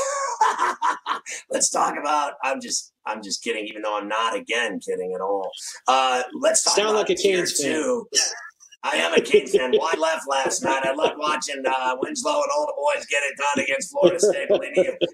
let's 1.52 1.70
talk 1.70 1.96
about. 2.00 2.34
I'm 2.44 2.60
just 2.62 2.94
I'm 3.06 3.24
just 3.24 3.44
kidding, 3.44 3.66
even 3.68 3.82
though 3.82 3.98
I'm 3.98 4.08
not 4.08 4.36
again 4.36 4.80
kidding 4.80 5.14
at 5.14 5.22
all. 5.22 5.50
Uh, 5.88 6.24
let's 6.40 6.64
talk 6.64 6.76
Sound 6.76 6.96
like 6.96 7.10
a 7.10 7.16
Canes 7.16 7.62
fan. 7.62 8.04
I 8.84 8.98
am 8.98 9.14
a 9.14 9.22
Kings 9.22 9.56
fan. 9.56 9.74
Why 9.74 9.94
left 10.00 10.28
last 10.30 10.64
night? 10.64 10.86
I 10.86 10.94
loved 10.94 11.16
watching 11.18 11.64
uh, 11.68 11.96
Winslow 12.00 12.32
and 12.32 12.52
all 12.56 12.68
the 12.68 12.74
boys 12.78 13.06
get 13.08 13.24
it 13.24 13.36
done 13.38 13.64
against 13.64 13.92
Florida 13.92 14.20
State. 14.20 14.50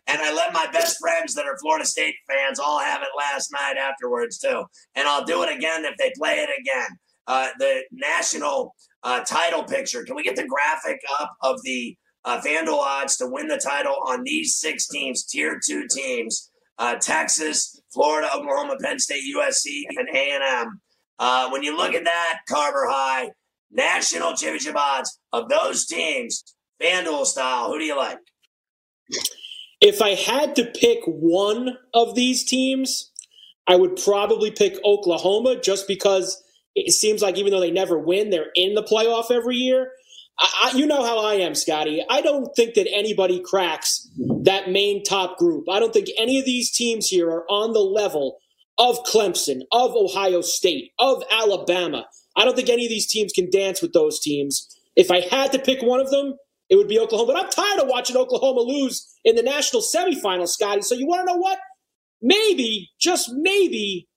And 0.08 0.22
I 0.22 0.34
let 0.34 0.54
my 0.54 0.68
best 0.72 0.98
friends 1.00 1.34
that 1.36 1.46
are 1.46 1.58
Florida 1.60 1.86
State 1.86 2.16
fans 2.30 2.60
all 2.60 2.80
have 2.80 3.02
it 3.02 3.08
last 3.18 3.52
night 3.52 3.78
afterwards 3.78 4.38
too. 4.38 4.64
And 4.96 5.08
I'll 5.08 5.24
do 5.24 5.44
it 5.44 5.56
again 5.56 5.86
if 5.86 5.96
they 5.98 6.12
play 6.18 6.36
it 6.36 6.50
again. 6.60 6.88
Uh, 7.26 7.50
the 7.58 7.84
national 7.92 8.76
uh, 9.04 9.22
title 9.22 9.64
picture. 9.64 10.04
Can 10.04 10.16
we 10.16 10.24
get 10.24 10.36
the 10.36 10.48
graphic 10.48 11.00
up 11.20 11.32
of 11.42 11.58
the 11.64 11.96
uh, 12.26 12.42
FanDuel 12.42 12.78
odds 12.78 13.18
to 13.18 13.28
win 13.28 13.48
the 13.48 13.58
title 13.58 13.96
on 14.06 14.24
these 14.24 14.56
six 14.56 14.88
teams, 14.88 15.24
tier 15.26 15.60
two 15.66 15.88
teams? 15.88 16.52
Uh, 16.80 16.96
Texas, 16.96 17.82
Florida, 17.94 18.30
Oklahoma, 18.36 18.76
Penn 18.82 19.00
State, 19.00 19.24
USC, 19.36 19.84
and 19.90 20.10
A&M. 20.14 20.82
Uh, 21.20 21.50
when 21.50 21.64
you 21.64 21.78
look 21.78 21.94
at 21.94 22.04
that, 22.04 22.40
Carver 22.50 22.88
High, 22.90 23.30
national 23.74 24.36
championship 24.36 24.76
odds 24.76 25.20
of 25.32 25.50
those 25.50 25.86
teams, 25.86 26.56
FanDuel 26.82 27.26
style, 27.26 27.72
who 27.72 27.80
do 27.80 27.86
you 27.86 27.98
like? 27.98 28.20
If 29.82 30.02
I 30.02 30.12
had 30.12 30.56
to 30.56 30.66
pick 30.66 31.00
one 31.06 31.78
of 31.94 32.16
these 32.16 32.46
teams, 32.46 33.12
I 33.68 33.76
would 33.76 33.98
probably 33.98 34.52
pick 34.52 34.78
Oklahoma 34.84 35.60
just 35.62 35.88
because 35.88 36.42
it 36.76 36.94
seems 36.94 37.22
like 37.22 37.38
even 37.38 37.52
though 37.52 37.60
they 37.60 37.72
never 37.72 37.98
win, 37.98 38.30
they're 38.30 38.52
in 38.56 38.76
the 38.76 38.84
playoff 38.84 39.32
every 39.32 39.56
year. 39.56 39.92
I, 40.40 40.72
I, 40.74 40.78
you 40.78 40.86
know 40.86 41.04
how 41.04 41.20
I 41.20 41.36
am, 41.36 41.56
Scotty. 41.56 42.04
I 42.10 42.22
don't 42.22 42.56
think 42.56 42.76
that 42.76 42.90
anybody 42.92 43.42
cracks 43.42 44.10
that 44.44 44.72
main 44.72 45.04
top 45.04 45.38
group. 45.38 45.70
I 45.70 45.80
don't 45.80 45.94
think 45.94 46.08
any 46.18 46.40
of 46.40 46.46
these 46.46 46.72
teams 46.72 47.08
here 47.08 47.30
are 47.30 47.46
on 47.50 47.74
the 47.74 47.80
level 47.80 48.38
of 48.78 49.04
Clemson, 49.04 49.62
of 49.72 49.96
Ohio 49.96 50.42
State, 50.42 50.92
of 50.98 51.24
Alabama. 51.32 52.08
I 52.36 52.46
don't 52.46 52.56
think 52.56 52.70
any 52.70 52.86
of 52.86 52.90
these 52.90 53.08
teams 53.08 53.32
can 53.34 53.50
dance 53.50 53.82
with 53.82 53.94
those 53.94 54.20
teams. 54.20 54.68
If 54.96 55.12
I 55.12 55.22
had 55.22 55.52
to 55.52 55.60
pick 55.60 55.82
one 55.82 56.00
of 56.00 56.10
them, 56.10 56.36
it 56.70 56.76
would 56.76 56.88
be 56.88 57.00
Oklahoma. 57.00 57.34
But 57.34 57.44
I'm 57.44 57.50
tired 57.50 57.82
of 57.82 57.88
watching 57.88 58.18
Oklahoma 58.18 58.62
lose 58.62 59.08
in 59.24 59.36
the 59.36 59.44
national 59.44 59.82
semifinal, 59.82 60.48
Scotty. 60.48 60.82
So 60.82 60.96
you 60.96 61.08
want 61.08 61.28
to 61.28 61.34
know 61.34 61.40
what? 61.40 61.60
Maybe, 62.22 62.90
just 63.00 63.32
maybe, 63.34 64.08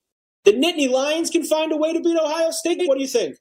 the 0.45 0.53
Nittany 0.53 0.89
Lions 0.89 1.29
can 1.29 1.43
find 1.43 1.73
a 1.73 1.77
way 1.77 1.93
to 1.93 2.01
beat 2.01 2.17
Ohio 2.17 2.51
State. 2.53 2.81
What 2.87 2.97
do 2.97 3.03
you 3.03 3.09
think? 3.09 3.37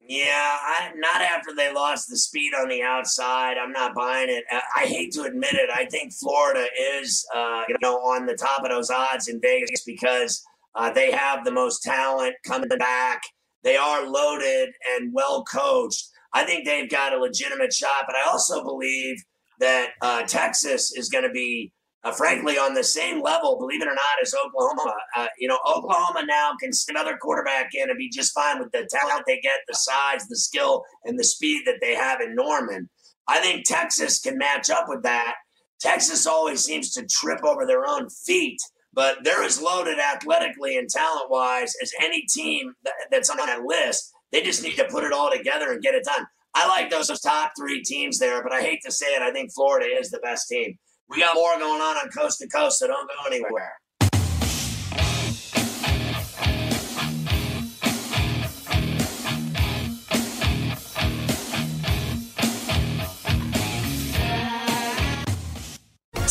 Yeah, 0.00 0.56
I, 0.60 0.92
not 0.96 1.20
after 1.20 1.54
they 1.54 1.72
lost 1.72 2.08
the 2.08 2.16
speed 2.16 2.52
on 2.52 2.68
the 2.68 2.82
outside. 2.82 3.56
I'm 3.58 3.72
not 3.72 3.94
buying 3.94 4.28
it. 4.28 4.44
I, 4.50 4.60
I 4.78 4.86
hate 4.86 5.12
to 5.12 5.22
admit 5.22 5.54
it. 5.54 5.70
I 5.72 5.84
think 5.84 6.12
Florida 6.12 6.66
is, 6.94 7.24
uh, 7.34 7.62
you 7.68 7.76
know, 7.82 7.96
on 7.96 8.26
the 8.26 8.34
top 8.34 8.64
of 8.64 8.70
those 8.70 8.90
odds 8.90 9.28
in 9.28 9.40
Vegas 9.40 9.84
because 9.84 10.42
uh, 10.74 10.92
they 10.92 11.12
have 11.12 11.44
the 11.44 11.52
most 11.52 11.82
talent 11.82 12.34
coming 12.44 12.68
back. 12.78 13.22
They 13.62 13.76
are 13.76 14.08
loaded 14.08 14.70
and 14.94 15.12
well 15.12 15.44
coached. 15.44 16.08
I 16.32 16.44
think 16.44 16.64
they've 16.64 16.90
got 16.90 17.12
a 17.12 17.18
legitimate 17.18 17.72
shot, 17.72 18.04
but 18.06 18.16
I 18.16 18.28
also 18.28 18.62
believe 18.64 19.22
that 19.58 19.90
uh, 20.00 20.22
Texas 20.22 20.92
is 20.92 21.08
going 21.08 21.24
to 21.24 21.30
be 21.30 21.72
uh, 22.02 22.12
frankly, 22.12 22.56
on 22.56 22.74
the 22.74 22.84
same 22.84 23.22
level, 23.22 23.58
believe 23.58 23.82
it 23.82 23.88
or 23.88 23.94
not, 23.94 24.22
as 24.22 24.34
Oklahoma. 24.34 24.94
Uh, 25.16 25.26
you 25.38 25.46
know, 25.46 25.58
Oklahoma 25.66 26.24
now 26.26 26.52
can 26.58 26.72
stick 26.72 26.94
another 26.94 27.16
quarterback 27.20 27.70
in 27.74 27.90
and 27.90 27.98
be 27.98 28.08
just 28.08 28.32
fine 28.32 28.58
with 28.58 28.72
the 28.72 28.88
talent 28.90 29.24
they 29.26 29.40
get, 29.40 29.58
the 29.68 29.74
size, 29.74 30.26
the 30.26 30.36
skill, 30.36 30.82
and 31.04 31.18
the 31.18 31.24
speed 31.24 31.62
that 31.66 31.76
they 31.80 31.94
have 31.94 32.20
in 32.20 32.34
Norman. 32.34 32.88
I 33.28 33.40
think 33.40 33.66
Texas 33.66 34.18
can 34.18 34.38
match 34.38 34.70
up 34.70 34.86
with 34.88 35.02
that. 35.02 35.34
Texas 35.80 36.26
always 36.26 36.64
seems 36.64 36.90
to 36.92 37.06
trip 37.06 37.44
over 37.44 37.66
their 37.66 37.86
own 37.86 38.08
feet, 38.08 38.60
but 38.92 39.18
they're 39.24 39.42
as 39.42 39.60
loaded 39.60 39.98
athletically 39.98 40.76
and 40.76 40.88
talent 40.88 41.30
wise 41.30 41.74
as 41.82 41.92
any 42.02 42.22
team 42.22 42.74
that's 43.10 43.30
on 43.30 43.36
that 43.38 43.62
list. 43.62 44.12
They 44.32 44.42
just 44.42 44.62
need 44.62 44.76
to 44.76 44.84
put 44.84 45.04
it 45.04 45.12
all 45.12 45.30
together 45.30 45.72
and 45.72 45.82
get 45.82 45.94
it 45.94 46.04
done. 46.04 46.26
I 46.54 46.66
like 46.66 46.90
those 46.90 47.08
top 47.20 47.52
three 47.58 47.82
teams 47.82 48.18
there, 48.18 48.42
but 48.42 48.52
I 48.52 48.60
hate 48.60 48.80
to 48.84 48.92
say 48.92 49.06
it. 49.06 49.22
I 49.22 49.32
think 49.32 49.52
Florida 49.52 49.86
is 49.86 50.10
the 50.10 50.18
best 50.18 50.48
team. 50.48 50.76
We 51.08 51.18
got 51.18 51.34
more 51.34 51.58
going 51.58 51.80
on 51.80 51.96
on 51.96 52.08
coast 52.10 52.38
to 52.38 52.48
coast, 52.48 52.78
so 52.78 52.86
don't 52.86 53.08
go 53.08 53.26
anywhere. 53.26 53.72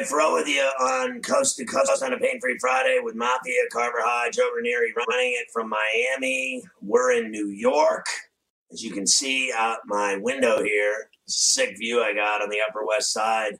Right, 0.00 0.08
Fro 0.08 0.32
with 0.32 0.48
you 0.48 0.62
on 0.80 1.20
Coast 1.20 1.58
to 1.58 1.66
Coast 1.66 2.02
on 2.02 2.14
a 2.14 2.18
Pain 2.18 2.40
Free 2.40 2.56
Friday 2.58 3.00
with 3.02 3.14
Mafia, 3.14 3.64
Carver 3.70 4.00
High, 4.00 4.30
Joe 4.30 4.48
Ranieri 4.56 4.94
running 4.96 5.32
it 5.38 5.48
from 5.52 5.68
Miami. 5.68 6.62
We're 6.80 7.12
in 7.12 7.30
New 7.30 7.48
York. 7.48 8.06
As 8.72 8.82
you 8.82 8.92
can 8.92 9.06
see 9.06 9.52
out 9.54 9.80
my 9.84 10.16
window 10.16 10.62
here, 10.62 11.10
sick 11.26 11.76
view 11.76 12.02
I 12.02 12.14
got 12.14 12.40
on 12.40 12.48
the 12.48 12.60
Upper 12.66 12.86
West 12.86 13.12
Side. 13.12 13.58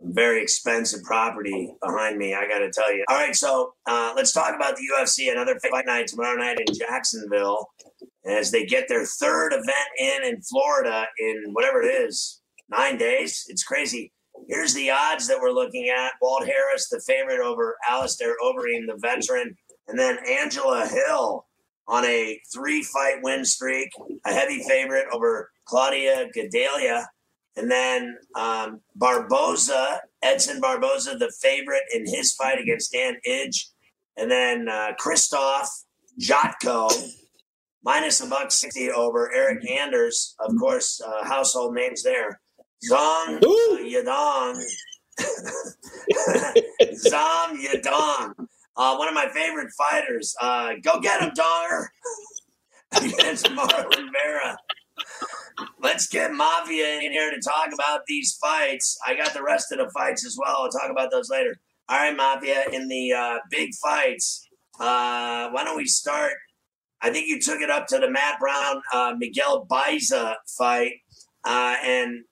Very 0.00 0.40
expensive 0.40 1.02
property 1.02 1.74
behind 1.84 2.18
me, 2.18 2.34
I 2.34 2.46
got 2.46 2.60
to 2.60 2.70
tell 2.70 2.94
you. 2.94 3.04
All 3.08 3.16
right, 3.16 3.34
so 3.34 3.74
uh, 3.86 4.12
let's 4.14 4.32
talk 4.32 4.54
about 4.54 4.76
the 4.76 4.84
UFC. 4.96 5.32
Another 5.32 5.58
fight 5.58 5.86
night 5.86 6.06
tomorrow 6.06 6.36
night 6.36 6.60
in 6.60 6.72
Jacksonville 6.72 7.66
as 8.24 8.52
they 8.52 8.64
get 8.64 8.86
their 8.86 9.04
third 9.04 9.52
event 9.52 9.88
in 9.98 10.22
in 10.22 10.40
Florida 10.40 11.06
in 11.18 11.46
whatever 11.50 11.82
it 11.82 11.88
is, 11.88 12.42
nine 12.70 12.96
days. 12.96 13.44
It's 13.48 13.64
crazy. 13.64 14.12
Here's 14.48 14.72
the 14.72 14.90
odds 14.90 15.28
that 15.28 15.38
we're 15.40 15.52
looking 15.52 15.90
at. 15.90 16.12
Walt 16.22 16.46
Harris, 16.46 16.88
the 16.88 17.00
favorite 17.06 17.40
over 17.40 17.76
Alistair 17.88 18.34
Overeem, 18.42 18.86
the 18.86 18.96
veteran. 18.96 19.56
And 19.86 19.98
then 19.98 20.18
Angela 20.26 20.88
Hill 20.88 21.44
on 21.86 22.04
a 22.06 22.40
three 22.52 22.82
fight 22.82 23.16
win 23.22 23.44
streak, 23.44 23.90
a 24.24 24.32
heavy 24.32 24.62
favorite 24.66 25.06
over 25.12 25.50
Claudia 25.66 26.28
Gadelha. 26.34 27.04
And 27.56 27.70
then 27.70 28.16
um, 28.36 28.80
Barboza, 28.96 30.00
Edson 30.22 30.60
Barboza, 30.60 31.16
the 31.18 31.32
favorite 31.42 31.82
in 31.92 32.06
his 32.06 32.32
fight 32.34 32.58
against 32.58 32.92
Dan 32.92 33.16
Ige. 33.28 33.66
And 34.16 34.30
then 34.30 34.68
uh, 34.68 34.92
Christoph 34.98 35.68
Jotko, 36.18 36.90
minus 37.84 38.20
a 38.20 38.26
buck 38.26 38.50
60 38.50 38.92
over 38.92 39.30
Eryk 39.36 39.68
Anders. 39.70 40.34
Of 40.40 40.54
course, 40.58 41.00
uh, 41.04 41.24
household 41.24 41.74
names 41.74 42.02
there. 42.02 42.40
Zong 42.84 43.40
Yadong. 43.40 44.62
Zom 46.94 47.58
Yadong. 47.60 48.34
Uh, 48.76 48.96
one 48.96 49.08
of 49.08 49.14
my 49.14 49.28
favorite 49.34 49.72
fighters. 49.76 50.34
Uh, 50.40 50.74
go 50.82 51.00
get 51.00 51.20
him, 51.20 51.30
Donger. 51.30 51.86
Against 52.96 53.46
Marlon 53.46 54.08
Vera. 54.12 54.56
Let's 55.80 56.06
get 56.08 56.32
Mafia 56.32 57.00
in 57.00 57.12
here 57.12 57.30
to 57.30 57.40
talk 57.40 57.70
about 57.72 58.02
these 58.06 58.38
fights. 58.40 58.96
I 59.06 59.16
got 59.16 59.34
the 59.34 59.42
rest 59.42 59.72
of 59.72 59.78
the 59.78 59.90
fights 59.90 60.24
as 60.24 60.36
well. 60.38 60.58
I'll 60.62 60.70
talk 60.70 60.90
about 60.90 61.10
those 61.10 61.28
later. 61.28 61.56
All 61.88 61.98
right, 61.98 62.16
Mafia, 62.16 62.64
in 62.72 62.86
the 62.88 63.12
uh, 63.12 63.38
big 63.50 63.70
fights, 63.74 64.46
uh, 64.78 65.48
why 65.50 65.64
don't 65.64 65.76
we 65.76 65.86
start? 65.86 66.32
I 67.00 67.10
think 67.10 67.26
you 67.28 67.40
took 67.40 67.60
it 67.60 67.70
up 67.70 67.86
to 67.88 67.98
the 67.98 68.10
Matt 68.10 68.38
Brown 68.38 68.82
uh, 68.92 69.14
Miguel 69.18 69.64
Baeza 69.64 70.36
fight. 70.56 70.92
Uh, 71.44 71.76
and 71.82 72.24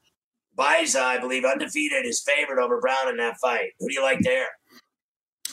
Baeza, 0.57 1.01
I 1.01 1.19
believe, 1.19 1.45
undefeated, 1.45 2.07
is 2.07 2.21
favored 2.21 2.59
over 2.59 2.81
Brown 2.81 3.09
in 3.09 3.17
that 3.19 3.39
fight. 3.39 3.73
Who 3.79 3.89
do 3.89 3.95
you 3.95 4.03
like 4.03 4.21
there? 4.23 4.49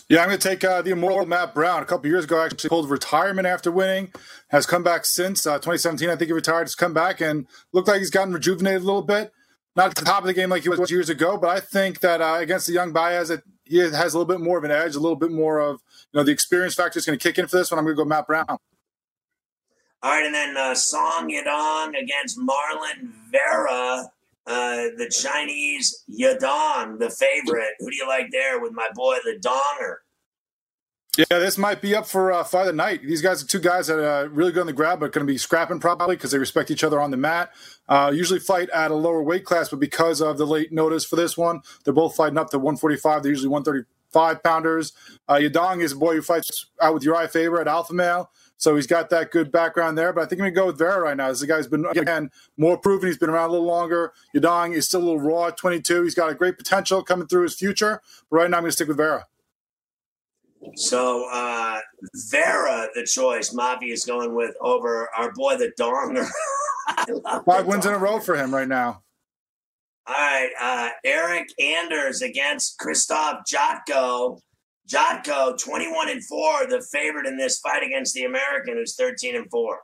Yeah, 0.10 0.22
I'm 0.22 0.28
going 0.28 0.40
to 0.40 0.50
take 0.50 0.64
uh, 0.64 0.82
the 0.82 0.92
immortal 0.92 1.26
Matt 1.26 1.54
Brown. 1.54 1.82
A 1.82 1.86
couple 1.86 2.10
years 2.10 2.26
ago, 2.26 2.42
actually 2.42 2.70
pulled 2.70 2.90
retirement 2.90 3.48
after 3.48 3.72
winning. 3.72 4.12
Has 4.50 4.66
come 4.66 4.84
back 4.84 5.06
since 5.06 5.46
uh, 5.48 5.56
2017. 5.56 6.10
I 6.10 6.16
think 6.16 6.28
he 6.28 6.34
retired. 6.34 6.64
Has 6.64 6.76
come 6.76 6.94
back 6.94 7.22
and 7.22 7.48
looked 7.72 7.88
like 7.88 8.00
he's 8.00 8.10
gotten 8.10 8.34
rejuvenated 8.34 8.82
a 8.82 8.86
little 8.86 9.02
bit. 9.02 9.32
Not 9.76 9.88
at 9.88 9.96
the 9.96 10.06
top 10.06 10.20
of 10.22 10.28
the 10.28 10.34
game 10.34 10.50
like 10.50 10.64
he 10.64 10.70
was 10.70 10.92
years 10.92 11.10
ago, 11.10 11.38
but 11.38 11.50
I 11.50 11.60
think 11.60 12.02
that 12.02 12.22
uh, 12.22 12.38
against 12.40 12.68
the 12.68 12.74
young 12.74 12.94
Baez, 12.94 13.30
that 13.30 13.42
he 13.64 13.78
has 13.78 14.14
a 14.14 14.18
little 14.18 14.26
bit 14.26 14.40
more 14.40 14.58
of 14.58 14.64
an 14.64 14.72
edge, 14.72 14.96
a 14.96 15.00
little 15.00 15.16
bit 15.16 15.32
more 15.32 15.60
of 15.60 15.82
you 16.12 16.20
know 16.20 16.24
the 16.24 16.32
experience 16.32 16.76
factor 16.76 17.00
is 17.00 17.06
going 17.06 17.18
to 17.18 17.24
kick 17.24 17.40
in 17.40 17.48
for 17.48 17.58
this 17.58 17.72
one. 17.72 17.80
I'm 17.80 17.86
going 17.86 17.96
to 17.96 18.04
go 18.04 18.08
Matt 18.08 18.28
Brown. 18.28 18.46
All 18.50 18.60
right, 20.04 20.26
and 20.26 20.36
then 20.36 20.58
uh, 20.58 20.76
Song 20.76 21.30
Yadong 21.30 21.98
against 22.00 22.38
Marlon 22.38 23.14
Vera. 23.32 24.12
Uh, 24.46 24.90
the 24.98 25.10
Chinese 25.10 26.04
Yadong, 26.10 27.00
the 27.00 27.10
favorite. 27.10 27.74
Who 27.80 27.90
do 27.90 27.96
you 27.96 28.08
like 28.08 28.28
there 28.32 28.60
with 28.60 28.74
my 28.74 28.90
boy, 28.94 29.18
the 29.24 29.40
Donger? 29.40 29.98
Yeah, 31.16 31.38
this 31.38 31.60
might 31.60 31.80
be 31.80 31.96
up 31.96 32.08
for 32.08 32.32
uh, 32.32 32.44
fight 32.44 32.62
of 32.62 32.68
the 32.68 32.74
night. 32.74 33.04
These 33.04 33.22
guys 33.22 33.44
are 33.44 33.46
two 33.46 33.60
guys 33.60 33.86
that 33.86 34.00
are 34.00 34.28
really 34.30 34.52
good 34.52 34.62
on 34.62 34.66
the 34.66 34.74
grab, 34.74 35.00
but 35.00 35.12
going 35.12 35.26
to 35.26 35.32
be 35.32 35.38
scrapping 35.38 35.80
probably 35.80 36.16
because 36.16 36.32
they 36.32 36.40
respect 36.40 36.72
each 36.72 36.84
other 36.84 37.00
on 37.00 37.12
the 37.12 37.18
mat. 37.18 37.52
Uh, 37.88 38.12
usually 38.14 38.40
fight 38.40 38.68
at 38.72 38.90
a 38.90 38.96
lower 38.96 39.22
weight 39.22 39.46
class, 39.46 39.70
but 39.70 39.80
because 39.80 40.22
of 40.22 40.40
the 40.40 40.48
late 40.48 40.72
notice 40.72 41.06
for 41.06 41.16
this 41.16 41.38
one, 41.38 41.62
they're 41.86 41.94
both 41.94 42.16
fighting 42.16 42.40
up 42.40 42.50
to 42.50 42.58
145. 42.58 43.22
They're 43.22 43.32
usually 43.32 43.50
135 43.50 44.42
pounders. 44.42 44.94
Uh, 45.28 45.36
Yadong 45.36 45.84
is 45.84 45.92
a 45.92 45.96
boy 45.96 46.16
who 46.16 46.24
fights 46.24 46.66
out 46.82 46.96
with 46.96 47.04
Urijah 47.04 47.30
Faber 47.30 47.62
at 47.62 47.68
Alpha 47.68 47.94
Male. 47.94 48.32
So 48.58 48.76
he's 48.76 48.88
got 48.88 49.10
that 49.10 49.32
good 49.32 49.52
background 49.52 49.98
there. 49.98 50.14
But 50.14 50.22
I 50.22 50.26
think 50.26 50.40
I'm 50.40 50.46
going 50.46 50.54
to 50.54 50.60
go 50.60 50.66
with 50.68 50.78
Vera 50.78 51.02
right 51.02 51.18
now. 51.18 51.28
This 51.28 51.44
guy 51.44 51.58
who's 51.58 51.68
been, 51.68 51.86
again, 51.86 52.32
more 52.56 52.78
proven. 52.78 53.08
He's 53.08 53.18
been 53.18 53.30
around 53.30 53.50
a 53.50 53.54
little 53.54 53.68
longer. 53.68 54.14
Yadong 54.36 54.74
is 54.74 54.88
still 54.88 55.02
a 55.02 55.04
little 55.04 55.20
raw 55.20 55.48
at 55.48 55.58
22. 55.58 56.04
He's 56.04 56.16
got 56.16 56.30
a 56.30 56.36
great 56.36 56.58
potential 56.58 57.04
coming 57.04 57.28
through 57.28 57.44
his 57.44 57.56
future. 57.56 58.02
But 58.30 58.38
right 58.38 58.50
now, 58.50 58.58
I'm 58.58 58.64
going 58.64 58.70
to 58.70 58.74
stick 58.74 58.88
with 58.88 58.98
Vera. 58.98 59.26
So 60.76 61.28
uh, 61.32 61.80
Vera, 62.30 62.88
the 62.96 63.06
choice, 63.06 63.54
Mavi 63.54 63.92
is 63.92 64.06
going 64.06 64.34
with 64.34 64.56
over 64.62 65.10
our 65.18 65.32
boy, 65.34 65.58
the 65.58 65.74
Donger. 65.80 66.26
Five 67.46 67.66
wins 67.66 67.86
in 67.86 67.94
a 67.94 67.98
row 67.98 68.20
for 68.20 68.36
him 68.36 68.54
right 68.54 68.68
now. 68.68 69.04
All 70.06 70.16
right. 70.16 70.50
Uh, 70.60 70.90
Eryk 71.06 71.48
Anders 71.60 72.22
against 72.22 72.78
Christoph 72.78 73.44
Jotko. 73.46 74.40
Jotko, 74.90 75.58
21 75.58 76.10
and 76.10 76.24
4, 76.26 76.68
the 76.68 76.86
favorite 76.92 77.26
in 77.26 77.38
this 77.38 77.60
fight 77.60 77.84
against 77.84 78.14
the 78.14 78.26
American, 78.26 78.76
who's 78.76 78.96
13 78.96 79.36
and 79.36 79.50
4. 79.50 79.80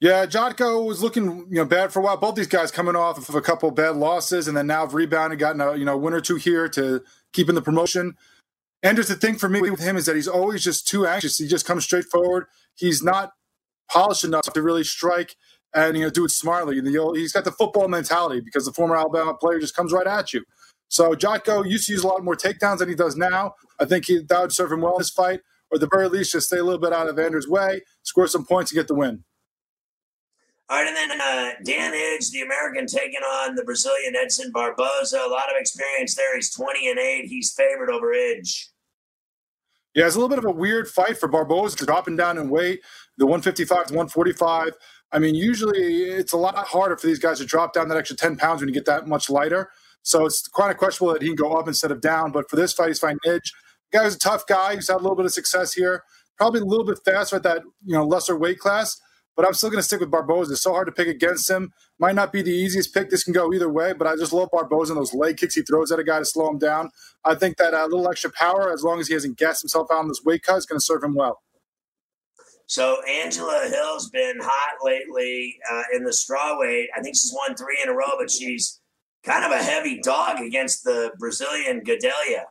Yeah, 0.00 0.26
Jotko 0.26 0.86
was 0.86 1.02
looking 1.02 1.46
you 1.50 1.56
know 1.56 1.64
bad 1.64 1.92
for 1.92 1.98
a 1.98 2.02
while. 2.02 2.16
Both 2.16 2.36
these 2.36 2.46
guys 2.46 2.70
coming 2.70 2.94
off 2.94 3.28
of 3.28 3.34
a 3.34 3.40
couple 3.40 3.70
bad 3.72 3.96
losses, 3.96 4.46
and 4.46 4.56
then 4.56 4.68
now 4.68 4.82
have 4.82 4.94
rebounded, 4.94 5.40
gotten 5.40 5.60
a 5.60 5.74
you 5.74 5.84
know 5.84 5.96
win 5.96 6.14
or 6.14 6.20
two 6.20 6.36
here 6.36 6.68
to 6.68 7.02
keep 7.32 7.48
in 7.48 7.56
the 7.56 7.62
promotion. 7.62 8.16
And 8.82 8.96
just 8.96 9.08
the 9.08 9.16
thing 9.16 9.36
for 9.36 9.48
me 9.48 9.60
with 9.60 9.80
him 9.80 9.96
is 9.96 10.06
that 10.06 10.14
he's 10.14 10.28
always 10.28 10.62
just 10.62 10.86
too 10.86 11.04
anxious. 11.04 11.38
He 11.38 11.48
just 11.48 11.66
comes 11.66 11.82
straight 11.82 12.04
forward. 12.04 12.46
He's 12.76 13.02
not 13.02 13.32
polished 13.90 14.22
enough 14.22 14.52
to 14.52 14.62
really 14.62 14.84
strike 14.84 15.34
and 15.74 15.96
you 15.96 16.04
know 16.04 16.10
do 16.10 16.24
it 16.24 16.30
smartly. 16.30 16.78
And 16.78 16.86
He's 17.16 17.32
got 17.32 17.44
the 17.44 17.52
football 17.52 17.88
mentality 17.88 18.40
because 18.40 18.66
the 18.66 18.72
former 18.72 18.96
Alabama 18.96 19.34
player 19.34 19.58
just 19.58 19.74
comes 19.74 19.92
right 19.92 20.06
at 20.06 20.32
you. 20.32 20.44
So 20.88 21.14
Jotko 21.14 21.68
used 21.68 21.86
to 21.86 21.92
use 21.92 22.02
a 22.02 22.08
lot 22.08 22.24
more 22.24 22.36
takedowns 22.36 22.78
than 22.78 22.88
he 22.88 22.94
does 22.94 23.16
now. 23.16 23.54
I 23.78 23.84
think 23.84 24.06
he, 24.06 24.22
that 24.28 24.40
would 24.40 24.52
serve 24.52 24.72
him 24.72 24.80
well 24.80 24.94
in 24.94 24.98
this 24.98 25.10
fight, 25.10 25.40
or 25.70 25.76
at 25.76 25.80
the 25.80 25.88
very 25.90 26.08
least, 26.08 26.32
just 26.32 26.48
stay 26.48 26.58
a 26.58 26.64
little 26.64 26.80
bit 26.80 26.92
out 26.92 27.08
of 27.08 27.18
Anders' 27.18 27.46
way, 27.46 27.82
score 28.02 28.26
some 28.26 28.44
points, 28.44 28.72
and 28.72 28.76
get 28.76 28.88
the 28.88 28.94
win. 28.94 29.24
All 30.70 30.78
right, 30.78 30.86
and 30.86 30.96
then 30.96 31.18
uh, 31.18 31.52
Dan 31.64 31.92
Ige, 31.92 32.30
the 32.30 32.42
American, 32.42 32.86
taking 32.86 33.20
on 33.20 33.54
the 33.54 33.64
Brazilian 33.64 34.14
Edson 34.16 34.50
Barboza. 34.52 35.18
A 35.18 35.30
lot 35.30 35.50
of 35.50 35.56
experience 35.58 36.14
there. 36.14 36.34
He's 36.36 36.52
20 36.52 36.90
and 36.90 36.98
8. 36.98 37.24
He's 37.26 37.52
favored 37.52 37.90
over 37.90 38.08
Ige. 38.08 38.66
Yeah, 39.94 40.06
it's 40.06 40.14
a 40.14 40.18
little 40.18 40.28
bit 40.28 40.38
of 40.38 40.44
a 40.44 40.50
weird 40.50 40.86
fight 40.86 41.18
for 41.18 41.26
Barboza, 41.26 41.84
dropping 41.84 42.16
down 42.16 42.36
in 42.36 42.50
weight, 42.50 42.80
the 43.16 43.24
155 43.24 43.86
to 43.86 43.94
145. 43.94 44.74
I 45.10 45.18
mean, 45.18 45.34
usually 45.34 46.02
it's 46.04 46.34
a 46.34 46.36
lot 46.36 46.54
harder 46.56 46.96
for 46.98 47.06
these 47.06 47.18
guys 47.18 47.38
to 47.38 47.46
drop 47.46 47.72
down 47.72 47.88
that 47.88 47.96
extra 47.96 48.16
10 48.16 48.36
pounds 48.36 48.60
when 48.60 48.68
you 48.68 48.74
get 48.74 48.84
that 48.84 49.08
much 49.08 49.30
lighter. 49.30 49.70
So 50.02 50.26
it's 50.26 50.46
quite 50.48 50.70
a 50.70 50.74
questionable 50.74 51.12
that 51.12 51.22
he 51.22 51.28
can 51.28 51.36
go 51.36 51.54
up 51.54 51.68
instead 51.68 51.90
of 51.90 52.00
down. 52.00 52.32
But 52.32 52.48
for 52.48 52.56
this 52.56 52.72
fight, 52.72 52.88
he's 52.88 52.98
fighting 52.98 53.18
Edge. 53.26 53.52
The 53.92 53.98
guy's 53.98 54.14
a 54.14 54.18
tough 54.18 54.46
guy. 54.46 54.74
He's 54.74 54.88
had 54.88 54.96
a 54.96 54.98
little 54.98 55.16
bit 55.16 55.26
of 55.26 55.32
success 55.32 55.74
here. 55.74 56.04
Probably 56.36 56.60
a 56.60 56.64
little 56.64 56.86
bit 56.86 56.98
faster 57.04 57.36
at 57.36 57.42
that 57.42 57.62
you 57.84 57.94
know 57.94 58.06
lesser 58.06 58.36
weight 58.36 58.58
class 58.58 59.00
but 59.38 59.46
I'm 59.46 59.54
still 59.54 59.70
going 59.70 59.78
to 59.78 59.84
stick 59.84 60.00
with 60.00 60.10
Barboza. 60.10 60.50
It's 60.50 60.62
so 60.62 60.72
hard 60.72 60.88
to 60.88 60.92
pick 60.92 61.06
against 61.06 61.48
him. 61.48 61.72
Might 62.00 62.16
not 62.16 62.32
be 62.32 62.42
the 62.42 62.50
easiest 62.50 62.92
pick. 62.92 63.08
This 63.08 63.22
can 63.22 63.32
go 63.32 63.52
either 63.54 63.68
way, 63.68 63.92
but 63.92 64.08
I 64.08 64.16
just 64.16 64.32
love 64.32 64.48
Barboza 64.50 64.94
and 64.94 65.00
those 65.00 65.14
leg 65.14 65.36
kicks 65.36 65.54
he 65.54 65.62
throws 65.62 65.92
at 65.92 66.00
a 66.00 66.02
guy 66.02 66.18
to 66.18 66.24
slow 66.24 66.50
him 66.50 66.58
down. 66.58 66.90
I 67.24 67.36
think 67.36 67.56
that 67.58 67.72
a 67.72 67.82
uh, 67.82 67.86
little 67.86 68.10
extra 68.10 68.32
power, 68.32 68.72
as 68.72 68.82
long 68.82 68.98
as 68.98 69.06
he 69.06 69.14
hasn't 69.14 69.38
gassed 69.38 69.62
himself 69.62 69.92
out 69.92 70.02
in 70.02 70.08
this 70.08 70.22
weight 70.24 70.42
cut, 70.42 70.56
is 70.56 70.66
going 70.66 70.80
to 70.80 70.84
serve 70.84 71.04
him 71.04 71.14
well. 71.14 71.40
So 72.66 72.96
Angela 73.08 73.68
Hill's 73.70 74.10
been 74.10 74.40
hot 74.42 74.78
lately 74.82 75.56
uh, 75.70 75.84
in 75.94 76.02
the 76.02 76.10
strawweight. 76.10 76.86
I 76.96 77.00
think 77.00 77.14
she's 77.14 77.32
won 77.32 77.54
three 77.54 77.78
in 77.80 77.88
a 77.88 77.92
row, 77.92 78.18
but 78.18 78.32
she's 78.32 78.80
kind 79.24 79.44
of 79.44 79.52
a 79.52 79.62
heavy 79.62 80.00
dog 80.00 80.40
against 80.40 80.84
the 80.84 81.10
Brazilian 81.18 81.82
Gadelha. 81.82 82.44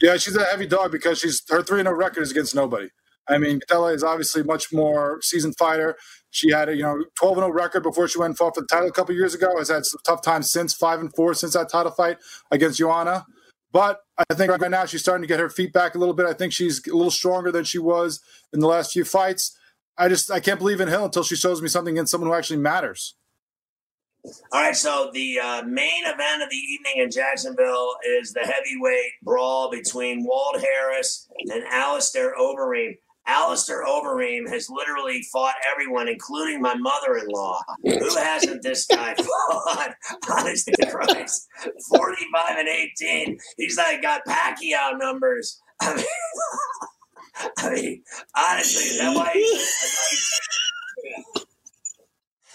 Yeah, 0.00 0.16
she's 0.16 0.36
a 0.36 0.44
heavy 0.44 0.66
dog 0.66 0.92
because 0.92 1.18
she's 1.18 1.42
her 1.48 1.62
three 1.62 1.80
in 1.80 1.86
a 1.86 1.90
oh 1.90 1.94
record 1.94 2.22
is 2.22 2.30
against 2.30 2.54
nobody. 2.54 2.88
I 3.28 3.38
mean, 3.38 3.60
Gadelha 3.60 3.94
is 3.94 4.04
obviously 4.04 4.42
much 4.42 4.72
more 4.72 5.20
seasoned 5.22 5.56
fighter. 5.56 5.96
She 6.30 6.50
had 6.50 6.68
a 6.68 6.76
you 6.76 6.82
know 6.82 7.04
12 7.16 7.38
and 7.38 7.44
0 7.44 7.52
record 7.52 7.82
before 7.82 8.08
she 8.08 8.18
went 8.18 8.30
and 8.30 8.38
fought 8.38 8.54
for 8.54 8.62
the 8.62 8.66
title 8.66 8.88
a 8.88 8.92
couple 8.92 9.14
years 9.14 9.34
ago. 9.34 9.56
Has 9.58 9.68
had 9.68 9.86
some 9.86 10.00
tough 10.04 10.22
times 10.22 10.50
since 10.50 10.74
five 10.74 11.00
and 11.00 11.14
four 11.14 11.34
since 11.34 11.54
that 11.54 11.70
title 11.70 11.92
fight 11.92 12.18
against 12.50 12.78
Joanna. 12.78 13.24
But 13.70 14.00
I 14.18 14.34
think 14.34 14.50
right 14.50 14.70
now 14.70 14.84
she's 14.84 15.00
starting 15.00 15.22
to 15.22 15.28
get 15.28 15.40
her 15.40 15.48
feet 15.48 15.72
back 15.72 15.94
a 15.94 15.98
little 15.98 16.14
bit. 16.14 16.26
I 16.26 16.34
think 16.34 16.52
she's 16.52 16.86
a 16.86 16.94
little 16.94 17.10
stronger 17.10 17.50
than 17.50 17.64
she 17.64 17.78
was 17.78 18.20
in 18.52 18.60
the 18.60 18.66
last 18.66 18.92
few 18.92 19.04
fights. 19.04 19.56
I 19.96 20.08
just 20.08 20.30
I 20.30 20.40
can't 20.40 20.58
believe 20.58 20.80
in 20.80 20.88
Hill 20.88 21.06
until 21.06 21.22
she 21.22 21.36
shows 21.36 21.62
me 21.62 21.68
something 21.68 21.94
against 21.94 22.10
someone 22.10 22.28
who 22.30 22.36
actually 22.36 22.58
matters. 22.58 23.14
All 24.24 24.62
right, 24.62 24.76
so 24.76 25.10
the 25.12 25.40
uh, 25.40 25.62
main 25.64 26.04
event 26.04 26.42
of 26.42 26.50
the 26.50 26.56
evening 26.56 26.94
in 26.98 27.10
Jacksonville 27.10 27.96
is 28.20 28.32
the 28.32 28.40
heavyweight 28.40 29.12
brawl 29.22 29.68
between 29.68 30.24
Walt 30.24 30.60
Harris 30.60 31.28
and 31.50 31.64
Alistair 31.64 32.34
Overeem. 32.38 32.98
Alistair 33.26 33.84
Overeem 33.84 34.48
has 34.48 34.68
literally 34.70 35.22
fought 35.32 35.54
everyone, 35.70 36.08
including 36.08 36.60
my 36.60 36.74
mother-in-law. 36.74 37.60
Who 37.84 38.16
hasn't 38.16 38.62
this 38.62 38.86
guy 38.86 39.14
fought? 39.50 39.94
Honestly, 40.30 40.74
Christ, 40.88 41.48
forty-five 41.88 42.58
and 42.58 42.68
eighteen. 42.68 43.38
He's 43.56 43.76
like 43.76 44.02
got 44.02 44.24
Pacquiao 44.26 44.98
numbers. 44.98 45.60
I 45.80 45.94
mean, 45.96 46.04
I 47.56 47.70
mean 47.72 48.02
honestly, 48.36 48.98
that 48.98 49.16
why? 49.16 49.58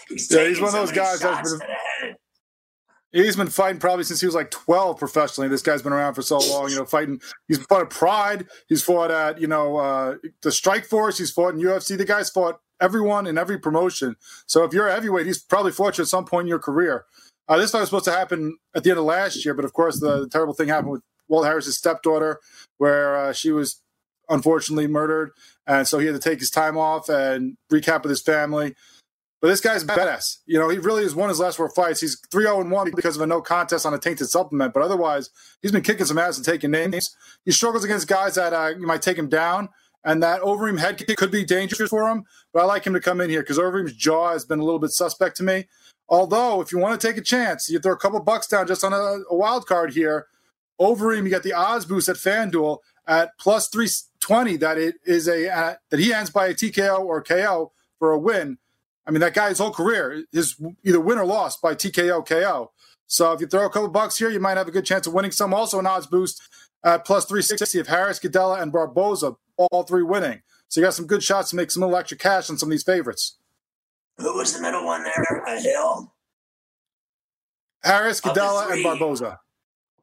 He's, 0.08 0.30
yeah, 0.30 0.48
he's 0.48 0.60
one 0.60 0.68
of 0.68 0.74
those 0.74 0.92
guys 0.92 1.20
that's 1.20 1.58
been. 1.58 1.68
He's 3.10 3.36
been 3.36 3.48
fighting 3.48 3.80
probably 3.80 4.04
since 4.04 4.20
he 4.20 4.26
was 4.26 4.34
like 4.34 4.50
12 4.50 4.98
professionally. 4.98 5.48
This 5.48 5.62
guy's 5.62 5.80
been 5.80 5.94
around 5.94 6.14
for 6.14 6.20
so 6.20 6.38
long, 6.38 6.68
you 6.68 6.76
know, 6.76 6.84
fighting. 6.84 7.20
He's 7.46 7.58
fought 7.58 7.80
at 7.80 7.90
Pride. 7.90 8.46
He's 8.68 8.82
fought 8.82 9.10
at, 9.10 9.40
you 9.40 9.46
know, 9.46 9.78
uh, 9.78 10.16
the 10.42 10.52
Strike 10.52 10.84
Force. 10.84 11.16
He's 11.16 11.30
fought 11.30 11.54
in 11.54 11.60
UFC. 11.60 11.96
The 11.96 12.04
guy's 12.04 12.28
fought 12.28 12.60
everyone 12.80 13.26
in 13.26 13.38
every 13.38 13.58
promotion. 13.58 14.16
So 14.46 14.62
if 14.64 14.74
you're 14.74 14.88
a 14.88 14.92
heavyweight, 14.92 15.24
he's 15.24 15.42
probably 15.42 15.72
fought 15.72 15.96
you 15.96 16.02
at 16.02 16.08
some 16.08 16.26
point 16.26 16.44
in 16.44 16.48
your 16.48 16.58
career. 16.58 17.06
Uh, 17.48 17.56
this 17.56 17.70
fight 17.70 17.80
was 17.80 17.88
supposed 17.88 18.04
to 18.04 18.12
happen 18.12 18.58
at 18.74 18.84
the 18.84 18.90
end 18.90 18.98
of 18.98 19.06
last 19.06 19.42
year, 19.42 19.54
but 19.54 19.64
of 19.64 19.72
course, 19.72 20.00
the, 20.00 20.20
the 20.20 20.28
terrible 20.28 20.52
thing 20.52 20.68
happened 20.68 20.92
with 20.92 21.02
Walt 21.28 21.46
Harris's 21.46 21.78
stepdaughter, 21.78 22.40
where 22.76 23.16
uh, 23.16 23.32
she 23.32 23.50
was 23.50 23.80
unfortunately 24.28 24.86
murdered. 24.86 25.30
And 25.66 25.88
so 25.88 25.98
he 25.98 26.06
had 26.06 26.14
to 26.14 26.20
take 26.20 26.40
his 26.40 26.50
time 26.50 26.76
off 26.76 27.08
and 27.08 27.56
recap 27.72 28.02
with 28.02 28.10
his 28.10 28.22
family. 28.22 28.74
But 29.40 29.48
this 29.48 29.60
guy's 29.60 29.84
badass. 29.84 30.38
You 30.46 30.58
know, 30.58 30.68
he 30.68 30.78
really 30.78 31.04
has 31.04 31.14
won 31.14 31.28
his 31.28 31.38
last 31.38 31.56
four 31.56 31.70
fights. 31.70 32.00
He's 32.00 32.20
3 32.30 32.44
0 32.44 32.68
1 32.68 32.90
because 32.94 33.16
of 33.16 33.22
a 33.22 33.26
no 33.26 33.40
contest 33.40 33.86
on 33.86 33.94
a 33.94 33.98
tainted 33.98 34.28
supplement. 34.28 34.74
But 34.74 34.82
otherwise, 34.82 35.30
he's 35.62 35.70
been 35.70 35.82
kicking 35.82 36.06
some 36.06 36.18
ass 36.18 36.36
and 36.36 36.44
taking 36.44 36.72
names. 36.72 37.14
He 37.44 37.52
struggles 37.52 37.84
against 37.84 38.08
guys 38.08 38.34
that 38.34 38.52
uh, 38.52 38.72
you 38.78 38.86
might 38.86 39.02
take 39.02 39.18
him 39.18 39.28
down. 39.28 39.68
And 40.04 40.22
that 40.22 40.40
Overeem 40.40 40.78
head 40.78 40.96
kick 40.96 41.16
could 41.16 41.30
be 41.30 41.44
dangerous 41.44 41.90
for 41.90 42.08
him. 42.08 42.24
But 42.52 42.62
I 42.62 42.64
like 42.64 42.86
him 42.86 42.94
to 42.94 43.00
come 43.00 43.20
in 43.20 43.30
here 43.30 43.42
because 43.42 43.58
Overeem's 43.58 43.94
jaw 43.94 44.32
has 44.32 44.44
been 44.44 44.58
a 44.58 44.64
little 44.64 44.78
bit 44.78 44.90
suspect 44.90 45.36
to 45.36 45.42
me. 45.42 45.66
Although, 46.08 46.60
if 46.60 46.72
you 46.72 46.78
want 46.78 46.98
to 46.98 47.06
take 47.06 47.18
a 47.18 47.22
chance, 47.22 47.68
you 47.68 47.78
throw 47.78 47.92
a 47.92 47.98
couple 47.98 48.20
bucks 48.20 48.46
down 48.46 48.66
just 48.66 48.82
on 48.82 48.92
a, 48.92 48.96
a 49.30 49.36
wild 49.36 49.66
card 49.66 49.92
here. 49.92 50.26
Overeem, 50.80 51.24
you 51.24 51.30
got 51.30 51.42
the 51.42 51.52
odds 51.52 51.84
boost 51.84 52.08
at 52.08 52.16
FanDuel 52.16 52.78
at 53.06 53.36
plus 53.38 53.68
320 53.68 54.56
that 54.58 54.78
it 54.78 54.96
is 55.04 55.28
a 55.28 55.50
uh, 55.50 55.74
that 55.90 56.00
he 56.00 56.12
ends 56.12 56.30
by 56.30 56.46
a 56.46 56.54
TKO 56.54 57.00
or 57.00 57.22
KO 57.22 57.72
for 57.98 58.12
a 58.12 58.18
win. 58.18 58.58
I 59.08 59.10
mean, 59.10 59.20
that 59.20 59.32
guy, 59.32 59.48
his 59.48 59.58
whole 59.58 59.70
career 59.70 60.24
is 60.34 60.60
either 60.84 61.00
win 61.00 61.16
or 61.16 61.24
loss 61.24 61.56
by 61.56 61.74
TKO 61.74 62.26
KO. 62.26 62.72
So 63.06 63.32
if 63.32 63.40
you 63.40 63.46
throw 63.46 63.64
a 63.64 63.70
couple 63.70 63.88
bucks 63.88 64.18
here, 64.18 64.28
you 64.28 64.38
might 64.38 64.58
have 64.58 64.68
a 64.68 64.70
good 64.70 64.84
chance 64.84 65.06
of 65.06 65.14
winning 65.14 65.30
some. 65.30 65.54
Also, 65.54 65.78
an 65.78 65.86
odds 65.86 66.06
boost 66.06 66.42
at 66.84 67.06
plus 67.06 67.24
360 67.24 67.78
of 67.78 67.86
Harris, 67.88 68.20
Gadelha, 68.20 68.60
and 68.60 68.70
Barboza, 68.70 69.36
all 69.56 69.82
three 69.84 70.02
winning. 70.02 70.42
So 70.68 70.80
you 70.80 70.86
got 70.86 70.92
some 70.92 71.06
good 71.06 71.22
shots 71.22 71.48
to 71.50 71.56
make 71.56 71.70
some 71.70 71.80
little 71.80 71.96
extra 71.96 72.18
cash 72.18 72.50
on 72.50 72.58
some 72.58 72.68
of 72.68 72.72
these 72.72 72.82
favorites. 72.82 73.38
Who 74.18 74.36
was 74.36 74.54
the 74.54 74.60
middle 74.60 74.84
one 74.84 75.02
there? 75.02 75.42
A 75.46 75.58
Hill? 75.58 76.12
Harris, 77.82 78.20
Gadelha, 78.20 78.72
and 78.72 78.82
Barboza. 78.82 79.40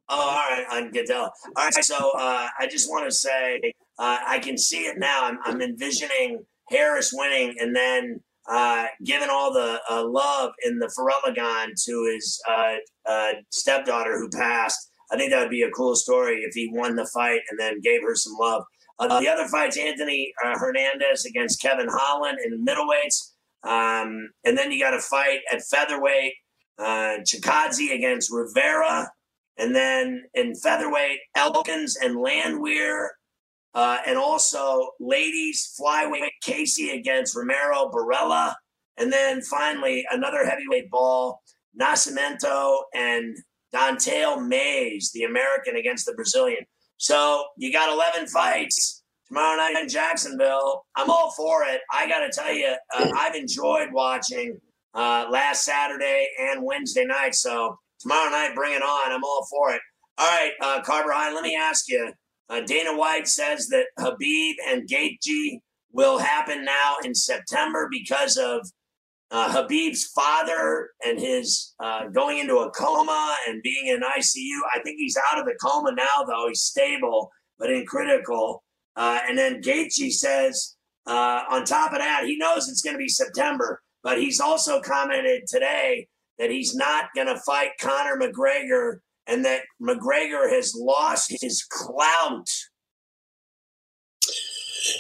Oh, 0.10 0.20
all 0.20 0.36
right, 0.36 0.66
on 0.72 0.92
Gadelha. 0.92 1.30
All 1.56 1.64
right, 1.64 1.74
so 1.76 2.12
uh, 2.18 2.48
I 2.60 2.68
just 2.68 2.90
want 2.90 3.08
to 3.08 3.16
say 3.16 3.62
uh, 4.00 4.18
I 4.26 4.40
can 4.40 4.58
see 4.58 4.86
it 4.86 4.98
now. 4.98 5.26
I'm, 5.26 5.38
I'm 5.44 5.62
envisioning 5.62 6.44
Harris 6.70 7.12
winning 7.14 7.56
and 7.60 7.76
then 7.76 8.22
uh, 8.48 8.86
given 9.04 9.30
all 9.30 9.52
the 9.52 9.80
uh, 9.90 10.04
love 10.08 10.52
in 10.66 10.80
the 10.80 10.88
Farelagon 10.88 11.70
to 11.86 12.12
his 12.14 12.42
uh, 12.48 12.76
uh, 13.06 13.34
stepdaughter 13.52 14.18
who 14.20 14.30
passed, 14.30 14.92
I 15.12 15.18
think 15.18 15.32
that 15.32 15.40
would 15.40 15.50
be 15.50 15.64
a 15.64 15.72
cool 15.72 15.96
story 15.96 16.42
if 16.42 16.54
he 16.54 16.70
won 16.72 16.96
the 16.96 17.08
fight 17.14 17.42
and 17.50 17.60
then 17.60 17.82
gave 17.82 18.02
her 18.04 18.16
some 18.16 18.34
love. 18.40 18.64
Uh, 18.98 19.20
the 19.20 19.28
other 19.28 19.48
fight's 19.48 19.78
Anthony 19.78 20.32
Hernandez 20.42 21.26
against 21.26 21.62
Kevin 21.62 21.88
Holland 21.90 22.38
in 22.44 22.66
middleweights. 22.66 23.32
Um, 23.64 24.30
and 24.46 24.58
then 24.58 24.72
you 24.72 24.80
got 24.80 24.94
a 24.94 25.02
fight 25.02 25.40
at 25.52 25.62
featherweight, 25.64 26.34
uh, 26.80 27.18
Chikadze 27.26 27.94
against 27.94 28.32
Rivera. 28.32 29.10
And 29.58 29.76
then 29.76 30.24
in 30.34 30.56
featherweight, 30.56 31.20
Elkins 31.36 31.98
and 32.02 32.18
Landwehr 32.18 33.15
uh, 33.76 33.98
and 34.08 34.18
also 34.18 34.92
ladies 35.00 35.78
flyweight 35.80 36.30
Casey 36.42 36.92
against 36.92 37.36
Romero 37.36 37.92
Borella. 37.92 38.56
And 38.98 39.12
then 39.12 39.42
finally, 39.42 40.06
another 40.10 40.46
heavyweight 40.46 40.90
ball, 40.90 41.42
Nascimento 41.80 42.78
and 42.96 43.36
Don'Tale 43.74 44.40
Mayes, 44.40 45.12
the 45.14 45.24
American 45.24 45.76
against 45.76 46.06
the 46.06 46.14
Brazilian. 46.14 46.64
So 46.98 47.44
you 47.58 47.74
got 47.74 47.92
11 47.92 48.28
fights 48.28 49.04
tomorrow 49.28 49.58
night 49.58 49.76
in 49.82 49.90
Jacksonville. 49.90 50.86
I'm 50.96 51.10
all 51.10 51.32
for 51.32 51.66
it. 51.66 51.82
I 51.92 52.08
got 52.08 52.20
to 52.20 52.32
tell 52.32 52.54
you, 52.54 52.74
uh, 52.98 53.12
I've 53.14 53.36
enjoyed 53.36 53.90
watching 53.92 54.58
uh, 54.94 55.26
last 55.30 55.66
Saturday 55.66 56.30
and 56.40 56.64
Wednesday 56.64 57.04
night. 57.04 57.36
So 57.36 57.78
tomorrow 58.00 58.30
night, 58.30 58.56
bring 58.56 58.74
it 58.74 58.82
on. 58.82 59.12
I'm 59.12 59.26
all 59.26 59.46
for 59.50 59.74
it. 59.74 59.82
All 60.18 60.28
right, 60.28 60.54
uh, 60.62 60.82
Carver 60.82 61.12
High, 61.12 61.34
let 61.34 61.44
me 61.44 61.58
ask 61.58 61.90
you 61.90 62.14
uh, 62.50 62.62
Dana 62.62 62.96
White 62.98 63.28
says 63.28 63.68
that 63.70 63.88
Khabib 64.00 64.54
and 64.68 64.88
Gaethje 64.88 65.60
will 65.92 66.18
happen 66.18 66.66
now 66.66 66.96
in 67.04 67.16
September 67.16 67.88
because 67.92 68.38
of 68.38 68.68
uh, 69.32 69.50
Khabib's 69.50 70.06
father 70.14 70.90
and 71.06 71.20
his 71.20 71.74
uh, 71.80 72.08
going 72.08 72.38
into 72.38 72.58
a 72.58 72.72
coma 72.72 73.36
and 73.48 73.62
being 73.64 73.88
in 73.88 74.02
ICU. 74.02 74.60
I 74.74 74.80
think 74.84 74.98
he's 74.98 75.18
out 75.32 75.40
of 75.40 75.46
the 75.46 75.56
coma 75.62 75.94
now, 75.94 76.24
though. 76.28 76.48
He's 76.48 76.62
stable, 76.62 77.32
but 77.58 77.72
in 77.72 77.86
critical. 77.86 78.64
Uh, 78.96 79.20
and 79.28 79.38
then 79.38 79.62
Gaethje 79.62 80.12
says, 80.12 80.76
uh, 81.08 81.42
on 81.50 81.66
top 81.66 81.92
of 81.92 82.00
that, 82.00 82.24
he 82.26 82.38
knows 82.38 82.70
it's 82.70 82.82
going 82.82 82.96
to 82.96 83.00
be 83.00 83.10
September, 83.10 83.82
but 84.04 84.20
he's 84.20 84.40
also 84.40 84.80
commented 84.82 85.44
today 85.48 86.08
that 86.38 86.52
he's 86.52 86.76
not 86.76 87.06
going 87.16 87.28
to 87.28 87.40
fight 87.42 87.72
Conor 87.80 88.18
McGregor 88.18 89.00
and 89.28 89.46
that 89.46 89.62
McGregor 89.82 90.50
has 90.50 90.74
lost 90.76 91.36
his 91.42 91.64
clout. 91.70 92.50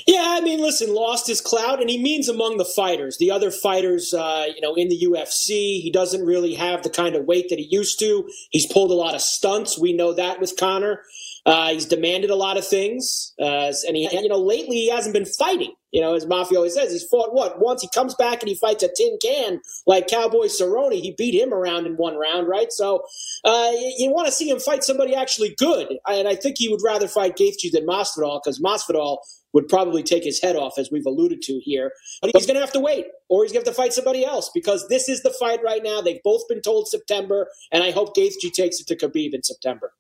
Yeah, 0.07 0.23
I 0.25 0.41
mean, 0.41 0.61
listen, 0.61 0.93
lost 0.93 1.27
his 1.27 1.41
clout, 1.41 1.79
and 1.79 1.89
he 1.89 2.01
means 2.01 2.27
among 2.27 2.57
the 2.57 2.65
fighters. 2.65 3.17
The 3.17 3.31
other 3.31 3.51
fighters, 3.51 4.13
uh, 4.13 4.45
you 4.53 4.61
know, 4.61 4.73
in 4.73 4.89
the 4.89 4.99
UFC, 4.99 5.81
he 5.81 5.91
doesn't 5.93 6.25
really 6.25 6.55
have 6.55 6.81
the 6.81 6.89
kind 6.89 7.15
of 7.15 7.25
weight 7.25 7.49
that 7.49 7.59
he 7.59 7.67
used 7.69 7.99
to. 7.99 8.27
He's 8.49 8.71
pulled 8.71 8.91
a 8.91 8.95
lot 8.95 9.13
of 9.13 9.21
stunts. 9.21 9.79
We 9.79 9.93
know 9.93 10.13
that 10.13 10.39
with 10.39 10.57
Conor. 10.57 11.03
Uh, 11.45 11.69
he's 11.69 11.85
demanded 11.85 12.31
a 12.31 12.35
lot 12.35 12.57
of 12.57 12.67
things, 12.67 13.33
uh, 13.39 13.71
and 13.87 13.97
he, 13.97 14.09
you 14.11 14.29
know, 14.29 14.39
lately 14.39 14.77
he 14.77 14.89
hasn't 14.89 15.13
been 15.13 15.25
fighting. 15.25 15.73
You 15.91 16.01
know, 16.01 16.15
as 16.15 16.25
Mafia 16.27 16.57
always 16.57 16.73
says, 16.73 16.91
he's 16.91 17.05
fought 17.05 17.33
what 17.33 17.61
once. 17.61 17.81
He 17.81 17.89
comes 17.93 18.15
back 18.15 18.41
and 18.41 18.49
he 18.49 18.55
fights 18.55 18.83
a 18.83 18.89
tin 18.95 19.17
can 19.21 19.61
like 19.87 20.07
Cowboy 20.07 20.47
Cerrone. 20.47 20.93
He 20.93 21.15
beat 21.17 21.35
him 21.35 21.53
around 21.53 21.85
in 21.85 21.93
one 21.97 22.17
round, 22.17 22.47
right? 22.47 22.71
So 22.71 23.03
uh, 23.45 23.71
you, 23.73 23.95
you 23.99 24.11
want 24.11 24.27
to 24.27 24.31
see 24.33 24.49
him 24.49 24.59
fight 24.59 24.83
somebody 24.83 25.15
actually 25.15 25.55
good, 25.57 25.97
and 26.07 26.27
I 26.27 26.35
think 26.35 26.57
he 26.57 26.69
would 26.69 26.81
rather 26.83 27.07
fight 27.07 27.37
Gaethje 27.37 27.71
than 27.71 27.85
Masvidal 27.87 28.41
because 28.43 28.59
Masvidal 28.61 29.19
would 29.53 29.67
probably 29.69 30.03
take 30.03 30.23
his 30.23 30.41
head 30.41 30.55
off, 30.55 30.77
as 30.79 30.91
we've 30.91 31.05
alluded 31.05 31.41
to 31.43 31.59
here. 31.63 31.91
But 32.21 32.31
he's 32.35 32.45
going 32.45 32.55
to 32.55 32.61
have 32.61 32.73
to 32.73 32.79
wait, 32.79 33.07
or 33.29 33.43
he's 33.43 33.51
going 33.53 33.63
to 33.63 33.69
have 33.69 33.75
to 33.75 33.81
fight 33.81 33.93
somebody 33.93 34.25
else 34.25 34.51
because 34.53 34.87
this 34.89 35.09
is 35.09 35.23
the 35.23 35.31
fight 35.39 35.59
right 35.63 35.83
now. 35.83 36.01
They've 36.01 36.23
both 36.23 36.43
been 36.49 36.61
told 36.61 36.87
September, 36.89 37.47
and 37.71 37.83
I 37.83 37.91
hope 37.91 38.15
Gaethje 38.15 38.51
takes 38.53 38.79
it 38.79 38.87
to 38.87 38.97
Khabib 38.97 39.33
in 39.33 39.43
September. 39.43 39.91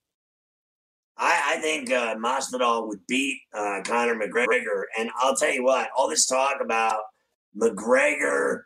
I, 1.17 1.55
I 1.55 1.61
think 1.61 1.91
uh, 1.91 2.15
Masvidal 2.15 2.87
would 2.87 3.05
beat 3.07 3.39
uh, 3.53 3.81
Conor 3.85 4.15
McGregor, 4.15 4.83
and 4.97 5.09
I'll 5.19 5.35
tell 5.35 5.51
you 5.51 5.63
what, 5.63 5.89
all 5.95 6.09
this 6.09 6.25
talk 6.25 6.57
about 6.61 6.99
McGregor 7.57 8.63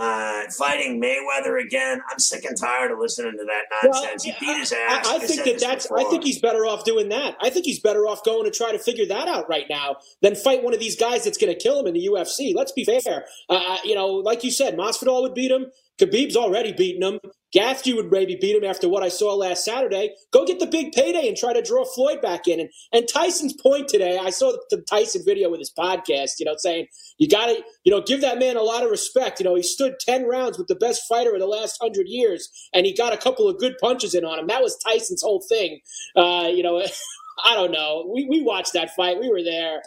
uh, 0.00 0.44
fighting 0.56 0.98
Mayweather 0.98 1.62
again. 1.62 2.00
I'm 2.10 2.18
sick 2.18 2.46
and 2.46 2.56
tired 2.56 2.90
of 2.90 2.98
listening 2.98 3.32
to 3.32 3.44
that 3.44 3.64
nonsense. 3.84 4.24
Well, 4.24 4.34
he 4.38 4.46
beat 4.46 4.58
his 4.58 4.72
ass. 4.72 5.06
I, 5.06 5.12
I, 5.12 5.16
I 5.16 5.18
think 5.18 5.44
that 5.44 5.60
that's. 5.60 5.86
Before. 5.86 6.00
I 6.00 6.04
think 6.04 6.24
he's 6.24 6.40
better 6.40 6.64
off 6.64 6.84
doing 6.84 7.10
that. 7.10 7.36
I 7.42 7.50
think 7.50 7.66
he's 7.66 7.80
better 7.80 8.06
off 8.06 8.24
going 8.24 8.44
to 8.44 8.50
try 8.50 8.72
to 8.72 8.78
figure 8.78 9.04
that 9.06 9.28
out 9.28 9.46
right 9.50 9.66
now 9.68 9.96
than 10.22 10.34
fight 10.34 10.64
one 10.64 10.72
of 10.72 10.80
these 10.80 10.96
guys 10.96 11.24
that's 11.24 11.36
going 11.36 11.52
to 11.52 11.58
kill 11.58 11.78
him 11.78 11.86
in 11.86 11.92
the 11.92 12.06
UFC. 12.06 12.54
Let's 12.54 12.72
be 12.72 12.86
fair. 12.86 13.26
Uh, 13.50 13.76
you 13.84 13.94
know, 13.94 14.06
like 14.06 14.42
you 14.42 14.50
said, 14.50 14.74
Masvidal 14.74 15.20
would 15.20 15.34
beat 15.34 15.50
him. 15.50 15.66
Khabib's 16.00 16.36
already 16.36 16.72
beaten 16.72 17.02
him. 17.02 17.20
Gaethje 17.54 17.94
would 17.96 18.10
maybe 18.10 18.36
beat 18.40 18.56
him 18.56 18.64
after 18.64 18.88
what 18.88 19.02
I 19.02 19.08
saw 19.08 19.34
last 19.34 19.64
Saturday. 19.64 20.14
Go 20.32 20.46
get 20.46 20.60
the 20.60 20.66
big 20.66 20.92
payday 20.92 21.28
and 21.28 21.36
try 21.36 21.52
to 21.52 21.62
draw 21.62 21.84
Floyd 21.84 22.20
back 22.20 22.46
in. 22.46 22.60
And, 22.60 22.70
and 22.92 23.08
Tyson's 23.08 23.54
point 23.54 23.88
today, 23.88 24.18
I 24.18 24.30
saw 24.30 24.52
the 24.70 24.82
Tyson 24.88 25.22
video 25.24 25.50
with 25.50 25.58
his 25.58 25.72
podcast, 25.76 26.38
you 26.38 26.46
know, 26.46 26.54
saying 26.56 26.86
you 27.18 27.28
got 27.28 27.46
to, 27.46 27.62
you 27.84 27.92
know, 27.92 28.00
give 28.00 28.20
that 28.20 28.38
man 28.38 28.56
a 28.56 28.62
lot 28.62 28.84
of 28.84 28.90
respect. 28.90 29.40
You 29.40 29.44
know, 29.44 29.56
he 29.56 29.62
stood 29.62 29.94
10 30.00 30.26
rounds 30.26 30.58
with 30.58 30.68
the 30.68 30.76
best 30.76 31.02
fighter 31.08 31.34
in 31.34 31.40
the 31.40 31.46
last 31.46 31.80
100 31.80 32.06
years, 32.08 32.48
and 32.72 32.86
he 32.86 32.94
got 32.94 33.12
a 33.12 33.18
couple 33.18 33.48
of 33.48 33.58
good 33.58 33.74
punches 33.80 34.14
in 34.14 34.24
on 34.24 34.38
him. 34.38 34.46
That 34.46 34.62
was 34.62 34.78
Tyson's 34.78 35.22
whole 35.22 35.44
thing. 35.48 35.80
Uh, 36.16 36.48
you 36.52 36.62
know, 36.62 36.80
I 37.44 37.54
don't 37.54 37.72
know. 37.72 38.10
We, 38.14 38.26
we 38.28 38.42
watched 38.42 38.74
that 38.74 38.94
fight. 38.94 39.20
We 39.20 39.30
were 39.30 39.42
there. 39.42 39.82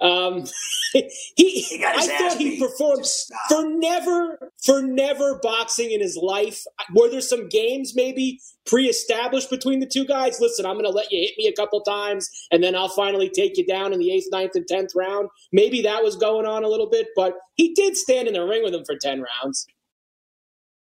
Um, 0.00 0.44
he, 0.92 1.08
he 1.36 1.84
I 1.84 2.06
thought 2.06 2.36
he 2.36 2.58
performed 2.60 3.06
for 3.48 3.64
never, 3.66 4.52
for 4.64 4.82
never 4.82 5.38
boxing 5.42 5.90
in 5.90 6.00
his 6.00 6.16
life. 6.16 6.64
Were 6.94 7.10
there 7.10 7.20
some 7.20 7.48
games 7.48 7.94
maybe 7.94 8.40
pre-established 8.66 9.50
between 9.50 9.80
the 9.80 9.86
two 9.86 10.04
guys? 10.04 10.40
Listen, 10.40 10.66
I'm 10.66 10.74
going 10.74 10.84
to 10.84 10.90
let 10.90 11.10
you 11.10 11.20
hit 11.20 11.38
me 11.38 11.46
a 11.48 11.52
couple 11.52 11.80
times, 11.80 12.28
and 12.50 12.62
then 12.62 12.74
I'll 12.74 12.88
finally 12.88 13.30
take 13.30 13.56
you 13.56 13.66
down 13.66 13.92
in 13.92 13.98
the 13.98 14.12
eighth, 14.12 14.28
ninth, 14.30 14.52
and 14.54 14.66
tenth 14.66 14.90
round. 14.94 15.28
Maybe 15.52 15.82
that 15.82 16.02
was 16.02 16.16
going 16.16 16.46
on 16.46 16.64
a 16.64 16.68
little 16.68 16.88
bit, 16.88 17.08
but 17.16 17.34
he 17.54 17.74
did 17.74 17.96
stand 17.96 18.28
in 18.28 18.34
the 18.34 18.44
ring 18.44 18.62
with 18.62 18.74
him 18.74 18.84
for 18.84 18.96
ten 18.96 19.22
rounds. 19.22 19.66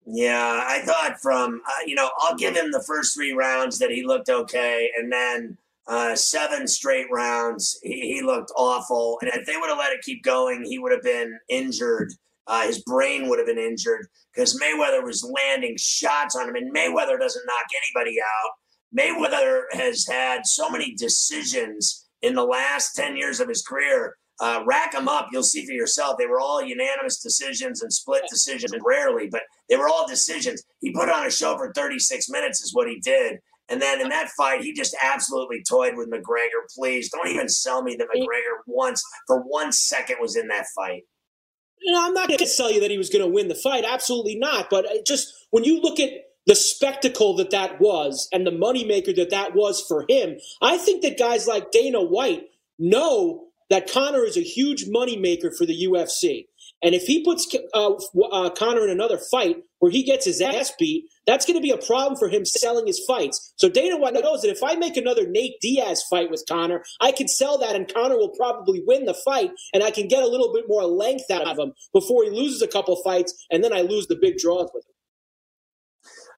Yeah, 0.05 0.63
I 0.67 0.79
thought 0.79 1.21
from 1.21 1.61
uh, 1.67 1.85
you 1.85 1.95
know 1.95 2.09
I'll 2.19 2.35
give 2.35 2.55
him 2.55 2.71
the 2.71 2.83
first 2.85 3.13
three 3.13 3.33
rounds 3.33 3.79
that 3.79 3.91
he 3.91 4.03
looked 4.03 4.29
okay, 4.29 4.89
and 4.97 5.11
then 5.11 5.57
uh, 5.87 6.15
seven 6.15 6.67
straight 6.67 7.07
rounds. 7.11 7.79
He, 7.83 8.15
he, 8.15 8.21
looked 8.21 8.51
awful. 8.55 9.17
And 9.21 9.31
if 9.33 9.45
they 9.45 9.57
would 9.57 9.69
have 9.69 9.77
let 9.77 9.93
it 9.93 10.01
keep 10.03 10.23
going, 10.23 10.63
he 10.63 10.79
would 10.79 10.91
have 10.91 11.03
been 11.03 11.37
injured. 11.49 12.13
Uh, 12.47 12.65
his 12.67 12.83
brain 12.83 13.27
would 13.29 13.39
have 13.39 13.47
been 13.47 13.57
injured 13.57 14.07
because 14.33 14.59
Mayweather 14.59 15.03
was 15.03 15.23
landing 15.23 15.75
shots 15.77 16.35
on 16.35 16.49
him. 16.49 16.55
And 16.55 16.73
Mayweather 16.73 17.19
doesn't 17.19 17.45
knock 17.45 17.65
anybody 17.95 18.17
out. 18.21 18.51
Mayweather 18.97 19.63
has 19.71 20.05
had 20.07 20.45
so 20.45 20.69
many 20.69 20.93
decisions 20.95 22.07
in 22.21 22.35
the 22.35 22.43
last 22.43 22.95
10 22.95 23.15
years 23.15 23.39
of 23.39 23.47
his 23.47 23.61
career. 23.61 24.15
Uh, 24.39 24.63
rack 24.65 24.91
them 24.91 25.07
up, 25.07 25.27
you'll 25.31 25.43
see 25.43 25.65
for 25.65 25.71
yourself. 25.71 26.17
They 26.17 26.25
were 26.25 26.39
all 26.39 26.63
unanimous 26.63 27.21
decisions 27.21 27.83
and 27.83 27.93
split 27.93 28.23
decisions, 28.27 28.73
rarely, 28.83 29.27
but 29.29 29.43
they 29.69 29.77
were 29.77 29.87
all 29.87 30.07
decisions. 30.07 30.63
He 30.79 30.91
put 30.91 31.09
on 31.09 31.27
a 31.27 31.31
show 31.31 31.55
for 31.57 31.71
36 31.73 32.27
minutes, 32.27 32.61
is 32.61 32.73
what 32.73 32.89
he 32.89 32.99
did. 32.99 33.37
And 33.71 33.81
then 33.81 34.01
in 34.01 34.09
that 34.09 34.29
fight, 34.29 34.61
he 34.61 34.73
just 34.73 34.95
absolutely 35.01 35.63
toyed 35.63 35.95
with 35.95 36.11
McGregor. 36.11 36.67
Please 36.75 37.09
don't 37.09 37.29
even 37.29 37.47
sell 37.47 37.81
me 37.81 37.95
that 37.95 38.07
McGregor 38.13 38.59
once 38.67 39.01
for 39.25 39.39
one 39.39 39.71
second 39.71 40.17
was 40.19 40.35
in 40.35 40.49
that 40.49 40.65
fight. 40.75 41.03
You 41.79 41.93
know, 41.93 42.05
I'm 42.05 42.13
not 42.13 42.27
going 42.27 42.39
to 42.39 42.53
tell 42.55 42.69
you 42.69 42.81
that 42.81 42.91
he 42.91 42.97
was 42.97 43.09
going 43.09 43.23
to 43.23 43.31
win 43.31 43.47
the 43.47 43.55
fight. 43.55 43.85
Absolutely 43.87 44.35
not. 44.35 44.69
But 44.69 44.85
uh, 44.85 45.01
just 45.07 45.33
when 45.51 45.63
you 45.63 45.79
look 45.81 46.01
at 46.01 46.09
the 46.45 46.53
spectacle 46.53 47.35
that 47.37 47.51
that 47.51 47.79
was 47.79 48.27
and 48.33 48.45
the 48.45 48.51
moneymaker 48.51 49.15
that 49.15 49.29
that 49.29 49.55
was 49.55 49.81
for 49.87 50.05
him, 50.09 50.37
I 50.61 50.77
think 50.77 51.01
that 51.03 51.17
guys 51.17 51.47
like 51.47 51.71
Dana 51.71 52.03
White 52.03 52.49
know 52.77 53.47
that 53.69 53.89
Conor 53.89 54.25
is 54.25 54.35
a 54.35 54.41
huge 54.41 54.85
moneymaker 54.85 55.55
for 55.55 55.65
the 55.65 55.85
UFC. 55.85 56.47
And 56.83 56.95
if 56.95 57.03
he 57.03 57.23
puts 57.23 57.47
uh, 57.73 57.93
uh, 58.31 58.49
Conor 58.49 58.83
in 58.83 58.89
another 58.89 59.17
fight 59.17 59.57
where 59.79 59.91
he 59.91 60.03
gets 60.03 60.25
his 60.25 60.41
ass 60.41 60.71
beat, 60.79 61.05
that's 61.27 61.45
going 61.45 61.57
to 61.57 61.61
be 61.61 61.71
a 61.71 61.77
problem 61.77 62.17
for 62.17 62.27
him 62.27 62.43
selling 62.45 62.87
his 62.87 63.03
fights. 63.05 63.53
So 63.57 63.69
Dana 63.69 63.97
White 63.97 64.13
knows 64.13 64.41
that 64.41 64.51
if 64.51 64.63
I 64.63 64.75
make 64.75 64.97
another 64.97 65.27
Nate 65.27 65.59
Diaz 65.61 66.03
fight 66.09 66.31
with 66.31 66.43
Conor, 66.49 66.83
I 66.99 67.11
can 67.11 67.27
sell 67.27 67.57
that 67.59 67.75
and 67.75 67.91
Conor 67.91 68.17
will 68.17 68.29
probably 68.29 68.81
win 68.85 69.05
the 69.05 69.13
fight 69.13 69.51
and 69.73 69.83
I 69.83 69.91
can 69.91 70.07
get 70.07 70.23
a 70.23 70.27
little 70.27 70.51
bit 70.53 70.65
more 70.67 70.83
length 70.85 71.29
out 71.31 71.47
of 71.47 71.57
him 71.57 71.73
before 71.93 72.23
he 72.23 72.29
loses 72.31 72.61
a 72.61 72.67
couple 72.67 72.95
fights 73.03 73.45
and 73.51 73.63
then 73.63 73.73
I 73.73 73.81
lose 73.81 74.07
the 74.07 74.17
big 74.19 74.37
draws 74.37 74.69
with 74.73 74.85
him. 74.85 74.91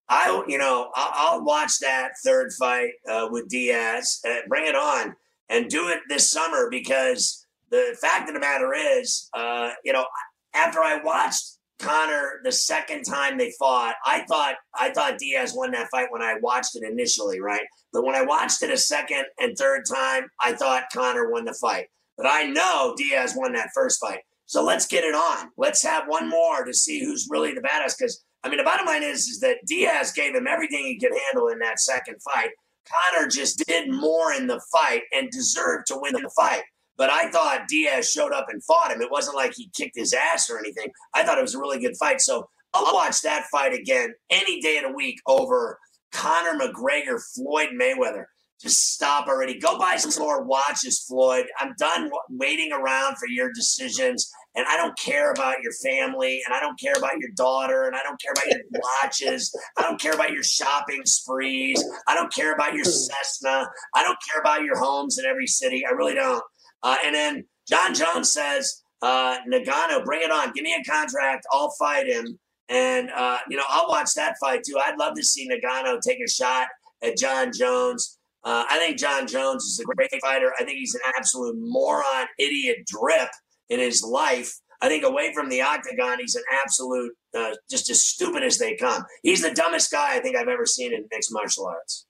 I, 0.10 0.44
you 0.48 0.58
know, 0.58 0.92
I'll, 0.96 1.12
I'll 1.16 1.46
watch 1.46 1.80
that 1.80 2.12
third 2.24 2.52
fight 2.54 2.92
uh, 3.10 3.30
with 3.32 3.48
Diaz. 3.48 4.20
Uh, 4.28 4.40
bring 4.48 4.68
it 4.68 4.76
on 4.76 5.16
and 5.50 5.70
do 5.70 5.88
it 5.88 6.00
this 6.10 6.30
summer 6.30 6.68
because 6.70 7.46
the 7.70 7.98
fact 8.00 8.30
of 8.30 8.36
the 8.36 8.40
matter 8.40 8.74
is, 8.74 9.30
uh, 9.34 9.72
you 9.84 9.94
know, 9.94 10.06
after 10.54 10.80
I 10.80 11.02
watched 11.04 11.58
Conor 11.80 12.40
the 12.44 12.52
second 12.52 13.04
time 13.04 13.38
they 13.38 13.52
fought, 13.60 13.96
I 14.06 14.24
thought 14.26 14.56
I 14.74 14.92
thought 14.92 15.18
Diaz 15.18 15.54
won 15.56 15.72
that 15.72 15.90
fight 15.92 16.08
when 16.12 16.22
I 16.22 16.36
watched 16.42 16.76
it 16.76 16.84
initially, 16.84 17.42
right? 17.42 17.66
But 17.92 18.06
when 18.06 18.16
I 18.16 18.24
watched 18.24 18.64
it 18.64 18.72
a 18.72 18.78
second 18.78 19.26
and 19.40 19.58
third 19.58 19.84
time, 19.92 20.28
I 20.40 20.54
thought 20.54 20.86
Conor 20.94 21.30
won 21.30 21.46
the 21.46 21.54
fight. 21.54 21.88
But 22.18 22.28
I 22.28 22.44
know 22.44 22.94
Diaz 22.98 23.34
won 23.36 23.54
that 23.54 23.70
first 23.74 24.00
fight. 24.00 24.20
So 24.46 24.64
let's 24.64 24.88
get 24.88 25.04
it 25.04 25.16
on. 25.16 25.50
Let's 25.58 25.84
have 25.84 26.06
one 26.08 26.30
more 26.30 26.64
to 26.64 26.74
see 26.74 27.04
who's 27.04 27.28
really 27.30 27.54
the 27.54 27.62
badass. 27.62 27.98
Because 27.98 28.24
I 28.44 28.50
mean, 28.50 28.58
the 28.58 28.64
bottom 28.64 28.86
line 28.86 29.04
is, 29.04 29.28
is 29.28 29.40
that 29.40 29.58
Diaz 29.66 30.12
gave 30.12 30.36
him 30.36 30.48
everything 30.48 30.86
he 30.86 31.00
could 31.00 31.18
handle 31.28 31.48
in 31.48 31.60
that 31.60 31.80
second 31.80 32.18
fight. 32.22 32.50
Conor 32.86 33.28
just 33.28 33.64
did 33.66 33.90
more 33.90 34.34
in 34.34 34.48
the 34.48 34.62
fight 34.72 35.04
and 35.14 35.30
deserved 35.32 35.88
to 35.88 35.98
win 35.98 36.14
the 36.14 36.30
fight. 36.36 36.64
But 36.98 37.10
I 37.10 37.32
thought 37.32 37.68
Diaz 37.68 38.10
showed 38.10 38.34
up 38.34 38.48
and 38.50 38.64
fought 38.64 38.92
him. 38.92 39.02
It 39.02 39.12
wasn't 39.12 39.36
like 39.36 39.54
he 39.56 39.72
kicked 39.76 39.98
his 39.98 40.14
ass 40.14 40.50
or 40.50 40.60
anything. 40.60 40.92
I 41.14 41.24
thought 41.24 41.38
it 41.38 41.42
was 41.42 41.56
a 41.56 41.60
really 41.60 41.80
good 41.80 41.98
fight. 41.98 42.22
So 42.22 42.48
I'll 42.74 42.94
watch 42.94 43.22
that 43.22 43.46
fight 43.52 43.74
again 43.74 44.14
any 44.30 44.62
day 44.62 44.78
of 44.78 44.84
the 44.84 44.96
week 44.96 45.20
over 45.28 45.80
Conor 46.12 46.60
McGregor, 46.60 47.22
Floyd 47.36 47.70
Mayweather. 47.80 48.26
Just 48.64 48.94
stop 48.94 49.28
already. 49.28 49.60
Go 49.60 49.78
buy 49.78 49.98
some 49.98 50.24
more 50.24 50.42
watches, 50.44 51.04
Floyd. 51.04 51.46
I'm 51.60 51.74
done 51.78 52.10
waiting 52.30 52.72
around 52.72 53.18
for 53.18 53.28
your 53.28 53.52
decisions. 53.52 54.32
And 54.56 54.66
I 54.70 54.78
don't 54.78 54.98
care 54.98 55.32
about 55.32 55.58
your 55.62 55.74
family, 55.84 56.42
and 56.46 56.56
I 56.56 56.60
don't 56.60 56.80
care 56.80 56.94
about 56.96 57.18
your 57.18 57.32
daughter, 57.36 57.84
and 57.88 57.96
I 57.96 58.04
don't 58.04 58.22
care 58.22 58.32
about 58.32 58.46
your 58.48 58.62
watches. 59.04 59.54
I 59.78 59.82
don't 59.82 60.00
care 60.00 60.14
about 60.14 60.32
your 60.32 60.44
shopping 60.44 61.02
sprees. 61.06 61.84
I 62.08 62.16
don't 62.16 62.32
care 62.32 62.54
about 62.54 62.74
your 62.74 62.86
hmm. 62.86 62.92
Cessna. 62.92 63.68
I 63.96 64.04
don't 64.04 64.18
care 64.32 64.40
about 64.40 64.64
your 64.64 64.78
homes 64.78 65.18
in 65.18 65.26
every 65.26 65.48
city. 65.48 65.84
I 65.86 65.92
really 65.92 66.14
don't. 66.14 66.44
Uh, 66.84 66.98
and 67.06 67.16
then 67.16 67.46
Jon 67.68 67.94
Jones 67.94 68.32
says, 68.32 68.84
uh, 69.02 69.38
Ngannou, 69.52 70.06
bring 70.06 70.22
it 70.22 70.32
on. 70.32 70.52
Give 70.54 70.64
me 70.64 70.76
a 70.80 70.84
contract. 70.90 71.46
I'll 71.52 71.72
fight 71.72 72.08
him. 72.08 72.40
And, 72.70 73.10
uh, 73.16 73.40
you 73.50 73.58
know, 73.58 73.64
I'll 73.68 73.88
watch 73.90 74.14
that 74.16 74.36
fight 74.40 74.64
too. 74.64 74.78
I'd 74.84 74.98
love 74.98 75.16
to 75.16 75.24
see 75.24 75.50
Ngannou 75.50 76.00
take 76.02 76.20
a 76.26 76.30
shot 76.30 76.68
at 77.02 77.18
Jon 77.18 77.52
Jones. 77.52 78.18
Uh, 78.44 78.66
I 78.70 78.78
think 78.78 78.98
Jon 78.98 79.28
Jones 79.28 79.64
is 79.64 79.80
a 79.80 79.84
great 79.84 80.10
fighter. 80.22 80.54
I 80.60 80.64
think 80.64 80.78
he's 80.78 80.96
an 80.96 81.02
absolute 81.18 81.56
moron, 81.60 82.28
idiot 82.38 82.86
drip 82.86 83.30
in 83.70 83.80
his 83.80 84.04
life. 84.04 84.54
I 84.82 84.90
think 84.90 85.06
away 85.06 85.34
from 85.34 85.48
the 85.48 85.62
octagon, 85.62 86.20
he's 86.20 86.36
an 86.36 86.44
absolute, 86.62 87.14
uh, 87.38 87.52
just 87.70 87.90
as 87.90 88.02
stupid 88.02 88.44
as 88.44 88.58
they 88.58 88.76
come. 88.76 89.04
He's 89.22 89.42
the 89.42 89.54
dumbest 89.54 89.92
guy 89.92 90.16
I 90.16 90.20
think 90.20 90.36
I've 90.36 90.50
ever 90.50 90.66
seen 90.66 90.94
in 90.94 91.06
mixed 91.10 91.32
martial 91.32 91.66
arts. 91.66 92.06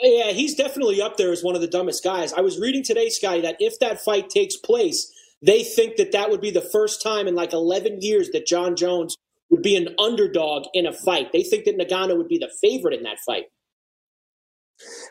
Yeah, 0.00 0.32
he's 0.32 0.54
definitely 0.54 1.00
up 1.00 1.16
there 1.16 1.32
as 1.32 1.42
one 1.42 1.54
of 1.54 1.60
the 1.60 1.66
dumbest 1.66 2.04
guys. 2.04 2.32
I 2.32 2.40
was 2.40 2.60
reading 2.60 2.82
today, 2.82 3.08
Sky, 3.08 3.40
that 3.40 3.56
if 3.60 3.78
that 3.80 4.00
fight 4.00 4.28
takes 4.28 4.56
place, 4.56 5.10
they 5.42 5.62
think 5.64 5.96
that 5.96 6.12
that 6.12 6.30
would 6.30 6.40
be 6.40 6.50
the 6.50 6.60
first 6.60 7.02
time 7.02 7.26
in 7.26 7.34
like 7.34 7.52
11 7.52 8.02
years 8.02 8.30
that 8.30 8.46
Jon 8.46 8.76
Jones 8.76 9.16
would 9.50 9.62
be 9.62 9.76
an 9.76 9.94
underdog 9.98 10.64
in 10.74 10.86
a 10.86 10.92
fight. 10.92 11.32
They 11.32 11.42
think 11.42 11.64
that 11.64 11.78
Ngannou 11.78 12.16
would 12.16 12.28
be 12.28 12.38
the 12.38 12.50
favorite 12.60 12.94
in 12.94 13.04
that 13.04 13.18
fight. 13.20 13.44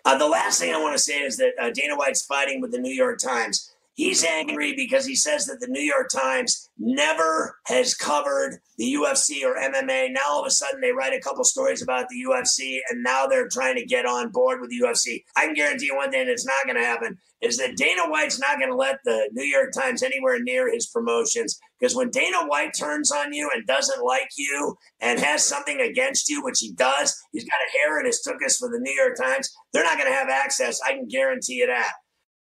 Uh, 0.04 0.18
the 0.18 0.28
last 0.28 0.60
thing 0.60 0.74
I 0.74 0.80
want 0.80 0.94
to 0.94 1.02
say 1.02 1.22
is 1.22 1.38
that 1.38 1.54
uh, 1.60 1.72
Dana 1.72 1.96
White's 1.96 2.24
fighting 2.24 2.62
with 2.62 2.72
the 2.72 2.78
New 2.78 2.94
York 2.94 3.20
Times. 3.20 3.75
He's 3.96 4.26
angry 4.26 4.76
because 4.76 5.06
he 5.06 5.16
says 5.16 5.46
that 5.46 5.62
the 5.62 5.70
New 5.70 5.82
York 5.82 6.10
Times 6.10 6.70
never 6.78 7.58
has 7.68 7.96
covered 7.96 8.60
the 8.78 8.94
UFC 8.94 9.44
or 9.46 9.56
MMA. 9.56 10.12
Now 10.12 10.20
all 10.32 10.42
of 10.42 10.48
a 10.48 10.52
sudden 10.52 10.82
they 10.82 10.92
write 10.92 11.14
a 11.14 11.22
couple 11.22 11.46
stories 11.46 11.82
about 11.82 12.10
the 12.10 12.22
UFC 12.30 12.80
and 12.90 13.02
now 13.04 13.26
they're 13.26 13.48
trying 13.48 13.76
to 13.78 13.86
get 13.86 14.06
on 14.06 14.32
board 14.32 14.60
with 14.60 14.70
the 14.70 14.82
UFC. 14.82 15.24
I 15.38 15.46
can 15.46 15.56
guarantee 15.56 15.86
you 15.86 15.96
one 15.96 16.12
thing 16.12 16.28
that's 16.28 16.46
not 16.46 16.66
going 16.66 16.76
to 16.76 16.84
happen 16.84 17.18
is 17.40 17.58
that 17.58 17.78
Dana 17.78 18.02
White's 18.08 18.40
not 18.40 18.60
going 18.60 18.70
to 18.72 18.76
let 18.76 19.00
the 19.06 19.30
New 19.32 19.46
York 19.46 19.72
Times 19.72 20.04
anywhere 20.04 20.40
near 20.42 20.74
his 20.74 20.88
promotions 20.88 21.58
because 21.80 21.96
when 21.96 22.10
Dana 22.10 22.46
White 22.48 22.74
turns 22.78 23.14
on 23.14 23.32
you 23.32 23.50
and 23.54 23.66
doesn't 23.66 24.04
like 24.04 24.30
you 24.38 24.76
and 25.00 25.20
has 25.20 25.46
something 25.46 25.80
against 25.80 26.30
you, 26.30 26.44
which 26.44 26.60
he 26.60 26.74
does, 26.74 27.16
he's 27.32 27.46
got 27.46 27.60
a 27.66 27.78
hair 27.78 28.00
in 28.00 28.06
his 28.06 28.22
tuchus 28.28 28.58
for 28.58 28.68
the 28.70 28.80
New 28.80 28.94
York 28.94 29.16
Times, 29.18 29.56
they're 29.72 29.84
not 29.84 29.98
going 29.98 30.10
to 30.10 30.18
have 30.18 30.30
access. 30.30 30.82
I 30.86 30.94
can 30.94 31.08
guarantee 31.08 31.56
you 31.56 31.68
that. 31.68 31.94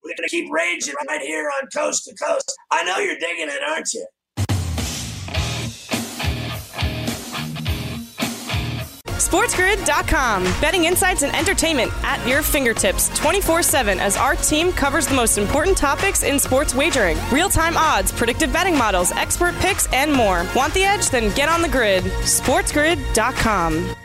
We're 0.06 0.14
going 0.16 0.30
to 0.30 0.30
keep 0.30 0.52
raging 0.52 0.94
right 1.10 1.22
here 1.22 1.52
on 1.60 1.68
Coast 1.70 2.06
to 2.06 2.14
Coast. 2.14 2.56
I 2.70 2.84
know 2.84 3.00
you're 3.00 3.18
digging 3.18 3.50
it, 3.50 3.60
aren't 3.68 3.92
you? 3.92 4.06
SportsGrid.com. 9.08 10.44
Betting 10.62 10.86
insights 10.86 11.24
and 11.24 11.36
entertainment 11.36 11.92
at 12.04 12.26
your 12.28 12.44
fingertips 12.44 13.10
24 13.18 13.64
7 13.64 14.00
as 14.00 14.16
our 14.16 14.36
team 14.36 14.72
covers 14.72 15.08
the 15.08 15.16
most 15.16 15.40
important 15.40 15.76
topics 15.76 16.22
in 16.22 16.38
sports 16.38 16.76
wagering 16.76 17.18
real 17.32 17.50
time 17.50 17.76
odds, 17.76 18.12
predictive 18.12 18.54
betting 18.54 18.78
models, 18.78 19.12
expert 19.14 19.56
picks, 19.56 19.92
and 19.92 20.14
more. 20.14 20.46
Want 20.56 20.72
the 20.76 20.84
edge? 20.84 21.10
Then 21.10 21.34
get 21.36 21.50
on 21.50 21.64
the 21.64 21.70
grid. 21.70 22.04
SportsGrid.com. 22.04 23.96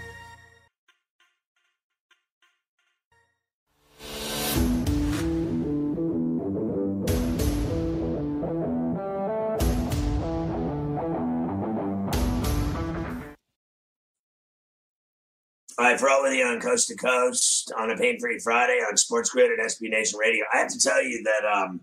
Ferrall 15.81 16.23
with 16.23 16.35
you 16.35 16.45
on 16.45 16.61
Coast 16.61 16.89
to 16.89 16.95
Coast 16.95 17.73
on 17.75 17.91
a 17.91 17.97
Pain 17.97 18.21
Free 18.21 18.39
Friday 18.39 18.83
on 18.87 18.99
Sports 18.99 19.31
Grid 19.31 19.51
and 19.51 19.61
SB 19.61 19.89
Nation 19.89 20.19
Radio. 20.19 20.45
I 20.53 20.59
have 20.59 20.69
to 20.69 20.79
tell 20.79 21.03
you 21.03 21.23
that. 21.25 21.51
Um, 21.51 21.81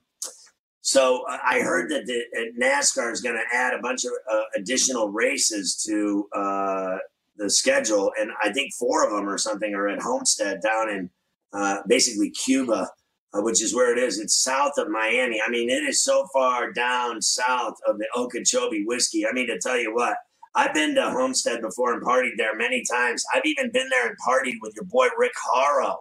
so 0.82 1.24
I 1.28 1.62
heard 1.62 1.90
that 1.90 2.06
the, 2.06 2.24
NASCAR 2.62 3.12
is 3.12 3.22
going 3.22 3.36
to 3.36 3.56
add 3.58 3.74
a 3.74 3.82
bunch 3.82 4.06
of 4.06 4.12
uh, 4.32 4.44
additional 4.56 5.10
races 5.10 5.84
to 5.88 6.30
uh, 6.32 6.98
the 7.38 7.50
schedule, 7.50 8.12
and 8.20 8.30
I 8.44 8.54
think 8.54 8.72
four 8.76 9.04
of 9.04 9.12
them 9.12 9.28
or 9.28 9.40
something 9.40 9.74
are 9.74 9.88
at 9.88 10.00
Homestead 10.00 10.62
down 10.62 10.90
in 10.90 11.10
uh, 11.52 11.80
basically 11.88 12.30
Cuba, 12.30 12.90
uh, 13.34 13.42
which 13.42 13.64
is 13.64 13.74
where 13.74 13.92
it 13.92 13.98
is. 13.98 14.20
It's 14.20 14.36
south 14.36 14.74
of 14.78 14.90
Miami. 14.90 15.42
I 15.46 15.50
mean, 15.50 15.72
it 15.72 15.84
is 15.84 16.04
so 16.04 16.28
far 16.32 16.72
down 16.72 17.20
south 17.22 17.80
of 17.88 17.98
the 17.98 18.08
Okeechobee 18.16 18.86
whiskey. 18.86 19.26
I 19.26 19.32
mean, 19.34 19.48
to 19.48 19.58
tell 19.58 19.78
you 19.78 19.94
what, 19.94 20.18
I've 20.58 20.74
been 20.74 20.96
to 20.96 21.12
Homestead 21.12 21.62
before 21.62 21.94
and 21.94 22.04
partied 22.04 22.36
there 22.36 22.56
many 22.58 22.84
times. 22.92 23.24
I've 23.32 23.46
even 23.46 23.72
been 23.72 23.88
there 23.90 24.08
and 24.08 24.18
partied 24.28 24.56
with 24.60 24.74
your 24.76 24.86
boy 24.86 25.08
Rick 25.16 25.34
Horrow. 25.46 25.98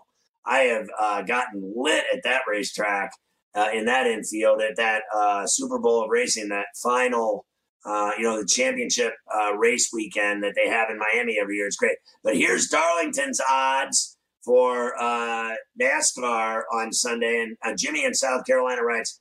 I 0.46 0.60
have 0.60 0.88
uh, 0.98 1.22
gotten 1.22 1.74
lit 1.76 2.04
at 2.10 2.22
that 2.24 2.40
racetrack 2.48 3.10
uh, 3.54 3.68
in 3.74 3.84
that 3.84 4.06
infield 4.06 4.62
at 4.62 4.76
that 4.76 5.02
uh, 5.14 5.46
Super 5.46 5.78
Bowl 5.78 6.04
of 6.04 6.08
racing, 6.08 6.48
that 6.48 6.68
final, 6.82 7.44
uh, 7.84 8.12
you 8.16 8.24
know, 8.24 8.40
the 8.40 8.46
championship 8.46 9.12
uh, 9.38 9.54
race 9.54 9.90
weekend 9.92 10.42
that 10.42 10.54
they 10.56 10.70
have 10.70 10.88
in 10.88 10.98
Miami 10.98 11.38
every 11.38 11.56
year. 11.56 11.66
It's 11.66 11.76
great. 11.76 11.98
But 12.24 12.36
here's 12.36 12.68
Darlington's 12.68 13.42
odds 13.50 14.16
for 14.42 14.98
uh, 14.98 15.54
NASCAR 15.78 16.62
on 16.72 16.94
Sunday. 16.94 17.46
And 17.62 17.78
Jimmy 17.78 18.06
in 18.06 18.14
South 18.14 18.46
Carolina 18.46 18.82
writes, 18.82 19.20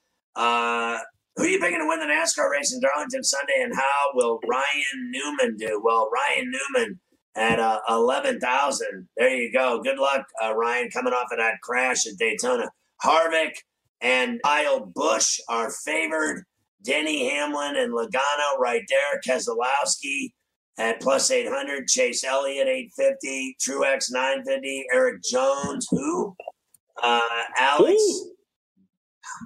who 1.36 1.43
are 1.43 1.47
you 1.47 1.59
picking 1.59 1.79
to 1.79 1.88
win 1.88 1.99
the 1.99 2.05
NASCAR 2.05 2.49
race 2.49 2.73
in 2.73 2.79
Darlington 2.79 3.23
Sunday, 3.23 3.61
and 3.61 3.75
how 3.75 4.09
will 4.13 4.39
Ryan 4.47 5.11
Newman 5.11 5.57
do? 5.57 5.81
Well, 5.83 6.09
Ryan 6.09 6.51
Newman 6.51 6.99
at 7.36 7.59
uh, 7.59 7.79
11,000. 7.89 9.07
There 9.17 9.29
you 9.29 9.51
go. 9.51 9.81
Good 9.81 9.99
luck, 9.99 10.25
uh, 10.41 10.55
Ryan, 10.55 10.89
coming 10.89 11.13
off 11.13 11.31
of 11.31 11.38
that 11.38 11.59
crash 11.61 12.07
at 12.07 12.17
Daytona. 12.17 12.69
Harvick 13.03 13.55
and 14.01 14.39
Kyle 14.45 14.86
Busch 14.86 15.39
are 15.49 15.71
favored. 15.71 16.45
Denny 16.83 17.29
Hamlin 17.29 17.75
and 17.75 17.93
Logano 17.93 18.57
right 18.59 18.83
there. 18.88 19.19
Keselowski 19.25 20.33
at 20.77 21.01
plus 21.01 21.31
800. 21.31 21.88
Chase 21.88 22.23
Elliott 22.23 22.67
850. 22.67 23.57
Truex 23.61 24.11
950. 24.11 24.86
Erik 24.93 25.21
Jones, 25.23 25.88
who? 25.89 26.36
Uh, 27.01 27.21
Alex 27.57 27.99
Ooh. 27.99 28.31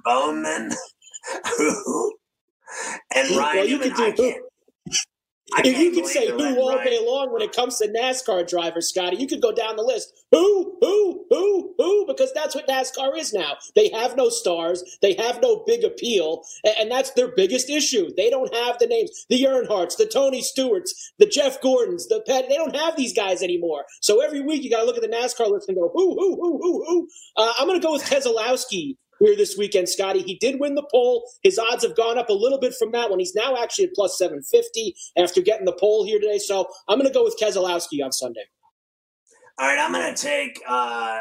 Bowman 0.04 0.70
and 3.14 3.30
Ryan, 3.36 3.56
well, 3.56 3.66
you 3.66 3.78
can 3.78 4.14
do 4.14 4.34
if 5.58 5.78
you 5.78 5.90
can 5.90 6.06
say 6.06 6.30
who 6.30 6.60
all 6.60 6.76
right. 6.76 6.86
day 6.86 6.98
long 7.04 7.32
when 7.32 7.42
it 7.42 7.54
comes 7.54 7.78
to 7.78 7.88
NASCAR 7.88 8.48
drivers, 8.48 8.88
Scotty, 8.88 9.16
you 9.16 9.26
could 9.26 9.42
go 9.42 9.52
down 9.52 9.76
the 9.76 9.82
list. 9.82 10.12
Who, 10.30 10.76
who, 10.80 11.26
who, 11.28 11.74
who? 11.76 12.06
Because 12.06 12.32
that's 12.32 12.54
what 12.54 12.68
NASCAR 12.68 13.18
is 13.18 13.32
now. 13.32 13.56
They 13.74 13.88
have 13.90 14.16
no 14.16 14.28
stars. 14.28 14.98
They 15.02 15.14
have 15.14 15.42
no 15.42 15.64
big 15.66 15.84
appeal. 15.84 16.42
And 16.78 16.90
that's 16.90 17.10
their 17.12 17.28
biggest 17.34 17.68
issue. 17.68 18.10
They 18.16 18.30
don't 18.30 18.54
have 18.54 18.78
the 18.78 18.86
names. 18.86 19.26
The 19.28 19.42
Earnhardts, 19.42 19.96
the 19.96 20.06
Tony 20.06 20.42
Stewarts, 20.42 21.12
the 21.18 21.26
Jeff 21.26 21.60
Gordons, 21.60 22.06
the 22.06 22.22
Pet. 22.26 22.46
They 22.48 22.56
don't 22.56 22.76
have 22.76 22.96
these 22.96 23.12
guys 23.12 23.42
anymore. 23.42 23.84
So 24.00 24.22
every 24.22 24.40
week 24.40 24.62
you 24.62 24.70
got 24.70 24.80
to 24.80 24.86
look 24.86 24.96
at 24.96 25.02
the 25.02 25.08
NASCAR 25.08 25.50
list 25.50 25.68
and 25.68 25.76
go, 25.76 25.90
who, 25.92 26.14
who, 26.14 26.36
who, 26.36 26.58
who, 26.62 26.84
who? 26.86 27.08
Uh, 27.36 27.52
I'm 27.58 27.66
going 27.66 27.80
to 27.80 27.84
go 27.84 27.92
with 27.92 28.04
Keselowski 28.04 28.96
here 29.20 29.36
this 29.36 29.56
weekend, 29.56 29.88
Scotty. 29.88 30.22
He 30.22 30.36
did 30.36 30.58
win 30.58 30.74
the 30.74 30.86
pole. 30.90 31.30
His 31.42 31.58
odds 31.58 31.84
have 31.84 31.96
gone 31.96 32.18
up 32.18 32.28
a 32.28 32.34
little 32.34 32.58
bit 32.58 32.74
from 32.74 32.90
that 32.92 33.10
one. 33.10 33.18
He's 33.18 33.34
now 33.34 33.56
actually 33.56 33.84
at 33.84 33.94
plus 33.94 34.18
750 34.18 34.94
after 35.16 35.40
getting 35.42 35.66
the 35.66 35.72
pole 35.72 36.04
here 36.04 36.18
today. 36.18 36.38
So 36.38 36.66
I'm 36.88 36.98
going 36.98 37.10
to 37.10 37.14
go 37.14 37.24
with 37.24 37.36
Keselowski 37.40 38.02
on 38.02 38.12
Sunday. 38.12 38.44
All 39.58 39.66
right, 39.66 39.78
I'm 39.78 39.92
going 39.92 40.14
to 40.14 40.20
take 40.20 40.60
uh, 40.66 41.18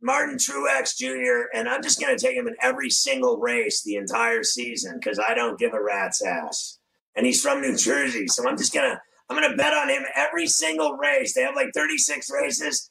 Martin 0.00 0.36
Truex 0.36 0.96
Jr., 0.96 1.48
and 1.54 1.68
I'm 1.68 1.82
just 1.82 2.00
going 2.00 2.16
to 2.16 2.26
take 2.26 2.34
him 2.34 2.48
in 2.48 2.56
every 2.62 2.88
single 2.88 3.38
race 3.38 3.82
the 3.82 3.96
entire 3.96 4.42
season 4.42 4.98
because 4.98 5.18
I 5.18 5.34
don't 5.34 5.58
give 5.58 5.74
a 5.74 5.82
rat's 5.82 6.24
ass. 6.24 6.78
And 7.14 7.26
he's 7.26 7.42
from 7.42 7.60
New 7.60 7.76
Jersey, 7.76 8.26
so 8.28 8.48
I'm 8.48 8.56
just 8.56 8.72
going 8.72 8.90
to. 8.90 9.00
I'm 9.30 9.38
going 9.38 9.50
to 9.50 9.56
bet 9.56 9.72
on 9.72 9.88
him 9.88 10.02
every 10.14 10.46
single 10.46 10.98
race. 10.98 11.32
They 11.32 11.40
have 11.40 11.54
like 11.54 11.68
36 11.74 12.28
races. 12.30 12.90